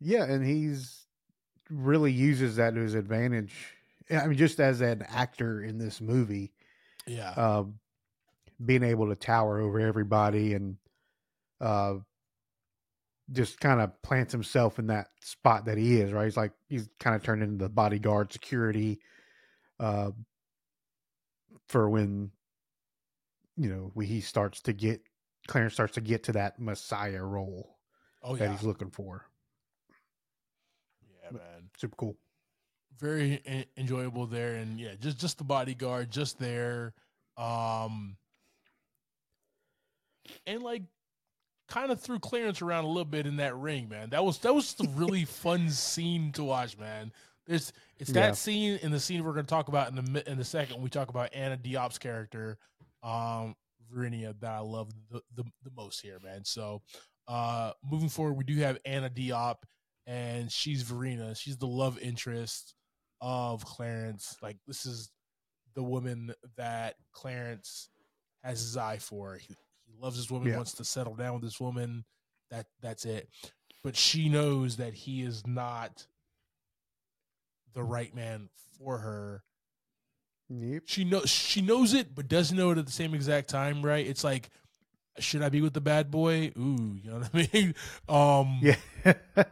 Yeah, 0.00 0.24
and 0.24 0.44
he's 0.44 1.06
really 1.70 2.12
uses 2.12 2.56
that 2.56 2.74
to 2.74 2.80
his 2.80 2.94
advantage. 2.94 3.54
I 4.10 4.26
mean, 4.26 4.36
just 4.36 4.60
as 4.60 4.80
an 4.80 5.02
actor 5.08 5.62
in 5.62 5.78
this 5.78 6.00
movie, 6.00 6.52
Yeah, 7.06 7.30
um, 7.30 7.78
being 8.64 8.82
able 8.82 9.08
to 9.08 9.14
tower 9.16 9.60
over 9.60 9.80
everybody 9.80 10.54
and 10.54 10.76
uh, 11.60 11.94
just 13.30 13.60
kind 13.60 13.80
of 13.80 14.00
plants 14.02 14.32
himself 14.32 14.78
in 14.78 14.88
that 14.88 15.06
spot 15.20 15.64
that 15.66 15.78
he 15.78 16.00
is. 16.00 16.12
Right, 16.12 16.24
he's 16.24 16.36
like 16.36 16.52
he's 16.68 16.88
kind 16.98 17.14
of 17.16 17.22
turned 17.22 17.42
into 17.42 17.64
the 17.64 17.70
bodyguard 17.70 18.32
security 18.32 19.00
uh, 19.80 20.10
for 21.68 21.88
when 21.88 22.32
you 23.56 23.70
know 23.70 23.92
we, 23.94 24.06
he 24.06 24.20
starts 24.20 24.60
to 24.62 24.72
get 24.72 25.00
Clarence 25.52 25.74
starts 25.74 25.92
to 25.94 26.00
get 26.00 26.22
to 26.24 26.32
that 26.32 26.58
Messiah 26.58 27.22
role 27.22 27.76
oh 28.22 28.36
that 28.36 28.44
yeah, 28.46 28.52
he's 28.52 28.62
looking 28.62 28.88
for. 28.90 29.26
yeah, 31.22 31.30
man. 31.32 31.68
Super 31.76 31.94
cool. 31.96 32.16
Very 32.98 33.42
en- 33.44 33.66
enjoyable 33.76 34.26
there, 34.26 34.54
and 34.54 34.80
yeah, 34.80 34.94
just 34.98 35.18
just 35.18 35.36
the 35.36 35.44
bodyguard, 35.44 36.10
just 36.10 36.38
there, 36.38 36.94
um, 37.36 38.16
and 40.46 40.62
like 40.62 40.82
kind 41.68 41.90
of 41.92 42.00
threw 42.00 42.18
Clarence 42.18 42.62
around 42.62 42.84
a 42.84 42.88
little 42.88 43.04
bit 43.04 43.26
in 43.26 43.36
that 43.36 43.54
ring, 43.56 43.90
man. 43.90 44.08
That 44.10 44.24
was 44.24 44.38
that 44.38 44.54
was 44.54 44.64
just 44.72 44.80
a 44.80 44.88
really 44.94 45.24
fun 45.26 45.68
scene 45.68 46.32
to 46.32 46.44
watch, 46.44 46.78
man. 46.78 47.12
There's 47.46 47.74
it's 47.98 48.12
that 48.12 48.28
Yeah. 48.28 48.32
scene 48.32 48.78
and 48.82 48.90
the 48.92 49.00
scene 49.00 49.22
we're 49.22 49.32
going 49.34 49.44
to 49.46 49.50
talk 49.50 49.68
about 49.68 49.90
in 49.90 49.96
the 50.14 50.30
in 50.30 50.38
the 50.38 50.44
second 50.44 50.76
when 50.76 50.84
we 50.84 50.88
talk 50.90 51.08
about 51.10 51.34
Anna 51.34 51.58
Diop's 51.58 51.98
character, 51.98 52.56
um, 53.02 53.54
Varinia, 53.92 54.38
that 54.40 54.50
I 54.50 54.60
love 54.60 54.90
the, 55.10 55.20
the 55.34 55.44
the 55.64 55.70
most 55.76 56.00
here, 56.00 56.18
man. 56.22 56.44
So, 56.44 56.82
uh, 57.28 57.72
moving 57.88 58.08
forward, 58.08 58.34
we 58.34 58.44
do 58.44 58.56
have 58.60 58.78
Anna 58.84 59.10
Diop, 59.10 59.56
and 60.06 60.50
she's 60.50 60.82
Verena. 60.82 61.34
She's 61.34 61.56
the 61.58 61.66
love 61.66 61.98
interest 62.00 62.74
of 63.20 63.64
Clarence. 63.64 64.36
Like 64.42 64.56
this 64.66 64.86
is 64.86 65.10
the 65.74 65.82
woman 65.82 66.34
that 66.56 66.96
Clarence 67.12 67.88
has 68.42 68.60
his 68.60 68.76
eye 68.76 68.98
for. 68.98 69.36
He, 69.36 69.54
he 69.86 69.92
loves 70.00 70.16
this 70.16 70.30
woman, 70.30 70.48
Yeah. 70.48 70.56
wants 70.56 70.72
to 70.74 70.84
settle 70.84 71.14
down 71.14 71.34
with 71.34 71.42
this 71.42 71.60
woman. 71.60 72.04
That 72.50 72.66
that's 72.80 73.04
it. 73.04 73.28
But 73.84 73.96
she 73.96 74.28
knows 74.28 74.76
that 74.76 74.94
he 74.94 75.22
is 75.22 75.46
not 75.46 76.06
the 77.74 77.82
right 77.82 78.14
man 78.14 78.48
for 78.78 78.98
her. 78.98 79.42
Yep. 80.60 80.82
She 80.86 81.04
knows 81.04 81.30
she 81.30 81.62
knows 81.62 81.94
it, 81.94 82.14
but 82.14 82.28
doesn't 82.28 82.56
know 82.56 82.70
it 82.70 82.78
at 82.78 82.86
the 82.86 82.92
same 82.92 83.14
exact 83.14 83.48
time, 83.48 83.82
right? 83.82 84.06
It's 84.06 84.24
like, 84.24 84.50
should 85.18 85.42
I 85.42 85.48
be 85.48 85.60
with 85.60 85.72
the 85.72 85.80
bad 85.80 86.10
boy? 86.10 86.52
Ooh, 86.58 86.98
you 87.02 87.10
know 87.10 87.20
what 87.20 87.30
I 87.34 87.48
mean? 87.52 87.74
Um 88.08 88.58
Yeah. 88.62 89.44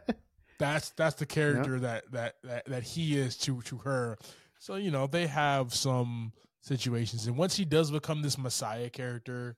that's 0.59 0.91
that's 0.91 1.15
the 1.15 1.25
character 1.25 1.79
that, 1.79 2.11
that 2.11 2.35
that 2.43 2.65
that 2.65 2.83
he 2.83 3.17
is 3.17 3.35
to 3.39 3.61
to 3.63 3.77
her. 3.79 4.17
So 4.59 4.75
you 4.75 4.91
know 4.91 5.07
they 5.07 5.27
have 5.27 5.73
some 5.73 6.33
situations, 6.61 7.25
and 7.25 7.35
once 7.35 7.55
he 7.55 7.65
does 7.65 7.89
become 7.89 8.21
this 8.21 8.37
messiah 8.37 8.89
character, 8.89 9.55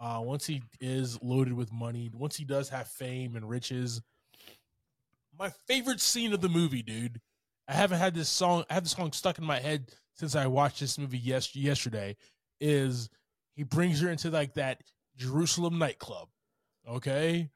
uh, 0.00 0.20
once 0.24 0.46
he 0.46 0.62
is 0.80 1.22
loaded 1.22 1.52
with 1.52 1.72
money, 1.72 2.10
once 2.12 2.36
he 2.36 2.44
does 2.44 2.68
have 2.70 2.88
fame 2.88 3.36
and 3.36 3.48
riches, 3.48 4.02
my 5.38 5.50
favorite 5.68 6.00
scene 6.00 6.32
of 6.32 6.40
the 6.40 6.48
movie, 6.48 6.82
dude. 6.82 7.20
I 7.68 7.74
haven't 7.74 8.00
had 8.00 8.14
this 8.14 8.28
song. 8.28 8.64
I 8.68 8.74
have 8.74 8.82
this 8.82 8.92
song 8.92 9.12
stuck 9.12 9.38
in 9.38 9.44
my 9.44 9.60
head 9.60 9.92
since 10.14 10.34
I 10.36 10.46
watched 10.46 10.80
this 10.80 10.98
movie 10.98 11.18
yes 11.18 11.54
yesterday. 11.56 12.16
Is 12.60 13.08
he 13.54 13.62
brings 13.64 14.00
her 14.00 14.08
into 14.08 14.30
like 14.30 14.54
that 14.54 14.82
Jerusalem 15.16 15.78
nightclub? 15.78 16.28
Okay, 16.88 17.48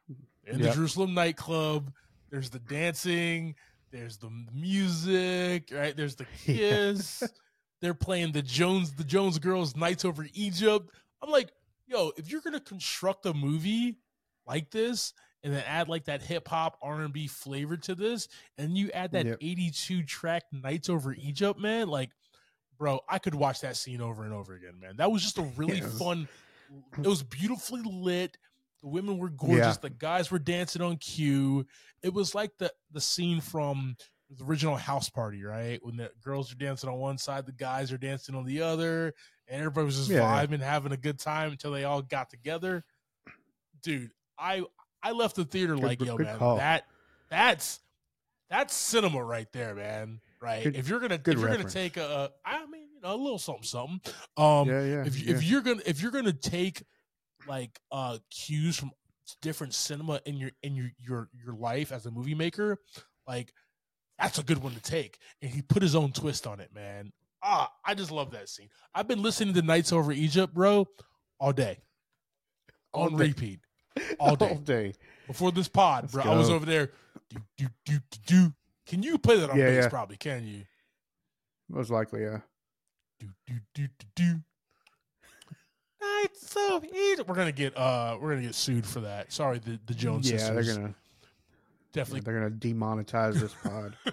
in 0.47 0.59
the 0.59 0.67
Yep. 0.67 0.75
Jerusalem 0.75 1.15
nightclub, 1.15 1.93
there's 2.31 2.51
the 2.51 2.59
dancing, 2.61 3.55
there's 3.91 4.19
the 4.19 4.31
music, 4.53 5.71
right? 5.73 5.97
There's 5.97 6.17
the 6.17 6.27
Yeah. 6.47 6.55
kiss. 6.71 7.23
They're 7.83 7.95
playing 7.95 8.33
the 8.33 8.43
Jones, 8.43 8.93
the 8.95 9.05
Jones 9.05 9.39
Girls, 9.39 9.77
Nights 9.77 10.05
Over 10.05 10.27
Egypt. 10.35 10.91
I'm 11.23 11.31
like, 11.31 11.51
yo, 11.87 12.13
if 12.17 12.31
you're 12.31 12.41
gonna 12.41 12.61
construct 12.61 13.27
a 13.27 13.35
movie 13.35 13.99
like 14.47 14.71
this 14.71 15.13
and 15.43 15.53
then 15.53 15.63
add 15.67 15.89
like 15.89 16.05
that 16.05 16.23
hip 16.23 16.49
hop 16.49 16.79
R 16.83 17.01
and 17.03 17.13
B 17.13 17.27
flavor 17.27 17.77
to 17.79 17.95
this, 17.95 18.29
and 18.59 18.77
you 18.79 18.91
add 18.93 19.13
that 19.13 19.27
Yep. 19.27 19.39
82 19.41 20.03
track 20.05 20.45
Nights 20.53 20.89
Over 20.89 21.13
Egypt, 21.15 21.59
man, 21.61 21.89
like, 21.89 22.11
bro, 22.79 23.01
I 23.09 23.19
could 23.19 23.35
watch 23.35 23.61
that 23.63 23.77
scene 23.77 24.01
over 24.01 24.25
and 24.25 24.33
over 24.33 24.55
again, 24.55 24.79
man. 24.81 24.97
That 24.97 25.11
was 25.11 25.23
just 25.23 25.39
a 25.39 25.43
really 25.57 25.79
Yeah, 25.79 25.85
it 25.85 25.85
was- 25.85 25.99
fun. 25.99 26.29
It 26.99 27.07
was 27.07 27.23
beautifully 27.23 27.81
lit. 27.85 28.37
The 28.83 28.89
women 28.89 29.19
were 29.19 29.29
gorgeous. 29.29 29.59
Yeah. 29.59 29.75
The 29.83 29.91
guys 29.91 30.33
were 30.33 30.41
dancing 30.41 30.83
on 30.83 30.97
cue. 30.97 31.65
It 32.03 32.13
was 32.13 32.35
like 32.35 32.59
the 32.59 32.73
the 32.91 33.01
scene 33.01 33.41
from 33.41 33.97
the 34.37 34.45
original 34.45 34.75
house 34.77 35.09
party, 35.09 35.45
right? 35.45 35.79
When 35.85 35.97
the 35.97 36.11
girls 36.25 36.51
are 36.51 36.57
dancing 36.57 36.91
on 36.91 36.97
one 36.99 37.19
side, 37.19 37.47
the 37.47 37.53
guys 37.53 37.93
are 37.93 37.99
dancing 37.99 38.35
on 38.35 38.45
the 38.45 38.63
other, 38.63 39.15
and 39.47 39.61
everybody 39.61 39.85
was 39.85 39.97
just 39.97 40.11
Yeah, 40.11 40.43
yeah. 40.45 40.57
having 40.65 40.91
a 40.91 40.97
good 40.97 41.21
time 41.21 41.53
until 41.53 41.71
they 41.71 41.85
all 41.85 42.03
got 42.03 42.31
together. 42.31 42.85
Dude, 43.83 44.11
I 44.37 44.65
I 45.03 45.13
left 45.13 45.37
the 45.37 45.45
theater 45.45 45.75
Good- 45.77 45.85
like, 45.85 46.01
yo, 46.01 46.17
man, 46.19 46.37
call. 46.39 46.57
that 46.57 46.85
that's 47.31 47.79
that's 48.51 48.75
cinema 48.75 49.23
right 49.23 49.51
there, 49.53 49.77
man. 49.77 50.21
Right? 50.47 50.63
Good- 50.63 50.77
if 50.77 50.89
you're 50.89 51.01
gonna 51.01 51.17
if 51.17 51.27
you're 51.27 51.37
reference. 51.39 51.75
gonna 51.75 51.85
take 51.85 51.97
a, 51.97 52.31
I 52.45 52.67
mean, 52.67 52.87
you 52.95 53.01
know, 53.03 53.15
a 53.15 53.17
little 53.17 53.39
something, 53.39 53.65
something. 53.65 54.01
Um, 54.37 54.69
yeah, 54.69 54.81
yeah. 54.85 55.05
if 55.05 55.21
yeah. 55.21 55.35
if 55.35 55.43
you're 55.43 55.61
gonna 55.61 55.83
if 55.85 56.01
you're 56.01 56.13
gonna 56.13 56.33
take 56.33 56.85
like 57.49 57.81
uh 57.91 58.19
cues 58.31 58.77
from 58.77 58.93
different 59.43 59.75
cinema 59.75 60.21
in 60.25 60.37
your 60.37 60.53
in 60.63 60.77
your 60.77 60.91
your 60.99 61.29
your 61.45 61.55
life 61.55 61.91
as 61.91 62.07
a 62.07 62.13
movie 62.13 62.37
maker, 62.37 62.79
like 63.27 63.53
that's 64.21 64.39
a 64.39 64.45
good 64.45 64.63
one 64.63 64.73
to 64.75 64.81
take. 64.81 65.19
And 65.43 65.51
he 65.51 65.63
put 65.63 65.83
his 65.83 65.97
own 65.97 66.13
twist 66.13 66.47
on 66.47 66.61
it, 66.61 66.71
man. 66.73 67.13
Ah, 67.43 67.71
I 67.85 67.95
just 67.95 68.13
love 68.13 68.31
that 68.31 68.49
scene. 68.49 68.69
I've 68.95 69.09
been 69.09 69.23
listening 69.23 69.53
to 69.55 69.63
Nights 69.63 69.93
Over 69.93 70.13
Egypt, 70.13 70.55
bro, 70.55 70.87
all 71.41 71.53
day. 71.53 71.79
All 72.93 73.07
on 73.07 73.17
day. 73.17 73.27
repeat. 73.27 73.61
All 74.21 74.37
day. 74.37 74.49
all 74.51 74.57
day. 74.57 74.93
Before 75.27 75.51
this 75.51 75.69
pod, 75.69 76.05
Let's 76.05 76.13
bro. 76.13 76.25
I 76.25 76.37
was 76.37 76.51
over 76.51 76.67
there. 76.67 76.91
Do, 77.31 77.39
do, 77.57 77.67
do, 77.87 77.99
do, 78.11 78.19
do. 78.27 78.53
Can 78.87 79.03
you 79.03 79.19
play 79.19 79.39
that 79.41 79.51
on 79.51 79.59
Yeah, 79.59 79.67
bass? 79.67 79.85
yeah. 79.85 79.89
Probably, 79.89 80.17
can 80.17 80.47
you? 80.47 80.63
Most 81.69 81.91
likely, 81.91 82.23
yeah. 82.23 82.39
do 83.19 83.27
do 83.47 83.55
do 83.75 83.89
do 83.99 84.07
do. 84.15 84.41
Nights 86.01 86.57
of 86.71 86.85
Egypt. 86.85 87.29
We're 87.29 87.35
gonna 87.35 87.51
get 87.53 87.77
uh 87.77 88.17
we're 88.21 88.31
gonna 88.31 88.43
get 88.47 88.55
sued 88.55 88.87
for 88.87 89.01
that. 89.01 89.33
Sorry, 89.33 89.59
the 89.59 89.79
the 89.87 89.95
Jones 89.95 90.31
yeah, 90.31 90.39
sisters. 90.39 90.67
they're 90.67 90.77
gonna 90.77 90.95
definitely. 91.93 92.21
they're 92.21 92.41
gonna 92.41 92.51
demonetize 92.55 93.35
this 93.35 93.53
pod. 93.63 93.97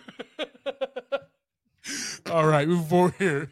All 2.32 2.48
right, 2.48 2.68
moving 2.68 2.86
forward 2.88 3.14
here. 3.20 3.52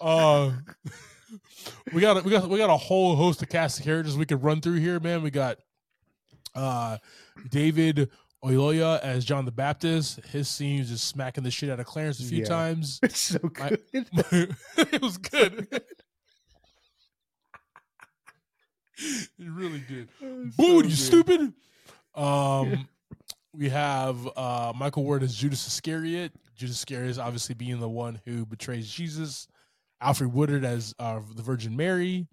uh, 0.00 0.52
we 1.92 2.00
got 2.00 2.16
a, 2.18 2.22
we 2.22 2.30
got 2.30 2.48
we 2.48 2.56
got 2.56 2.70
a 2.70 2.76
whole 2.76 3.16
host 3.16 3.42
of 3.42 3.48
cast 3.48 3.80
of 3.80 3.84
characters 3.84 4.16
we 4.16 4.24
could 4.24 4.42
run 4.42 4.60
through 4.62 4.76
here, 4.78 4.98
man. 5.00 5.22
We 5.22 5.30
got 5.30 5.58
uh 6.54 6.96
David 7.50 8.08
Oyelowo 8.44 8.98
as 9.00 9.24
John 9.24 9.44
the 9.44 9.52
Baptist. 9.52 10.20
His 10.26 10.48
scene 10.48 10.78
was 10.80 10.88
just 10.88 11.04
smacking 11.08 11.44
the 11.44 11.50
shit 11.50 11.68
out 11.70 11.78
of 11.80 11.86
Clarence 11.86 12.20
a 12.20 12.24
few 12.24 12.38
Yeah. 12.40 12.44
times. 12.46 12.98
It's 13.02 13.18
so 13.20 13.38
good. 13.38 13.80
it 13.92 15.02
was 15.02 15.18
good. 15.18 15.66
it 18.98 19.28
really 19.38 19.82
did. 19.88 20.08
It's 20.20 20.56
Boo, 20.56 20.62
so 20.64 20.76
you 20.76 20.82
good. 20.82 20.92
stupid. 20.92 21.52
Um, 22.14 22.88
we 23.52 23.68
have 23.68 24.18
uh 24.36 24.72
Michael 24.76 25.04
Ward 25.04 25.22
as 25.22 25.34
Judas 25.34 25.66
Iscariot. 25.66 26.32
Judas 26.56 26.76
Iscariot 26.76 27.10
is 27.10 27.18
obviously 27.18 27.54
being 27.54 27.80
the 27.80 27.88
one 27.88 28.20
who 28.24 28.44
betrays 28.46 28.90
Jesus. 28.90 29.48
Alfred 30.02 30.32
Woodard 30.32 30.64
as 30.64 30.94
uh, 30.98 31.20
the 31.34 31.42
Virgin 31.42 31.76
Mary. 31.76 32.26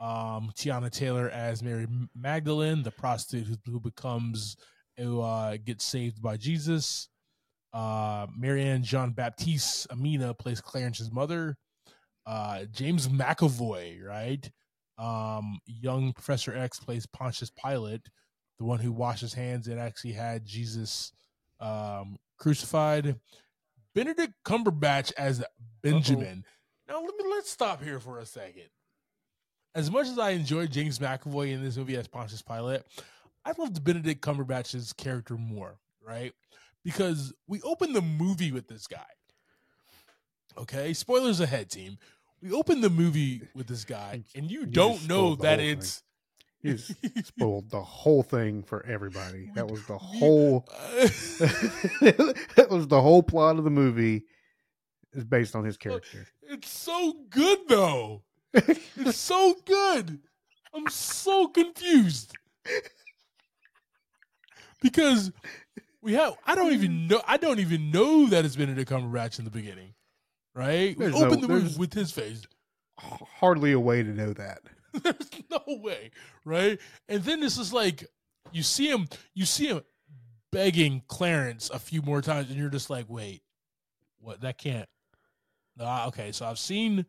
Um, 0.00 0.50
Teyana 0.56 0.90
Taylor 0.90 1.28
as 1.28 1.62
Mary 1.62 1.86
Magdalene, 2.14 2.82
the 2.82 2.90
prostitute 2.90 3.46
who, 3.46 3.56
who 3.72 3.80
becomes 3.80 4.56
who 5.00 5.20
uh, 5.20 5.56
gets 5.64 5.84
saved 5.84 6.22
by 6.22 6.36
Jesus. 6.36 7.08
Uh, 7.72 8.26
Marianne 8.36 8.82
Jean 8.82 9.10
Baptiste 9.10 9.86
Amina 9.90 10.34
plays 10.34 10.60
Clarence's 10.60 11.10
mother. 11.10 11.56
Uh, 12.26 12.64
James 12.70 13.08
McAvoy, 13.08 14.04
right? 14.04 14.50
Um, 14.98 15.58
young 15.66 16.12
Professor 16.12 16.54
X 16.54 16.78
plays 16.78 17.06
Pontius 17.06 17.50
Pilate, 17.50 18.08
the 18.58 18.64
one 18.64 18.78
who 18.78 18.92
washed 18.92 19.22
his 19.22 19.32
hands 19.32 19.66
and 19.68 19.80
actually 19.80 20.12
had 20.12 20.44
Jesus 20.44 21.12
um, 21.60 22.16
crucified. 22.38 23.16
Benedict 23.94 24.34
Cumberbatch 24.44 25.12
as 25.16 25.42
Benjamin. 25.82 26.44
Now 26.88 27.00
let 27.00 27.16
me 27.16 27.24
let's 27.30 27.50
stop 27.50 27.82
here 27.82 28.00
for 28.00 28.18
a 28.18 28.26
second. 28.26 28.68
As 29.74 29.90
much 29.90 30.08
as 30.08 30.18
I 30.18 30.30
enjoyed 30.30 30.70
James 30.70 30.98
McAvoy 30.98 31.52
in 31.52 31.62
this 31.62 31.76
movie 31.76 31.96
as 31.96 32.08
Pontius 32.08 32.42
Pilate, 32.42 32.82
I 33.44 33.52
loved 33.56 33.82
Benedict 33.82 34.20
Cumberbatch's 34.20 34.92
character 34.92 35.36
more, 35.36 35.78
right? 36.06 36.32
Because 36.84 37.32
we 37.46 37.60
open 37.62 37.92
the 37.92 38.02
movie 38.02 38.52
with 38.52 38.68
this 38.68 38.86
guy. 38.86 39.06
Okay, 40.58 40.92
spoilers 40.92 41.40
ahead, 41.40 41.70
team. 41.70 41.98
We 42.42 42.52
open 42.52 42.80
the 42.80 42.90
movie 42.90 43.42
with 43.54 43.66
this 43.66 43.84
guy, 43.84 44.24
and 44.34 44.50
you, 44.50 44.60
You 44.60 44.66
don't 44.66 45.08
know 45.08 45.36
that 45.36 45.60
it's. 45.60 46.02
You 46.62 46.76
spoiled 47.24 47.70
the 47.70 47.80
whole 47.80 48.22
thing 48.22 48.62
for 48.62 48.84
everybody. 48.84 49.50
That 49.54 49.70
was 49.70 49.86
the 49.86 49.96
whole. 49.96 50.66
that 52.00 52.66
was 52.70 52.86
the 52.88 53.00
whole 53.00 53.22
plot 53.22 53.56
of 53.56 53.64
the 53.64 53.70
movie. 53.70 54.24
Is 55.12 55.24
based 55.24 55.56
on 55.56 55.64
his 55.64 55.74
uh, 55.74 55.78
character. 55.78 56.26
it's 56.42 56.70
so 56.70 57.14
good 57.30 57.60
though. 57.68 58.22
It's 58.52 59.16
so 59.16 59.56
good. 59.64 60.20
I'm 60.74 60.88
so 60.88 61.48
confused 61.48 62.36
because 64.80 65.32
we 66.02 66.14
have. 66.14 66.34
I 66.46 66.54
don't 66.54 66.72
even 66.72 67.06
know. 67.06 67.20
I 67.26 67.36
don't 67.36 67.58
even 67.60 67.90
know 67.90 68.26
that 68.28 68.44
it's 68.44 68.56
Benedict 68.56 68.90
Cumberbatch 68.90 69.38
in 69.38 69.44
the 69.44 69.50
beginning, 69.50 69.94
right? 70.54 70.96
We 70.96 71.04
There's 71.04 71.14
no- 71.14 71.26
opened 71.26 71.42
the 71.42 71.48
movie 71.48 71.60
there's- 71.62 71.78
with 71.78 71.92
his 71.94 72.10
face. 72.12 72.42
Hardly 72.98 73.72
a 73.72 73.80
way 73.80 74.02
to 74.02 74.10
know 74.10 74.34
that. 74.34 74.60
There's 75.02 75.30
no 75.50 75.62
way, 75.66 76.10
right? 76.44 76.78
And 77.08 77.22
then 77.24 77.40
this 77.40 77.56
is 77.56 77.72
like 77.72 78.04
you 78.52 78.62
see 78.62 78.90
him, 78.90 79.08
you 79.34 79.46
see 79.46 79.68
him 79.68 79.80
begging 80.52 81.02
Clarence 81.08 81.70
a 81.70 81.78
few 81.78 82.02
more 82.02 82.20
times, 82.20 82.50
and 82.50 82.58
you're 82.58 82.68
just 82.68 82.90
like, 82.90 83.06
wait, 83.08 83.42
what? 84.18 84.42
That 84.42 84.58
can't. 84.58 84.88
No, 85.78 86.04
okay, 86.08 86.30
so 86.32 86.44
I've 86.44 86.58
seen 86.58 87.06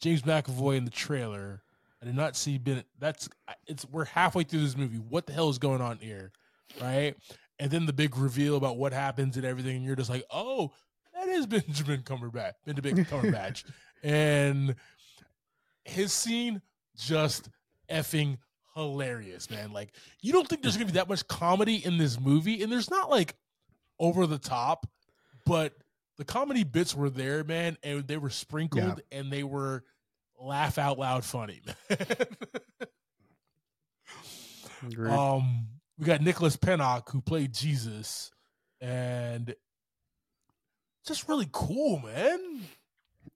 James 0.00 0.22
McAvoy 0.22 0.78
in 0.78 0.84
the 0.86 0.90
trailer. 0.90 1.62
I 2.00 2.06
did 2.06 2.14
not 2.14 2.34
see 2.34 2.56
Ben. 2.56 2.82
That's 2.98 3.28
it's. 3.66 3.84
We're 3.90 4.06
halfway 4.06 4.44
through 4.44 4.62
this 4.62 4.76
movie. 4.76 4.96
What 4.96 5.26
the 5.26 5.34
hell 5.34 5.50
is 5.50 5.58
going 5.58 5.82
on 5.82 5.98
here, 5.98 6.32
right? 6.80 7.14
And 7.58 7.70
then 7.70 7.86
the 7.86 7.92
big 7.92 8.16
reveal 8.16 8.56
about 8.56 8.76
what 8.78 8.92
happens 8.92 9.36
and 9.36 9.44
everything, 9.44 9.76
and 9.76 9.84
you're 9.84 9.96
just 9.96 10.10
like, 10.10 10.24
oh, 10.30 10.72
that 11.14 11.28
is 11.28 11.46
Benjamin 11.48 12.02
Cumberbatch, 12.02 12.52
Benedict 12.64 13.10
Cumberbatch, 13.10 13.64
and 14.02 14.74
his 15.84 16.12
scene 16.12 16.62
just 16.96 17.48
effing 17.90 18.38
hilarious, 18.74 19.50
man. 19.50 19.72
Like 19.72 19.92
you 20.20 20.32
don't 20.32 20.48
think 20.48 20.62
there's 20.62 20.76
gonna 20.76 20.86
be 20.86 20.92
that 20.92 21.08
much 21.08 21.26
comedy 21.28 21.84
in 21.84 21.98
this 21.98 22.18
movie, 22.18 22.62
and 22.62 22.70
there's 22.72 22.90
not 22.90 23.10
like 23.10 23.34
over 23.98 24.26
the 24.26 24.38
top, 24.38 24.86
but 25.44 25.74
the 26.16 26.24
comedy 26.24 26.64
bits 26.64 26.94
were 26.94 27.10
there, 27.10 27.44
man, 27.44 27.76
and 27.82 28.06
they 28.06 28.16
were 28.16 28.30
sprinkled 28.30 29.00
and 29.10 29.32
they 29.32 29.42
were 29.42 29.84
laugh 30.38 30.78
out 30.78 30.98
loud 30.98 31.24
funny, 31.24 31.60
man. 34.96 35.10
Um, 35.10 35.66
we 36.00 36.06
got 36.06 36.22
Nicholas 36.22 36.56
Pinnock 36.56 37.10
who 37.10 37.20
played 37.20 37.52
Jesus, 37.52 38.30
and 38.80 39.54
just 41.06 41.28
really 41.28 41.48
cool, 41.52 41.98
man. 41.98 42.62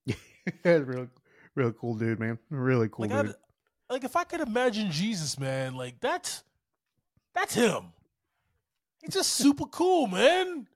real, 0.65 1.09
real 1.55 1.73
cool 1.73 1.95
dude, 1.95 2.19
man. 2.19 2.39
Really 2.49 2.89
cool 2.91 3.07
like, 3.07 3.13
I, 3.17 3.23
dude. 3.23 3.35
like 3.91 4.05
if 4.05 4.17
I 4.17 4.25
could 4.25 4.41
imagine 4.41 4.91
Jesus, 4.91 5.39
man, 5.39 5.75
like 5.75 6.01
that's 6.01 6.43
that's 7.35 7.55
him. 7.55 7.93
He's 9.03 9.13
just 9.13 9.33
super 9.35 9.67
cool, 9.67 10.07
man. 10.07 10.67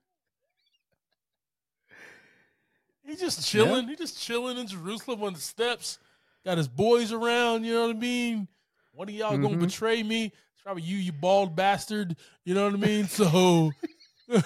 He's 3.03 3.19
just 3.19 3.47
chilling. 3.47 3.87
He's 3.87 3.97
just 3.97 4.21
chilling 4.21 4.59
in 4.59 4.67
Jerusalem 4.67 5.23
on 5.23 5.33
the 5.33 5.39
steps. 5.39 5.97
Got 6.45 6.59
his 6.59 6.67
boys 6.67 7.11
around. 7.11 7.63
You 7.63 7.73
know 7.73 7.87
what 7.87 7.95
I 7.95 7.99
mean? 7.99 8.47
One 8.93 9.09
of 9.09 9.15
y'all 9.15 9.37
gonna 9.37 9.57
Mhm. 9.57 9.61
betray 9.61 10.03
me. 10.03 10.31
It's 10.59 10.63
probably 10.65 10.83
you, 10.83 10.97
you 10.97 11.13
bald 11.13 11.55
bastard. 11.55 12.17
You 12.43 12.53
know 12.53 12.65
what 12.65 12.73
I 12.73 12.77
mean? 12.77 13.07
So, 13.07 13.71
right? 14.29 14.43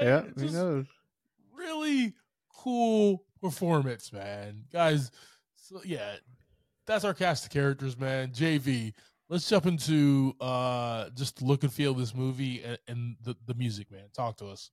Yeah, 0.00 0.22
he 0.38 0.46
knows. 0.46 0.86
really 1.52 2.14
cool 2.54 3.24
performance, 3.40 4.12
man. 4.12 4.62
Guys, 4.72 5.10
so 5.56 5.80
yeah, 5.84 6.14
that's 6.86 7.04
our 7.04 7.14
cast 7.14 7.46
of 7.46 7.50
characters, 7.50 7.98
man. 7.98 8.28
JV. 8.30 8.92
Let's 9.28 9.48
jump 9.48 9.66
into 9.66 10.36
uh 10.40 11.10
just 11.16 11.42
look 11.42 11.64
and 11.64 11.72
feel 11.72 11.90
of 11.90 11.98
this 11.98 12.14
movie 12.14 12.62
and, 12.62 12.78
and 12.86 13.16
the, 13.24 13.34
the 13.46 13.54
music, 13.54 13.90
man. 13.90 14.04
Talk 14.14 14.36
to 14.36 14.46
us. 14.46 14.70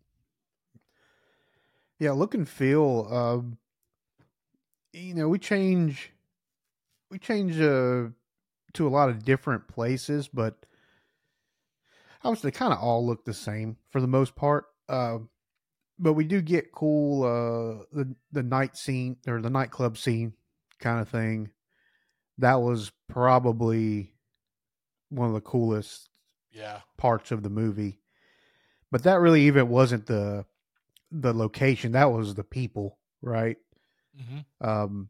Yeah, 1.98 2.12
look 2.12 2.36
and 2.36 2.48
feel. 2.48 3.08
Um, 3.12 3.58
you 4.94 5.16
know, 5.16 5.28
we 5.28 5.40
change, 5.40 6.12
we 7.10 7.18
change 7.18 7.60
uh, 7.60 8.10
to 8.74 8.88
a 8.88 8.90
lot 8.90 9.10
of 9.10 9.24
different 9.26 9.68
places, 9.68 10.28
but 10.28 10.66
I 12.24 12.30
would 12.30 12.38
say 12.40 12.52
kind 12.52 12.74
of 12.74 12.80
all 12.80 13.06
look 13.06 13.26
the 13.26 13.34
same 13.34 13.78
for 13.90 14.02
the 14.02 14.08
most 14.08 14.36
part. 14.36 14.66
Uh, 14.88 15.20
but 15.98 16.14
we 16.14 16.24
do 16.26 16.42
get 16.42 16.72
cool 16.72 17.24
uh, 17.24 17.84
the 17.92 18.16
the 18.32 18.44
night 18.44 18.78
scene 18.78 19.18
or 19.28 19.42
the 19.42 19.50
nightclub 19.50 19.98
scene 19.98 20.34
kind 20.80 21.00
of 21.00 21.10
thing. 21.10 21.52
That 22.38 22.62
was 22.62 22.92
probably 23.08 24.14
one 25.10 25.28
of 25.28 25.34
the 25.34 25.42
coolest 25.42 26.10
Yeah. 26.52 26.82
parts 26.98 27.32
of 27.32 27.44
the 27.44 27.50
movie. 27.50 28.00
But 28.92 29.04
that 29.04 29.20
really 29.20 29.44
even 29.44 29.70
wasn't 29.70 30.06
the 30.08 30.46
the 31.12 31.34
location. 31.34 31.94
That 31.94 32.12
was 32.12 32.36
the 32.36 32.44
people, 32.44 32.98
right? 33.22 33.58
hmm 34.16 34.40
Um 34.62 35.10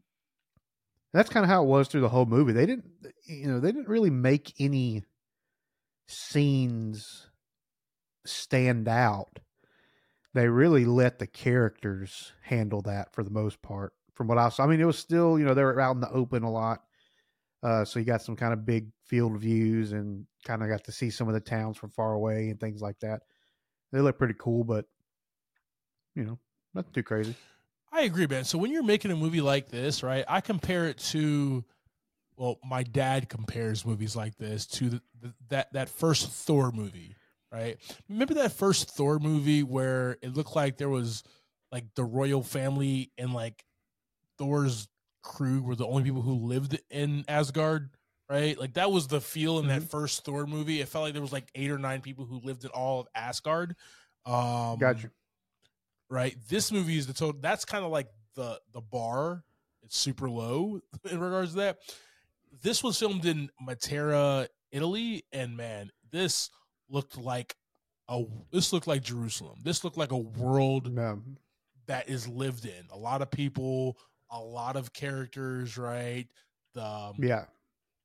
that's 1.12 1.30
kind 1.30 1.44
of 1.44 1.50
how 1.50 1.62
it 1.62 1.68
was 1.68 1.88
through 1.88 2.02
the 2.02 2.08
whole 2.08 2.26
movie. 2.26 2.52
They 2.52 2.66
didn't 2.66 2.90
you 3.26 3.46
know, 3.48 3.60
they 3.60 3.72
didn't 3.72 3.88
really 3.88 4.10
make 4.10 4.54
any 4.58 5.04
scenes 6.08 7.28
stand 8.26 8.88
out. 8.88 9.38
They 10.34 10.48
really 10.48 10.84
let 10.84 11.18
the 11.18 11.26
characters 11.26 12.32
handle 12.42 12.82
that 12.82 13.12
for 13.12 13.22
the 13.22 13.30
most 13.30 13.60
part. 13.62 13.92
From 14.14 14.28
what 14.28 14.38
I 14.38 14.48
saw, 14.48 14.64
I 14.64 14.66
mean, 14.66 14.80
it 14.80 14.84
was 14.84 14.98
still, 14.98 15.38
you 15.38 15.44
know, 15.44 15.54
they 15.54 15.64
were 15.64 15.80
out 15.80 15.94
in 15.94 16.00
the 16.00 16.10
open 16.10 16.42
a 16.42 16.50
lot. 16.50 16.82
Uh, 17.62 17.84
so 17.84 17.98
you 17.98 18.04
got 18.04 18.22
some 18.22 18.36
kind 18.36 18.52
of 18.52 18.64
big 18.64 18.90
field 19.04 19.38
views 19.38 19.92
and 19.92 20.26
kind 20.44 20.62
of 20.62 20.68
got 20.68 20.84
to 20.84 20.92
see 20.92 21.10
some 21.10 21.28
of 21.28 21.34
the 21.34 21.40
towns 21.40 21.76
from 21.76 21.90
far 21.90 22.14
away 22.14 22.48
and 22.48 22.60
things 22.60 22.80
like 22.80 22.98
that. 23.00 23.22
They 23.92 24.00
look 24.00 24.18
pretty 24.18 24.34
cool, 24.38 24.64
but 24.64 24.86
you 26.14 26.24
know, 26.24 26.38
nothing 26.74 26.92
too 26.92 27.02
crazy. 27.02 27.34
I 27.92 28.02
agree, 28.02 28.26
man. 28.26 28.44
So 28.44 28.58
when 28.58 28.70
you're 28.70 28.82
making 28.82 29.10
a 29.10 29.16
movie 29.16 29.40
like 29.40 29.68
this, 29.68 30.02
right? 30.02 30.24
I 30.28 30.40
compare 30.40 30.86
it 30.86 30.98
to, 30.98 31.64
well, 32.36 32.58
my 32.64 32.82
dad 32.82 33.28
compares 33.28 33.84
movies 33.84 34.14
like 34.14 34.36
this 34.36 34.66
to 34.68 34.90
the, 34.90 35.02
the, 35.20 35.34
that 35.48 35.72
that 35.72 35.88
first 35.88 36.30
Thor 36.30 36.70
movie, 36.72 37.16
right? 37.52 37.78
Remember 38.08 38.34
that 38.34 38.52
first 38.52 38.90
Thor 38.90 39.18
movie 39.18 39.62
where 39.62 40.18
it 40.22 40.34
looked 40.34 40.54
like 40.54 40.76
there 40.76 40.88
was 40.88 41.24
like 41.72 41.84
the 41.94 42.04
royal 42.04 42.42
family 42.42 43.12
and 43.18 43.34
like 43.34 43.64
Thor's 44.38 44.88
crew 45.22 45.62
were 45.62 45.76
the 45.76 45.86
only 45.86 46.04
people 46.04 46.22
who 46.22 46.34
lived 46.34 46.80
in 46.90 47.24
Asgard, 47.28 47.90
right? 48.28 48.58
Like 48.58 48.74
that 48.74 48.90
was 48.90 49.08
the 49.08 49.20
feel 49.20 49.58
in 49.58 49.68
that 49.68 49.82
first 49.82 50.24
Thor 50.24 50.46
movie. 50.46 50.80
It 50.80 50.88
felt 50.88 51.04
like 51.04 51.12
there 51.12 51.22
was 51.22 51.32
like 51.32 51.50
eight 51.54 51.70
or 51.70 51.78
nine 51.78 52.00
people 52.00 52.24
who 52.24 52.40
lived 52.42 52.64
in 52.64 52.70
all 52.70 53.00
of 53.00 53.08
Asgard. 53.14 53.74
Um, 54.24 54.78
Gotcha. 54.78 55.10
Right? 56.10 56.36
This 56.48 56.70
movie 56.70 56.98
is 56.98 57.06
the 57.06 57.14
total. 57.14 57.40
That's 57.40 57.64
kind 57.64 57.84
of 57.84 57.90
like 57.90 58.08
the 58.34 58.60
the 58.72 58.80
bar. 58.80 59.44
It's 59.82 59.96
super 59.96 60.28
low 60.28 60.80
in 61.10 61.20
regards 61.20 61.52
to 61.52 61.58
that. 61.58 61.78
This 62.62 62.82
was 62.82 62.98
filmed 62.98 63.24
in 63.24 63.48
Matera, 63.66 64.48
Italy, 64.72 65.24
and 65.32 65.56
man, 65.56 65.90
this 66.10 66.50
looked 66.88 67.16
like 67.16 67.56
a 68.08 68.24
this 68.52 68.72
looked 68.72 68.86
like 68.86 69.02
Jerusalem. 69.02 69.60
This 69.62 69.84
looked 69.84 69.96
like 69.96 70.12
a 70.12 70.18
world 70.18 70.92
No, 70.92 71.22
that 71.86 72.08
is 72.08 72.28
lived 72.28 72.66
in. 72.66 72.86
A 72.92 72.98
lot 72.98 73.22
of 73.22 73.30
people, 73.30 73.96
a 74.30 74.40
lot 74.40 74.76
of 74.76 74.92
characters, 74.92 75.78
right? 75.78 76.26
The 76.74 76.84
um, 76.84 77.14
yeah, 77.18 77.44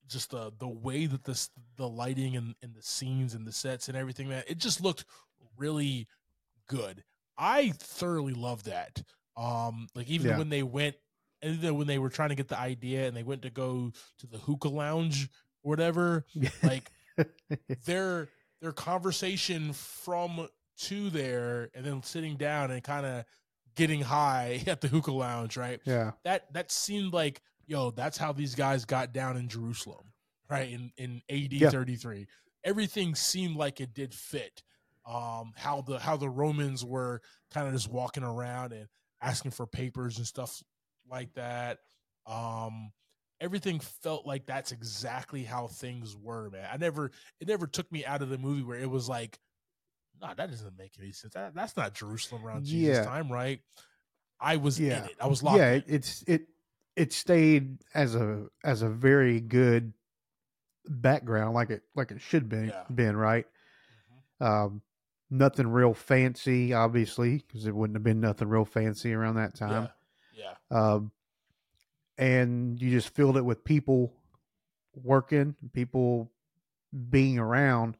just 0.07 0.31
the 0.31 0.53
the 0.59 0.67
way 0.67 1.07
that 1.07 1.23
this 1.23 1.49
the 1.77 1.87
lighting 1.87 2.37
and, 2.37 2.55
and 2.61 2.73
the 2.75 2.83
scenes 2.83 3.33
and 3.33 3.45
the 3.45 3.51
sets 3.51 3.89
and 3.89 3.97
everything 3.97 4.29
that 4.29 4.49
it 4.49 4.59
just 4.59 4.81
looked 4.81 5.05
really 5.57 6.07
good 6.67 7.03
i 7.37 7.69
thoroughly 7.77 8.33
love 8.33 8.63
that. 8.63 9.01
Um 9.37 9.87
like 9.95 10.09
even 10.09 10.27
Yeah. 10.27 10.37
when 10.37 10.49
they 10.49 10.63
went 10.63 10.95
and 11.41 11.61
then 11.61 11.77
when 11.77 11.87
they 11.87 11.99
were 11.99 12.09
trying 12.09 12.29
to 12.29 12.35
get 12.35 12.47
the 12.47 12.57
idea 12.59 13.07
and 13.07 13.15
they 13.15 13.23
went 13.23 13.41
to 13.43 13.49
go 13.49 13.91
to 14.19 14.27
the 14.27 14.37
hookah 14.37 14.69
lounge 14.69 15.29
or 15.63 15.69
whatever 15.69 16.25
like 16.63 16.89
their 17.85 18.29
their 18.61 18.71
conversation 18.71 19.73
from 19.73 20.47
to 20.77 21.09
there 21.09 21.69
and 21.73 21.85
then 21.85 22.01
sitting 22.03 22.35
down 22.37 22.71
and 22.71 22.83
kind 22.83 23.05
of 23.05 23.25
getting 23.75 24.01
high 24.01 24.63
at 24.67 24.81
the 24.81 24.87
hookah 24.87 25.11
lounge 25.11 25.57
right? 25.57 25.81
Yeah, 25.85 26.11
that 26.23 26.51
that 26.53 26.71
seemed 26.71 27.13
like 27.13 27.41
yo 27.67 27.91
that's 27.91 28.17
how 28.17 28.31
these 28.31 28.55
guys 28.55 28.85
got 28.85 29.11
down 29.13 29.37
in 29.37 29.47
jerusalem 29.49 30.13
right? 30.49 30.69
In 30.71 30.91
in 30.97 31.21
ad 31.29 31.51
Yeah. 31.53 31.69
33 31.69 32.27
everything 32.63 33.15
seemed 33.15 33.55
like 33.57 33.81
it 33.81 33.93
did 33.93 34.13
fit 34.13 34.63
um 35.05 35.53
how 35.55 35.81
the 35.81 35.99
how 35.99 36.17
the 36.17 36.29
romans 36.29 36.83
were 36.83 37.21
kind 37.53 37.67
of 37.67 37.73
just 37.73 37.91
walking 37.91 38.23
around 38.23 38.73
and 38.73 38.87
asking 39.21 39.51
for 39.51 39.67
papers 39.67 40.17
and 40.17 40.25
stuff 40.25 40.63
like 41.09 41.33
that 41.33 41.79
um 42.25 42.91
everything 43.39 43.79
felt 43.79 44.25
like 44.25 44.45
that's 44.45 44.71
exactly 44.71 45.43
how 45.43 45.67
things 45.67 46.15
were 46.17 46.49
man 46.49 46.67
i 46.71 46.77
never 46.77 47.11
it 47.39 47.47
never 47.47 47.67
took 47.67 47.91
me 47.91 48.03
out 48.05 48.21
of 48.21 48.29
the 48.29 48.37
movie 48.37 48.63
where 48.63 48.79
it 48.79 48.89
was 48.89 49.07
like 49.07 49.37
nah 50.21 50.33
that 50.33 50.49
doesn't 50.49 50.77
make 50.77 50.93
any 50.99 51.11
sense 51.11 51.33
that, 51.33 51.53
that's 51.53 51.77
not 51.77 51.93
jerusalem 51.93 52.45
around 52.45 52.65
jesus 52.65 52.97
Yeah. 52.97 53.05
time 53.05 53.31
right 53.31 53.59
i 54.39 54.55
was 54.57 54.79
in 54.79 54.87
Yeah. 54.87 55.05
it 55.05 55.15
i 55.21 55.27
was 55.27 55.43
locked 55.43 55.59
yeah. 55.59 55.73
in. 55.73 55.83
It's 55.87 56.23
it 56.27 56.47
it 56.95 57.13
stayed 57.13 57.77
as 57.93 58.15
a 58.15 58.47
as 58.63 58.81
a 58.81 58.89
very 58.89 59.41
good 59.41 59.93
background, 60.87 61.53
like 61.53 61.69
it 61.69 61.83
like 61.95 62.11
it 62.11 62.21
should 62.21 62.47
be 62.49 62.67
Yeah. 62.67 62.83
been 62.93 63.17
right. 63.17 63.45
Um, 64.39 64.81
nothing 65.29 65.67
real 65.67 65.93
fancy, 65.93 66.73
obviously, 66.73 67.43
because 67.47 67.65
it 67.67 67.75
wouldn't 67.75 67.95
have 67.95 68.03
been 68.03 68.19
nothing 68.21 68.47
real 68.47 68.65
fancy 68.65 69.13
around 69.13 69.35
that 69.35 69.55
time. 69.55 69.89
Yeah. 70.35 70.53
Yeah. 70.71 70.93
um, 70.93 71.11
and 72.17 72.81
you 72.81 72.91
just 72.91 73.09
filled 73.09 73.37
it 73.37 73.43
with 73.43 73.63
people 73.63 74.13
working, 75.01 75.55
people 75.73 76.31
being 77.09 77.37
around. 77.39 77.97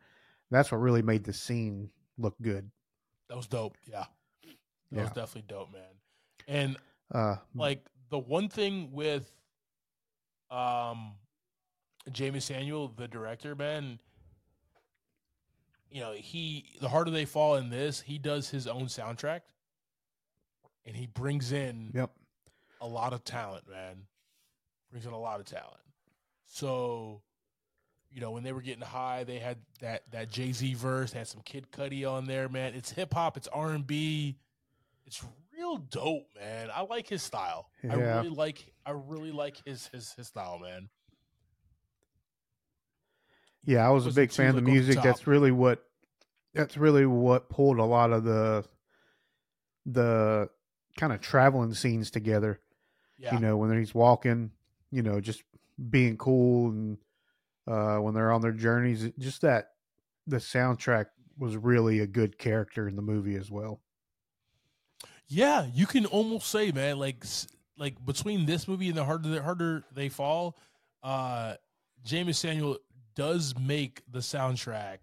That's 0.51 0.71
what 0.71 0.77
really 0.77 1.01
made 1.01 1.23
the 1.23 1.33
scene 1.33 1.89
look 2.17 2.35
good. 2.41 2.69
That 3.27 3.35
was 3.35 3.47
dope. 3.47 3.75
Yeah. 3.85 4.05
That 4.91 5.01
was 5.01 5.09
definitely 5.09 5.45
dope, 5.47 5.73
man. 5.73 5.81
And 6.47 6.77
Uh, 7.11 7.37
like 7.53 7.85
the 8.09 8.19
one 8.19 8.47
thing 8.49 8.91
with 8.91 9.29
um 10.49 11.15
Jamie 12.11 12.39
Samuel, 12.39 12.89
the 12.89 13.07
director, 13.07 13.55
man, 13.55 13.99
you 15.89 16.01
know, 16.01 16.13
he 16.13 16.65
the 16.81 16.89
harder 16.89 17.11
they 17.11 17.25
fall 17.25 17.55
in 17.55 17.69
this, 17.69 18.01
he 18.01 18.17
does 18.17 18.49
his 18.49 18.67
own 18.67 18.85
soundtrack. 18.85 19.41
And 20.85 20.95
he 20.95 21.07
brings 21.07 21.51
in 21.51 21.91
yep, 21.95 22.11
a 22.79 22.87
lot 22.87 23.13
of 23.13 23.23
talent, 23.23 23.67
man. 23.67 24.03
Brings 24.91 25.05
in 25.07 25.13
a 25.13 25.19
lot 25.19 25.39
of 25.39 25.47
talent. 25.47 25.81
So, 26.45 27.21
you 28.11 28.21
know, 28.21 28.31
when 28.31 28.43
they 28.43 28.53
were 28.53 28.61
getting 28.61 28.83
high, 28.83 29.23
they 29.23 29.39
had 29.39 29.57
that 29.81 30.03
that 30.11 30.29
Jay 30.29 30.51
Z 30.51 30.75
verse, 30.75 31.11
had 31.11 31.27
some 31.27 31.41
Kid 31.41 31.67
Cudi 31.71 32.09
on 32.09 32.27
there, 32.27 32.47
man. 32.47 32.73
It's 32.75 32.91
hip 32.91 33.13
hop, 33.13 33.35
it's 33.35 33.47
R 33.47 33.71
and 33.71 33.85
B, 33.85 34.37
it's 35.05 35.23
real 35.57 35.77
dope, 35.77 36.27
man. 36.39 36.69
I 36.73 36.81
like 36.81 37.07
his 37.07 37.23
style. 37.23 37.69
I 37.83 37.95
really 37.95 38.29
like 38.29 38.73
I 38.85 38.91
really 38.91 39.31
like 39.31 39.57
his 39.65 39.87
his 39.87 40.13
his 40.13 40.27
style, 40.27 40.59
man. 40.59 40.89
Yeah, 43.65 43.85
I 43.85 43.89
was 43.89 44.05
a 44.05 44.11
big 44.11 44.31
fan 44.31 44.49
of 44.49 44.55
the 44.55 44.61
music. 44.61 45.01
That's 45.01 45.27
really 45.27 45.51
what 45.51 45.83
that's 46.53 46.77
really 46.77 47.05
what 47.05 47.49
pulled 47.49 47.79
a 47.79 47.83
lot 47.83 48.11
of 48.11 48.23
the 48.23 48.65
the 49.85 50.49
kind 50.97 51.13
of 51.13 51.21
traveling 51.21 51.73
scenes 51.73 52.09
together. 52.09 52.59
Yeah, 53.17 53.33
You 53.35 53.39
know, 53.39 53.57
when 53.57 53.77
he's 53.77 53.95
walking, 53.95 54.51
you 54.91 55.01
know, 55.01 55.21
just 55.21 55.43
being 55.89 56.17
cool, 56.17 56.69
and 56.69 56.97
uh, 57.67 57.97
when 57.97 58.13
they're 58.13 58.31
on 58.31 58.41
their 58.41 58.51
journeys, 58.51 59.09
just 59.17 59.41
that 59.41 59.71
the 60.27 60.37
soundtrack 60.37 61.07
was 61.37 61.55
really 61.57 61.99
a 61.99 62.07
good 62.07 62.37
character 62.37 62.87
in 62.87 62.95
the 62.95 63.01
movie 63.01 63.35
as 63.35 63.51
well. 63.51 63.81
Yeah, 65.27 65.67
you 65.73 65.85
can 65.85 66.05
almost 66.05 66.49
say, 66.49 66.71
man, 66.71 66.99
like 66.99 67.23
like 67.77 68.03
between 68.05 68.45
this 68.45 68.67
movie 68.67 68.89
and 68.89 68.97
the 68.97 69.03
harder 69.05 69.29
the 69.29 69.41
harder 69.41 69.83
they 69.93 70.09
fall, 70.09 70.57
uh 71.03 71.55
Jeymes 72.05 72.35
Samuel 72.35 72.77
does 73.15 73.53
make 73.59 74.01
the 74.11 74.19
soundtrack 74.19 74.97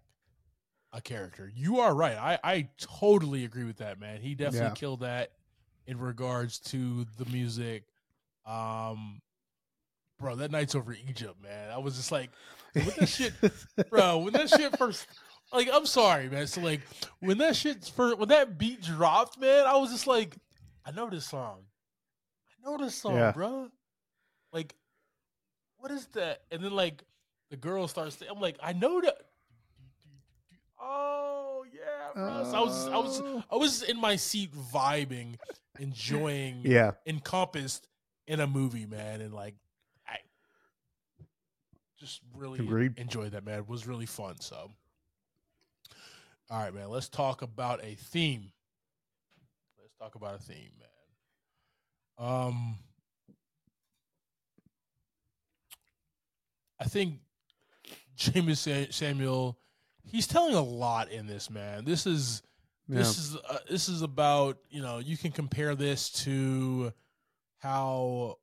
a 0.91 1.01
character. 1.01 1.51
You 1.55 1.79
are 1.79 1.93
right. 1.95 2.15
I 2.17 2.39
I 2.43 2.69
totally 2.77 3.45
agree 3.45 3.63
with 3.63 3.77
that, 3.77 3.99
man. 3.99 4.21
He 4.21 4.35
definitely 4.35 4.67
Yeah. 4.69 4.73
killed 4.75 4.99
that 5.01 5.31
in 5.87 5.97
regards 5.99 6.59
to 6.59 7.05
the 7.17 7.25
music. 7.25 7.83
Um, 8.45 9.21
bro, 10.19 10.35
that 10.35 10.51
night's 10.51 10.75
over 10.75 10.93
Egypt, 11.09 11.41
man. 11.41 11.71
I 11.71 11.77
was 11.79 11.95
just 11.95 12.11
like, 12.11 12.29
when 12.73 12.85
that 12.97 13.09
shit, 13.09 13.33
bro, 13.89 14.19
when 14.19 14.33
that 14.33 14.49
shit 14.49 14.77
first, 14.77 15.07
like, 15.51 15.69
I'm 15.73 15.85
sorry, 15.85 16.29
man. 16.29 16.45
So 16.47 16.61
like, 16.61 16.81
when 17.19 17.37
that 17.39 17.55
shit 17.55 17.85
first, 17.85 18.17
when 18.19 18.29
that 18.29 18.57
beat 18.57 18.81
dropped, 18.81 19.39
man, 19.39 19.65
I 19.65 19.75
was 19.77 19.91
just 19.91 20.07
like, 20.07 20.35
I 20.85 20.91
know 20.91 21.09
this 21.09 21.25
song, 21.25 21.63
I 22.49 22.69
know 22.69 22.77
this 22.77 22.95
song, 22.95 23.15
Yeah. 23.15 23.31
bro. 23.31 23.69
Like, 24.51 24.75
what 25.77 25.91
is 25.91 26.05
that? 26.13 26.43
And 26.51 26.63
then 26.63 26.71
like, 26.73 27.03
the 27.53 27.57
girl 27.57 27.87
starts. 27.87 28.17
I'm 28.27 28.41
like, 28.41 28.57
I 28.63 28.73
know 28.73 28.99
that. 29.01 29.15
Oh 30.81 31.63
yeah, 31.71 32.13
bro. 32.15 32.43
So 32.51 32.57
I 32.57 32.61
was, 32.61 32.89
I 32.91 32.97
was, 32.97 33.21
Oh. 33.23 33.43
I 33.51 33.55
was 33.57 33.83
in 33.83 34.01
my 34.01 34.15
seat 34.15 34.49
vibing, 34.73 35.35
enjoying 35.79 36.61
Yeah. 36.63 36.93
encompassed 37.05 37.87
in 38.25 38.39
a 38.39 38.47
movie, 38.47 38.87
man, 38.87 39.21
and 39.21 39.35
like 39.35 39.53
I 40.07 40.15
just 41.99 42.21
really 42.35 42.59
Agreed. 42.59 42.93
enjoyed 42.97 43.33
that, 43.33 43.45
man. 43.45 43.59
It 43.59 43.69
was 43.69 43.85
really 43.85 44.07
fun. 44.07 44.39
So, 44.39 44.71
all 46.49 46.59
right, 46.59 46.73
man. 46.73 46.89
Let's 46.89 47.07
talk 47.07 47.43
about 47.43 47.83
a 47.83 47.93
theme. 47.93 48.51
Let's 49.79 49.93
talk 49.99 50.15
about 50.15 50.33
a 50.33 50.39
theme, 50.39 50.71
man. 52.17 52.27
Um, 52.31 52.77
I 56.79 56.85
think 56.85 57.19
Jeymes 58.17 58.93
Samuel, 58.93 59.57
he's 60.03 60.27
telling 60.27 60.55
a 60.55 60.61
lot 60.61 61.11
in 61.11 61.27
this, 61.27 61.49
man. 61.49 61.85
This 61.85 62.05
is 62.05 62.41
Yeah. 62.87 62.97
this 62.99 63.17
is 63.17 63.35
uh, 63.37 63.57
this 63.69 63.89
is 63.89 64.01
about 64.01 64.57
you 64.69 64.81
know 64.81 64.99
you 64.99 65.17
can 65.17 65.31
compare 65.31 65.75
this 65.75 66.09
to 66.23 66.93
how 67.59 68.37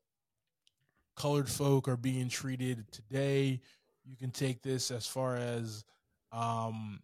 colored 1.14 1.48
folk 1.48 1.86
are 1.88 1.98
being 1.98 2.28
treated 2.30 2.90
today 2.90 3.60
you 4.06 4.16
can 4.16 4.30
take 4.30 4.62
this 4.62 4.90
as 4.90 5.06
far 5.06 5.36
as 5.36 5.84
um 6.32 6.98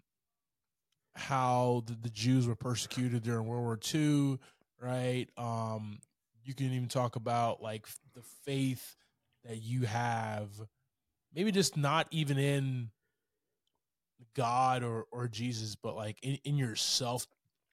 how 1.15 1.83
the, 1.87 1.93
the 2.03 2.09
jews 2.09 2.47
were 2.47 2.57
persecuted 2.57 3.23
during 3.23 3.47
world 3.47 3.63
war 3.65 3.79
ii 3.95 4.39
right 4.81 5.27
um 5.37 5.99
you 6.45 6.55
can 6.55 6.67
even 6.73 6.89
talk 6.89 7.17
about 7.17 7.63
like 7.63 7.87
the 8.15 8.23
faith 8.45 8.97
that 9.45 9.59
you 9.63 9.83
have 9.83 10.49
maybe 11.37 11.53
just 11.53 11.77
not 11.77 12.09
even 12.11 12.39
in 12.39 12.91
god 14.35 14.83
or 14.83 15.05
or 15.13 15.29
jesus 15.29 15.77
but 15.77 15.95
like 15.95 16.19
in, 16.23 16.39
in 16.45 16.57
yourself 16.57 17.27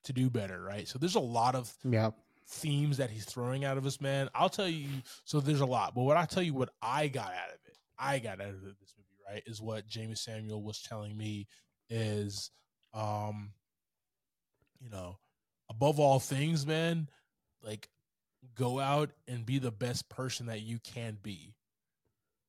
to 0.03 0.14
do 0.14 0.30
better 0.30 0.61
right 0.61 0.88
so 0.88 0.99
there's 0.99 1.16
a 1.16 1.20
lot 1.20 1.55
of 1.55 1.74
Yeah. 1.84 2.11
themes 2.47 2.97
that 2.97 3.09
he's 3.09 3.24
throwing 3.26 3.64
out 3.64 3.78
of 3.78 3.86
us, 3.86 4.01
man. 4.01 4.30
I'll 4.36 4.49
tell 4.49 4.68
you. 4.68 4.89
So 5.24 5.39
there's 5.39 5.61
a 5.61 5.66
lot, 5.66 5.95
but 5.95 6.03
what 6.03 6.18
I 6.18 6.26
tell 6.26 6.43
you, 6.43 6.53
what 6.53 6.70
I 6.82 7.07
got 7.07 7.30
out 7.30 7.49
of 7.49 7.59
it, 7.66 7.78
I 7.97 8.20
got 8.20 8.41
out 8.41 8.49
of 8.49 8.61
this 8.61 8.93
movie, 8.97 9.22
right, 9.28 9.43
is 9.45 9.61
what 9.61 9.88
Jamie 9.88 10.16
Samuel 10.16 10.61
was 10.61 10.82
telling 10.82 11.16
me 11.18 11.47
is, 11.89 12.51
um, 12.93 13.53
you 14.82 14.89
know, 14.89 15.18
above 15.70 16.01
all 16.01 16.20
things, 16.20 16.68
man, 16.68 17.07
like 17.64 17.88
go 18.55 18.78
out 18.80 19.11
and 19.28 19.45
be 19.45 19.57
the 19.57 19.72
best 19.72 20.09
person 20.09 20.47
that 20.47 20.61
you 20.61 20.80
can 20.84 21.18
be, 21.24 21.55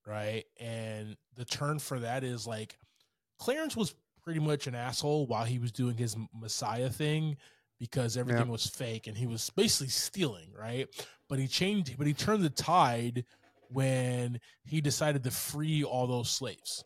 right? 0.07 0.45
And 0.61 1.17
the 1.37 1.45
turn 1.45 1.79
for 1.79 1.99
that 2.01 2.25
is 2.25 2.47
like 2.47 2.79
Clarence 3.39 3.77
was 3.77 3.95
pretty 4.23 4.41
much 4.41 4.67
an 4.67 4.75
asshole 4.75 5.27
while 5.27 5.45
he 5.45 5.59
was 5.59 5.73
doing 5.73 5.97
his 5.97 6.17
Messiah 6.35 6.89
thing 6.89 7.37
because 7.79 8.17
everything 8.17 8.47
Yeah. 8.47 8.53
was 8.53 8.67
fake 8.67 9.07
and 9.07 9.17
he 9.17 9.27
was 9.27 9.51
basically 9.51 9.89
stealing, 9.89 10.53
right? 10.59 10.89
But 11.29 11.39
he 11.39 11.47
changed, 11.49 11.99
but 11.99 12.07
he 12.07 12.15
turned 12.15 12.43
the 12.43 12.51
tide 12.51 13.25
when 13.69 14.41
he 14.65 14.81
decided 14.81 15.25
to 15.25 15.31
free 15.31 15.83
all 15.85 16.07
those 16.07 16.31
slaves, 16.31 16.85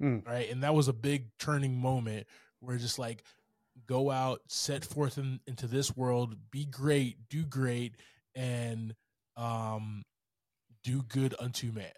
Mm. 0.00 0.26
right? 0.26 0.50
And 0.50 0.62
that 0.62 0.74
was 0.74 0.88
a 0.88 0.92
big 0.92 1.30
turning 1.38 1.76
moment 1.78 2.26
where 2.60 2.76
just 2.76 2.98
like 2.98 3.24
go 3.86 4.10
out, 4.10 4.40
set 4.48 4.84
forth 4.84 5.18
in, 5.18 5.40
into 5.46 5.66
this 5.66 5.96
world, 5.96 6.36
be 6.50 6.64
great, 6.66 7.28
do 7.28 7.44
great, 7.44 7.96
and 8.34 8.94
um, 9.36 10.02
do 10.86 11.02
good 11.02 11.34
unto 11.40 11.72
man. 11.72 11.90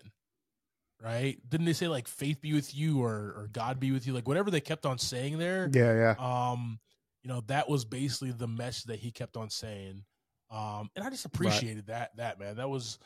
Right? 1.02 1.38
Didn't 1.48 1.66
they 1.66 1.74
say 1.74 1.86
like 1.88 2.08
faith 2.08 2.40
be 2.40 2.54
with 2.54 2.74
you 2.74 3.02
or 3.02 3.12
or 3.36 3.48
God 3.52 3.78
be 3.78 3.92
with 3.92 4.06
you? 4.06 4.12
Like 4.14 4.26
whatever 4.26 4.50
they 4.50 4.60
kept 4.60 4.84
on 4.86 4.98
saying 4.98 5.38
there 5.38 5.68
Yeah. 5.72 5.92
Yeah. 6.18 6.50
um 6.52 6.80
you 7.22 7.28
know 7.28 7.42
that 7.48 7.68
was 7.68 7.84
basically 7.84 8.32
the 8.32 8.48
message 8.48 8.84
that 8.84 8.98
he 8.98 9.10
kept 9.10 9.36
on 9.36 9.50
saying 9.50 10.04
um 10.50 10.88
and 10.96 11.04
i 11.04 11.10
just 11.10 11.24
appreciated 11.26 11.86
that 11.88 12.16
that 12.16 12.38
man 12.40 12.56
that 12.56 12.70
was 12.70 12.98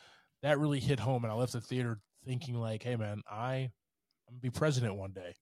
that 0.42 0.58
really 0.58 0.78
hit 0.80 1.00
home 1.00 1.24
and 1.24 1.32
i 1.32 1.34
left 1.34 1.52
the 1.54 1.60
theater 1.60 1.98
thinking 2.24 2.54
like 2.54 2.82
hey 2.82 2.94
man 2.94 3.22
i 3.28 3.54
i'm 4.28 4.34
gonna 4.34 4.40
be 4.40 4.50
president 4.50 4.94
one 4.94 5.12
day 5.12 5.34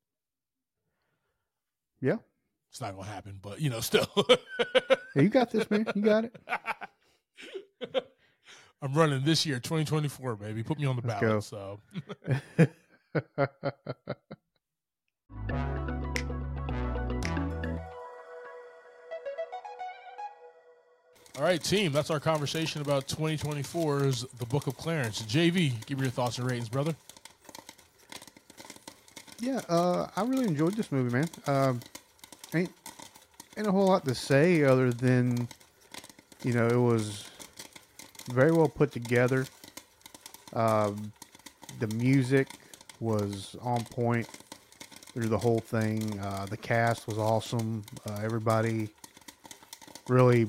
Yeah. 2.00 2.16
it's 2.70 2.80
not 2.80 2.94
gonna 2.96 3.06
happen 3.08 3.38
but 3.42 3.60
you 3.60 3.68
know 3.70 3.80
still 3.80 4.06
Yeah, 5.16 5.22
you 5.22 5.28
got 5.28 5.50
this, 5.50 5.68
man. 5.70 5.84
You 5.96 6.02
got 6.02 6.24
it. 6.24 6.36
i'm 8.82 8.92
running 8.94 9.22
this 9.24 9.44
year 9.46 9.58
2024 9.58 10.36
baby 10.36 10.62
put 10.62 10.78
me 10.78 10.86
on 10.86 10.96
the 10.96 11.02
Let's 11.06 11.20
ballot 11.20 11.44
so 11.44 11.80
all 21.36 21.42
right 21.42 21.62
team 21.62 21.92
that's 21.92 22.10
our 22.10 22.20
conversation 22.20 22.82
about 22.82 23.06
2024's 23.08 24.22
the 24.38 24.46
book 24.46 24.66
of 24.66 24.76
clarence 24.76 25.22
jv 25.22 25.86
give 25.86 25.98
me 25.98 26.04
your 26.04 26.10
thoughts 26.10 26.38
and 26.38 26.46
ratings 26.50 26.68
brother 26.68 26.94
yeah. 29.40 29.60
Uh, 29.68 30.06
I 30.16 30.22
really 30.24 30.46
enjoyed 30.46 30.74
this 30.74 30.92
movie, 30.92 31.12
man. 31.12 31.28
Um, 31.46 31.80
ain't 32.54 32.70
ain't 33.56 33.66
a 33.66 33.72
whole 33.72 33.86
lot 33.86 34.04
to 34.04 34.14
say 34.14 34.64
other 34.64 34.92
than, 34.92 35.48
you 36.44 36.52
know, 36.52 36.66
it 36.66 36.76
was 36.76 37.29
very 38.30 38.52
well 38.52 38.68
put 38.68 38.92
together. 38.92 39.46
Um, 40.52 41.12
the 41.78 41.86
music 41.88 42.48
was 43.00 43.56
on 43.62 43.84
point 43.84 44.28
through 45.12 45.28
the 45.28 45.38
whole 45.38 45.58
thing. 45.58 46.18
Uh, 46.20 46.46
the 46.46 46.56
cast 46.56 47.06
was 47.06 47.18
awesome. 47.18 47.82
Uh, 48.08 48.18
everybody 48.22 48.88
really 50.08 50.48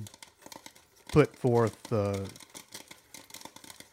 put 1.11 1.35
forth 1.35 1.91
uh, 1.91 2.19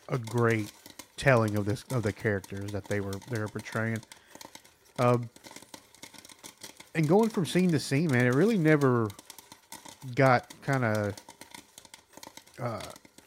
a 0.09 0.19
great 0.19 0.73
telling 1.17 1.57
of 1.57 1.65
this 1.65 1.85
of 1.91 2.03
the 2.03 2.13
characters 2.13 2.71
that 2.71 2.85
they 2.85 3.01
were 3.01 3.15
they 3.31 3.41
were 3.41 3.49
portraying. 3.49 3.99
Um, 4.99 5.29
and 6.95 7.07
going 7.07 7.29
from 7.29 7.47
scene 7.47 7.71
to 7.71 7.79
scene, 7.79 8.11
man, 8.11 8.27
it 8.27 8.35
really 8.35 8.59
never 8.59 9.09
got 10.15 10.53
kind 10.63 10.85
of 10.85 11.15
uh, 12.61 12.81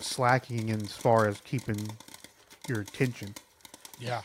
slacking 0.03 0.69
in 0.69 0.81
as 0.81 0.93
far 0.93 1.27
as 1.27 1.39
keeping 1.41 1.79
your 2.67 2.81
attention 2.81 3.33
yeah 3.99 4.21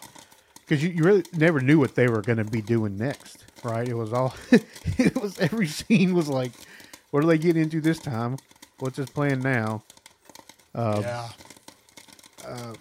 because 0.66 0.82
you, 0.82 0.90
you 0.90 1.04
really 1.04 1.24
never 1.32 1.60
knew 1.60 1.78
what 1.78 1.94
they 1.94 2.08
were 2.08 2.22
going 2.22 2.38
to 2.38 2.44
be 2.44 2.60
doing 2.60 2.96
next, 2.96 3.44
right? 3.62 3.86
It 3.86 3.94
was 3.94 4.12
all, 4.12 4.34
it 4.50 5.14
was 5.14 5.38
every 5.38 5.68
scene 5.68 6.12
was 6.12 6.28
like, 6.28 6.50
what 7.12 7.22
are 7.22 7.26
they 7.28 7.38
getting 7.38 7.62
into 7.62 7.80
this 7.80 8.00
time? 8.00 8.36
What's 8.80 8.96
this 8.96 9.08
plan 9.08 9.38
now? 9.42 9.84
Uh, 10.74 10.98
yeah 11.02 11.28
uh, 12.46 12.74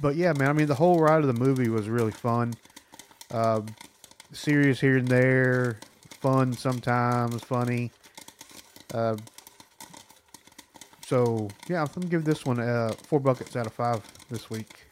but 0.00 0.16
yeah, 0.16 0.32
man, 0.32 0.48
I 0.48 0.52
mean, 0.52 0.66
the 0.66 0.74
whole 0.74 1.00
ride 1.00 1.20
of 1.20 1.26
the 1.26 1.40
movie 1.40 1.68
was 1.68 1.88
really 1.88 2.12
fun. 2.12 2.54
Uh, 3.30 3.62
serious 4.32 4.80
here 4.80 4.96
and 4.96 5.08
there, 5.08 5.78
fun 6.20 6.52
sometimes, 6.52 7.42
funny. 7.42 7.90
So 11.08 11.48
yeah, 11.70 11.80
I'm 11.80 11.88
gonna 11.94 12.04
give 12.04 12.26
this 12.26 12.44
one 12.44 12.60
uh, 12.60 12.92
four 13.04 13.18
buckets 13.18 13.56
out 13.56 13.66
of 13.66 13.72
five 13.72 14.02
this 14.28 14.50
week. 14.50 14.84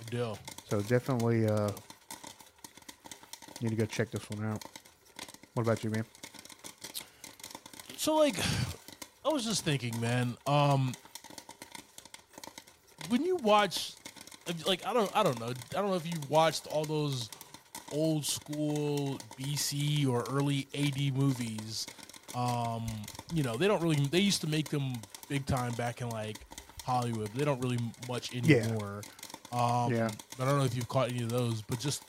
good 0.00 0.10
deal 0.10 0.38
So 0.68 0.82
definitely 0.82 1.46
uh, 1.46 1.70
need 3.62 3.70
to 3.70 3.74
go 3.74 3.86
check 3.86 4.10
this 4.10 4.28
one 4.28 4.44
out. 4.44 4.62
What 5.54 5.62
about 5.62 5.82
you, 5.82 5.88
man? 5.88 6.04
So 7.96 8.16
like 8.16 8.36
I 9.24 9.30
was 9.30 9.46
just 9.46 9.64
thinking, 9.64 9.98
man, 9.98 10.36
um 10.46 10.92
when 13.08 13.22
you 13.22 13.36
watch 13.36 13.94
like 14.66 14.84
I 14.86 14.92
don't 14.92 15.10
I 15.16 15.22
don't 15.22 15.40
know. 15.40 15.54
I 15.70 15.80
don't 15.80 15.88
know 15.88 15.96
if 15.96 16.06
you 16.06 16.20
watched 16.28 16.66
all 16.66 16.84
those 16.84 17.30
old 17.92 18.26
school 18.26 19.18
BC 19.40 20.06
or 20.06 20.22
early 20.30 20.68
AD 20.74 21.16
movies. 21.16 21.86
Um, 22.34 22.86
you 23.32 23.42
know, 23.42 23.56
they 23.56 23.66
don't 23.66 23.82
really 23.82 23.96
they 23.96 24.20
used 24.20 24.42
to 24.42 24.46
make 24.46 24.68
them 24.68 24.92
big 25.28 25.46
time 25.46 25.72
back 25.72 26.00
in 26.00 26.08
like 26.10 26.38
Hollywood. 26.84 27.28
They 27.34 27.44
don't 27.44 27.60
really 27.60 27.78
much 28.08 28.32
Yeah. 28.32 28.56
anymore. 28.58 29.02
Um 29.52 29.92
Yeah. 29.92 30.10
I 30.40 30.44
don't 30.44 30.58
know 30.58 30.64
if 30.64 30.74
you've 30.74 30.88
caught 30.88 31.10
any 31.10 31.22
of 31.22 31.30
those, 31.30 31.62
but 31.62 31.78
just 31.80 32.02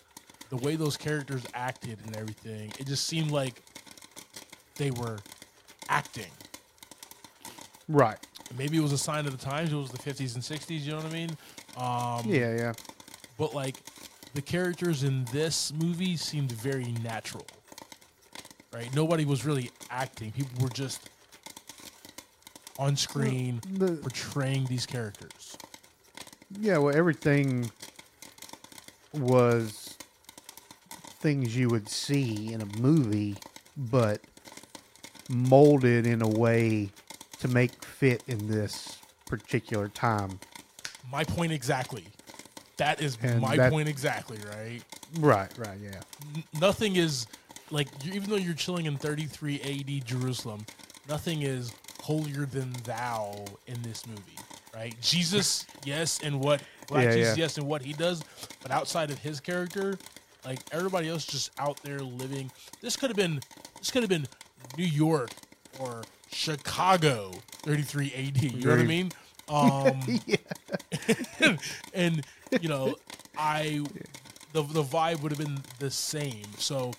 the 0.49 0.57
way 0.57 0.75
those 0.75 0.95
characters 0.97 1.43
acted 1.53 1.99
and 2.05 2.15
everything, 2.15 2.71
it 2.79 2.87
just 2.87 3.05
seemed 3.07 3.31
like 3.31 3.61
they 4.75 4.91
were 4.91 5.19
acting. 5.89 6.31
Right. 7.87 8.17
Maybe 8.57 8.77
it 8.77 8.81
was 8.81 8.91
a 8.93 8.97
sign 8.97 9.25
of 9.25 9.37
the 9.37 9.43
times. 9.43 9.71
It 9.71 9.75
was 9.75 9.89
the 9.91 9.97
50s 9.97 10.35
and 10.35 10.43
60s. 10.43 10.81
You 10.81 10.91
know 10.91 10.97
what 10.97 11.05
I 11.05 11.09
mean? 11.09 11.37
Um, 11.75 12.25
Yeah, 12.33 12.55
yeah. 12.55 12.73
But 13.37 13.53
like 13.53 13.77
the 14.33 14.41
characters 14.41 15.03
in 15.03 15.25
this 15.31 15.73
movie 15.73 16.15
seemed 16.17 16.51
very 16.51 16.91
natural. 17.03 17.45
Right? 18.73 18.93
Nobody 18.93 19.25
was 19.25 19.45
really 19.45 19.71
acting. 19.89 20.31
People 20.31 20.61
were 20.61 20.69
just 20.69 21.09
on 22.79 22.95
screen 22.95 23.61
The, 23.71 23.93
portraying 23.93 24.65
these 24.65 24.85
characters. 24.85 25.57
yeah, 26.59 26.77
well, 26.77 26.95
everything 26.95 27.71
was 29.13 29.97
things 31.19 31.55
you 31.55 31.69
would 31.69 31.89
see 31.89 32.53
in 32.53 32.61
a 32.61 32.65
movie, 32.79 33.35
but 33.75 34.21
molded 35.29 36.05
in 36.05 36.21
a 36.21 36.27
way 36.27 36.89
to 37.39 37.47
make 37.47 37.83
fit 37.83 38.23
in 38.27 38.47
this 38.47 38.97
particular 39.25 39.87
time. 39.89 40.39
My 41.11 41.23
point 41.23 41.51
exactly. 41.51 42.05
That 42.77 43.01
is 43.01 43.17
And 43.21 43.41
my 43.41 43.57
that- 43.57 43.71
point 43.71 43.87
exactly, 43.89 44.37
right? 44.49 44.81
Right, 45.19 45.49
right, 45.57 45.77
yeah. 45.81 46.01
N- 46.35 46.43
nothing 46.59 46.95
is 46.95 47.25
like 47.71 47.87
even 48.05 48.29
though 48.29 48.35
you're 48.35 48.53
chilling 48.53 48.85
in 48.85 48.97
33 48.97 49.59
AD 49.61 50.05
Jerusalem, 50.05 50.65
nothing 51.09 51.41
is 51.41 51.71
holier 52.07 52.45
than 52.45 52.71
thou 52.85 53.43
in 53.67 53.81
this 53.81 54.07
movie, 54.07 54.37
right? 54.73 54.95
Jesus, 55.01 55.65
yes, 55.83 56.21
and 56.23 56.39
what 56.39 56.61
Black 56.87 57.03
Yeah, 57.03 57.11
Jesus, 57.15 57.37
yeah. 57.37 57.43
yes, 57.43 57.57
and 57.57 57.67
what 57.67 57.81
he 57.81 57.91
does, 57.91 58.23
but 58.61 58.71
outside 58.71 59.11
of 59.11 59.19
his 59.19 59.41
character, 59.41 59.97
like 60.45 60.59
everybody 60.71 61.09
else, 61.09 61.25
just 61.25 61.51
out 61.59 61.83
there 61.83 61.99
living. 61.99 62.49
This 62.81 62.95
could 62.95 63.09
have 63.09 63.17
been 63.17 63.41
this 63.79 63.91
could 63.91 64.03
have 64.03 64.09
been 64.09 64.25
New 64.77 64.85
York 64.85 65.31
or 65.79 66.03
Chicago, 66.31 67.33
33 67.63 68.13
AD. 68.15 68.41
You 68.41 68.65
know 68.65 68.71
what 68.71 68.79
I 68.79 68.83
mean? 68.83 69.11
Um, 69.49 70.01
yeah. 70.25 71.55
and 71.93 72.21
you 72.59 72.67
know, 72.67 72.95
I 73.37 73.81
the 74.51 74.61
the 74.61 74.83
vibe 74.83 75.21
would 75.21 75.31
have 75.31 75.39
been 75.39 75.59
the 75.79 75.89
same. 75.89 76.43
So 76.57 76.91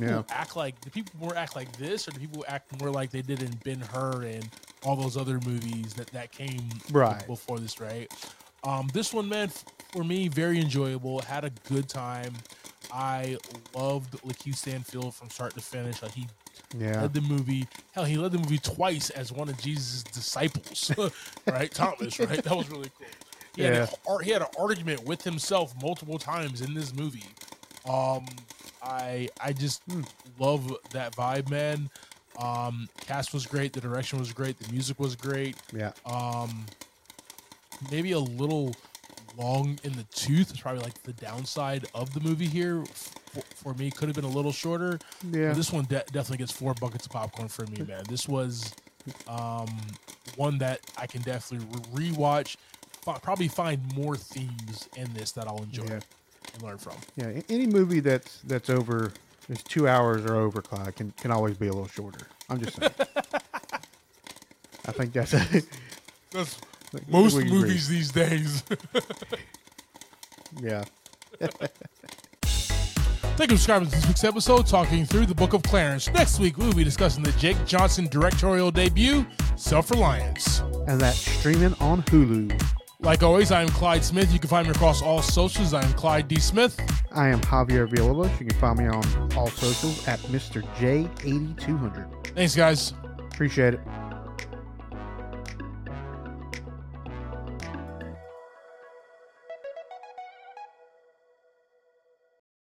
people 0.00 0.08
Yeah. 0.08 0.22
act 0.30 0.56
like 0.56 0.82
the 0.84 0.90
people 0.90 1.18
more 1.18 1.36
act 1.36 1.54
like 1.56 1.76
this, 1.76 2.08
or 2.08 2.12
the 2.12 2.20
people 2.20 2.44
act 2.48 2.72
more 2.72 2.90
like 2.90 3.10
they 3.10 3.22
did 3.22 3.40
in 3.42 3.56
Ben 3.64 3.80
Hur 3.80 4.22
and 4.24 4.50
all 4.82 4.96
those 4.96 5.16
other 5.16 5.40
movies 5.40 5.94
that 5.94 6.12
that 6.12 6.32
came 6.32 6.82
Right. 6.90 7.26
before 7.26 7.60
this, 7.60 7.78
right? 7.80 8.08
Um, 8.64 8.90
this 8.92 9.12
one, 9.12 9.28
man, 9.28 9.50
for 9.92 10.04
me, 10.04 10.28
very 10.28 10.60
enjoyable. 10.60 11.20
Had 11.22 11.44
a 11.44 11.50
good 11.50 11.88
time. 11.88 12.44
I 12.90 13.38
loved 13.74 14.14
Lakeith 14.24 14.56
Stanfield 14.56 15.14
from 15.14 15.30
start 15.30 15.54
to 15.56 15.60
finish. 15.62 16.02
Like 16.02 16.12
he 16.12 16.30
Yeah. 16.72 17.02
led 17.02 17.14
the 17.14 17.20
movie. 17.20 17.68
Hell, 17.92 18.04
he 18.04 18.16
led 18.18 18.32
the 18.32 18.38
movie 18.38 18.58
twice 18.58 19.10
as 19.10 19.32
one 19.32 19.48
of 19.48 19.56
Jesus' 19.58 20.04
disciples, 20.04 20.90
right? 21.46 21.72
Thomas, 21.72 22.18
right? 22.18 22.42
That 22.42 22.56
was 22.56 22.70
really 22.70 22.90
cool. 22.96 23.06
He, 23.56 23.62
had 23.62 23.74
Yeah. 23.74 23.86
a, 24.08 24.24
he 24.24 24.30
had 24.30 24.42
an 24.42 24.48
argument 24.58 25.04
with 25.04 25.24
himself 25.24 25.74
multiple 25.80 26.18
times 26.18 26.60
in 26.62 26.74
this 26.74 26.92
movie. 26.94 27.36
Um, 27.84 28.46
I 28.82 29.28
I 29.40 29.52
just 29.52 29.82
Hmm. 29.90 30.02
love 30.38 30.74
that 30.90 31.14
vibe, 31.16 31.48
man. 31.50 31.90
Um, 32.38 32.88
cast 33.02 33.32
was 33.34 33.46
great. 33.46 33.72
The 33.72 33.80
direction 33.80 34.18
was 34.18 34.32
great. 34.32 34.58
The 34.58 34.72
music 34.72 34.98
was 34.98 35.14
great. 35.16 35.56
Yeah. 35.72 35.92
Um, 36.06 36.66
maybe 37.90 38.12
a 38.12 38.18
little 38.18 38.74
long 39.36 39.78
in 39.84 39.92
the 39.92 40.04
tooth 40.14 40.50
is 40.52 40.60
probably 40.60 40.82
like 40.82 41.02
the 41.04 41.12
downside 41.14 41.86
of 41.94 42.12
the 42.14 42.20
movie 42.20 42.46
here. 42.48 42.84
For, 43.32 43.42
for 43.54 43.74
me, 43.74 43.90
could 43.90 44.08
have 44.08 44.16
been 44.16 44.24
a 44.24 44.28
little 44.28 44.52
shorter. 44.52 44.98
Yeah. 45.30 45.48
But 45.48 45.56
This 45.56 45.72
one 45.72 45.84
de- 45.84 46.04
definitely 46.12 46.38
gets 46.38 46.52
four 46.52 46.74
buckets 46.74 47.06
of 47.06 47.12
popcorn 47.12 47.48
for 47.48 47.66
me, 47.66 47.82
man. 47.82 48.04
This 48.08 48.28
was 48.28 48.72
um, 49.26 49.68
one 50.36 50.58
that 50.58 50.80
I 50.98 51.06
can 51.06 51.22
definitely 51.22 51.66
re- 51.92 52.10
rewatch. 52.12 52.56
Probably 53.04 53.48
find 53.48 53.80
more 53.96 54.16
themes 54.16 54.88
in 54.96 55.12
this 55.14 55.32
that 55.32 55.46
I'll 55.48 55.62
enjoy 55.62 55.84
Yeah. 55.84 56.00
And 56.54 56.62
learn 56.62 56.78
from. 56.78 56.94
Yeah, 57.16 57.40
any 57.48 57.66
movie 57.66 58.00
that's 58.00 58.38
that's 58.44 58.70
over 58.70 59.12
is 59.48 59.62
two 59.62 59.88
hours 59.88 60.24
or 60.24 60.36
over, 60.36 60.62
Clyde, 60.62 60.96
can 60.96 61.12
can 61.20 61.30
always 61.30 61.56
be 61.56 61.66
a 61.68 61.72
little 61.72 61.88
shorter. 61.88 62.26
I'm 62.50 62.60
just 62.60 62.76
saying. 62.76 62.92
I 64.86 64.92
think 64.92 65.12
that's 65.12 65.30
That's 66.32 66.58
most 67.08 67.36
movies 67.36 67.88
these 67.88 68.10
days. 68.12 68.62
Yeah, 70.60 70.84
Thank 71.40 71.62
you 73.50 73.56
for 73.56 73.58
subscribing 73.62 73.88
to 73.88 73.94
this 73.96 74.06
week's 74.06 74.22
episode, 74.24 74.66
talking 74.66 75.06
through 75.06 75.24
the 75.24 75.34
Book 75.34 75.54
of 75.54 75.62
Clarence. 75.62 76.10
Next 76.10 76.38
week, 76.38 76.58
we'll 76.58 76.74
be 76.74 76.84
discussing 76.84 77.22
the 77.22 77.32
Jake 77.32 77.56
Johnson 77.64 78.06
directorial 78.08 78.70
debut, 78.70 79.24
Self 79.56 79.90
Reliance. 79.90 80.58
and 80.86 81.00
that's 81.00 81.16
streaming 81.18 81.72
on 81.80 82.02
Hulu. 82.02 82.52
Like 83.02 83.24
always, 83.24 83.50
I 83.50 83.62
am 83.62 83.68
Clyde 83.68 84.04
Smith. 84.04 84.32
You 84.32 84.38
can 84.38 84.48
find 84.48 84.66
me 84.66 84.70
across 84.70 85.02
all 85.02 85.22
socials. 85.22 85.74
I 85.74 85.82
am 85.82 85.92
Clyde 85.94 86.28
D. 86.28 86.38
Smith. 86.38 86.80
I 87.10 87.28
am 87.28 87.40
Javier 87.40 87.88
Villalobos. 87.88 88.38
You 88.38 88.46
can 88.46 88.58
find 88.58 88.78
me 88.78 88.86
on 88.86 89.04
all 89.36 89.48
socials 89.48 90.06
at 90.06 90.20
Mr. 90.20 90.62
J8200. 90.76 92.34
Thanks, 92.34 92.54
guys. 92.54 92.94
Appreciate 93.18 93.74
it. 93.74 93.80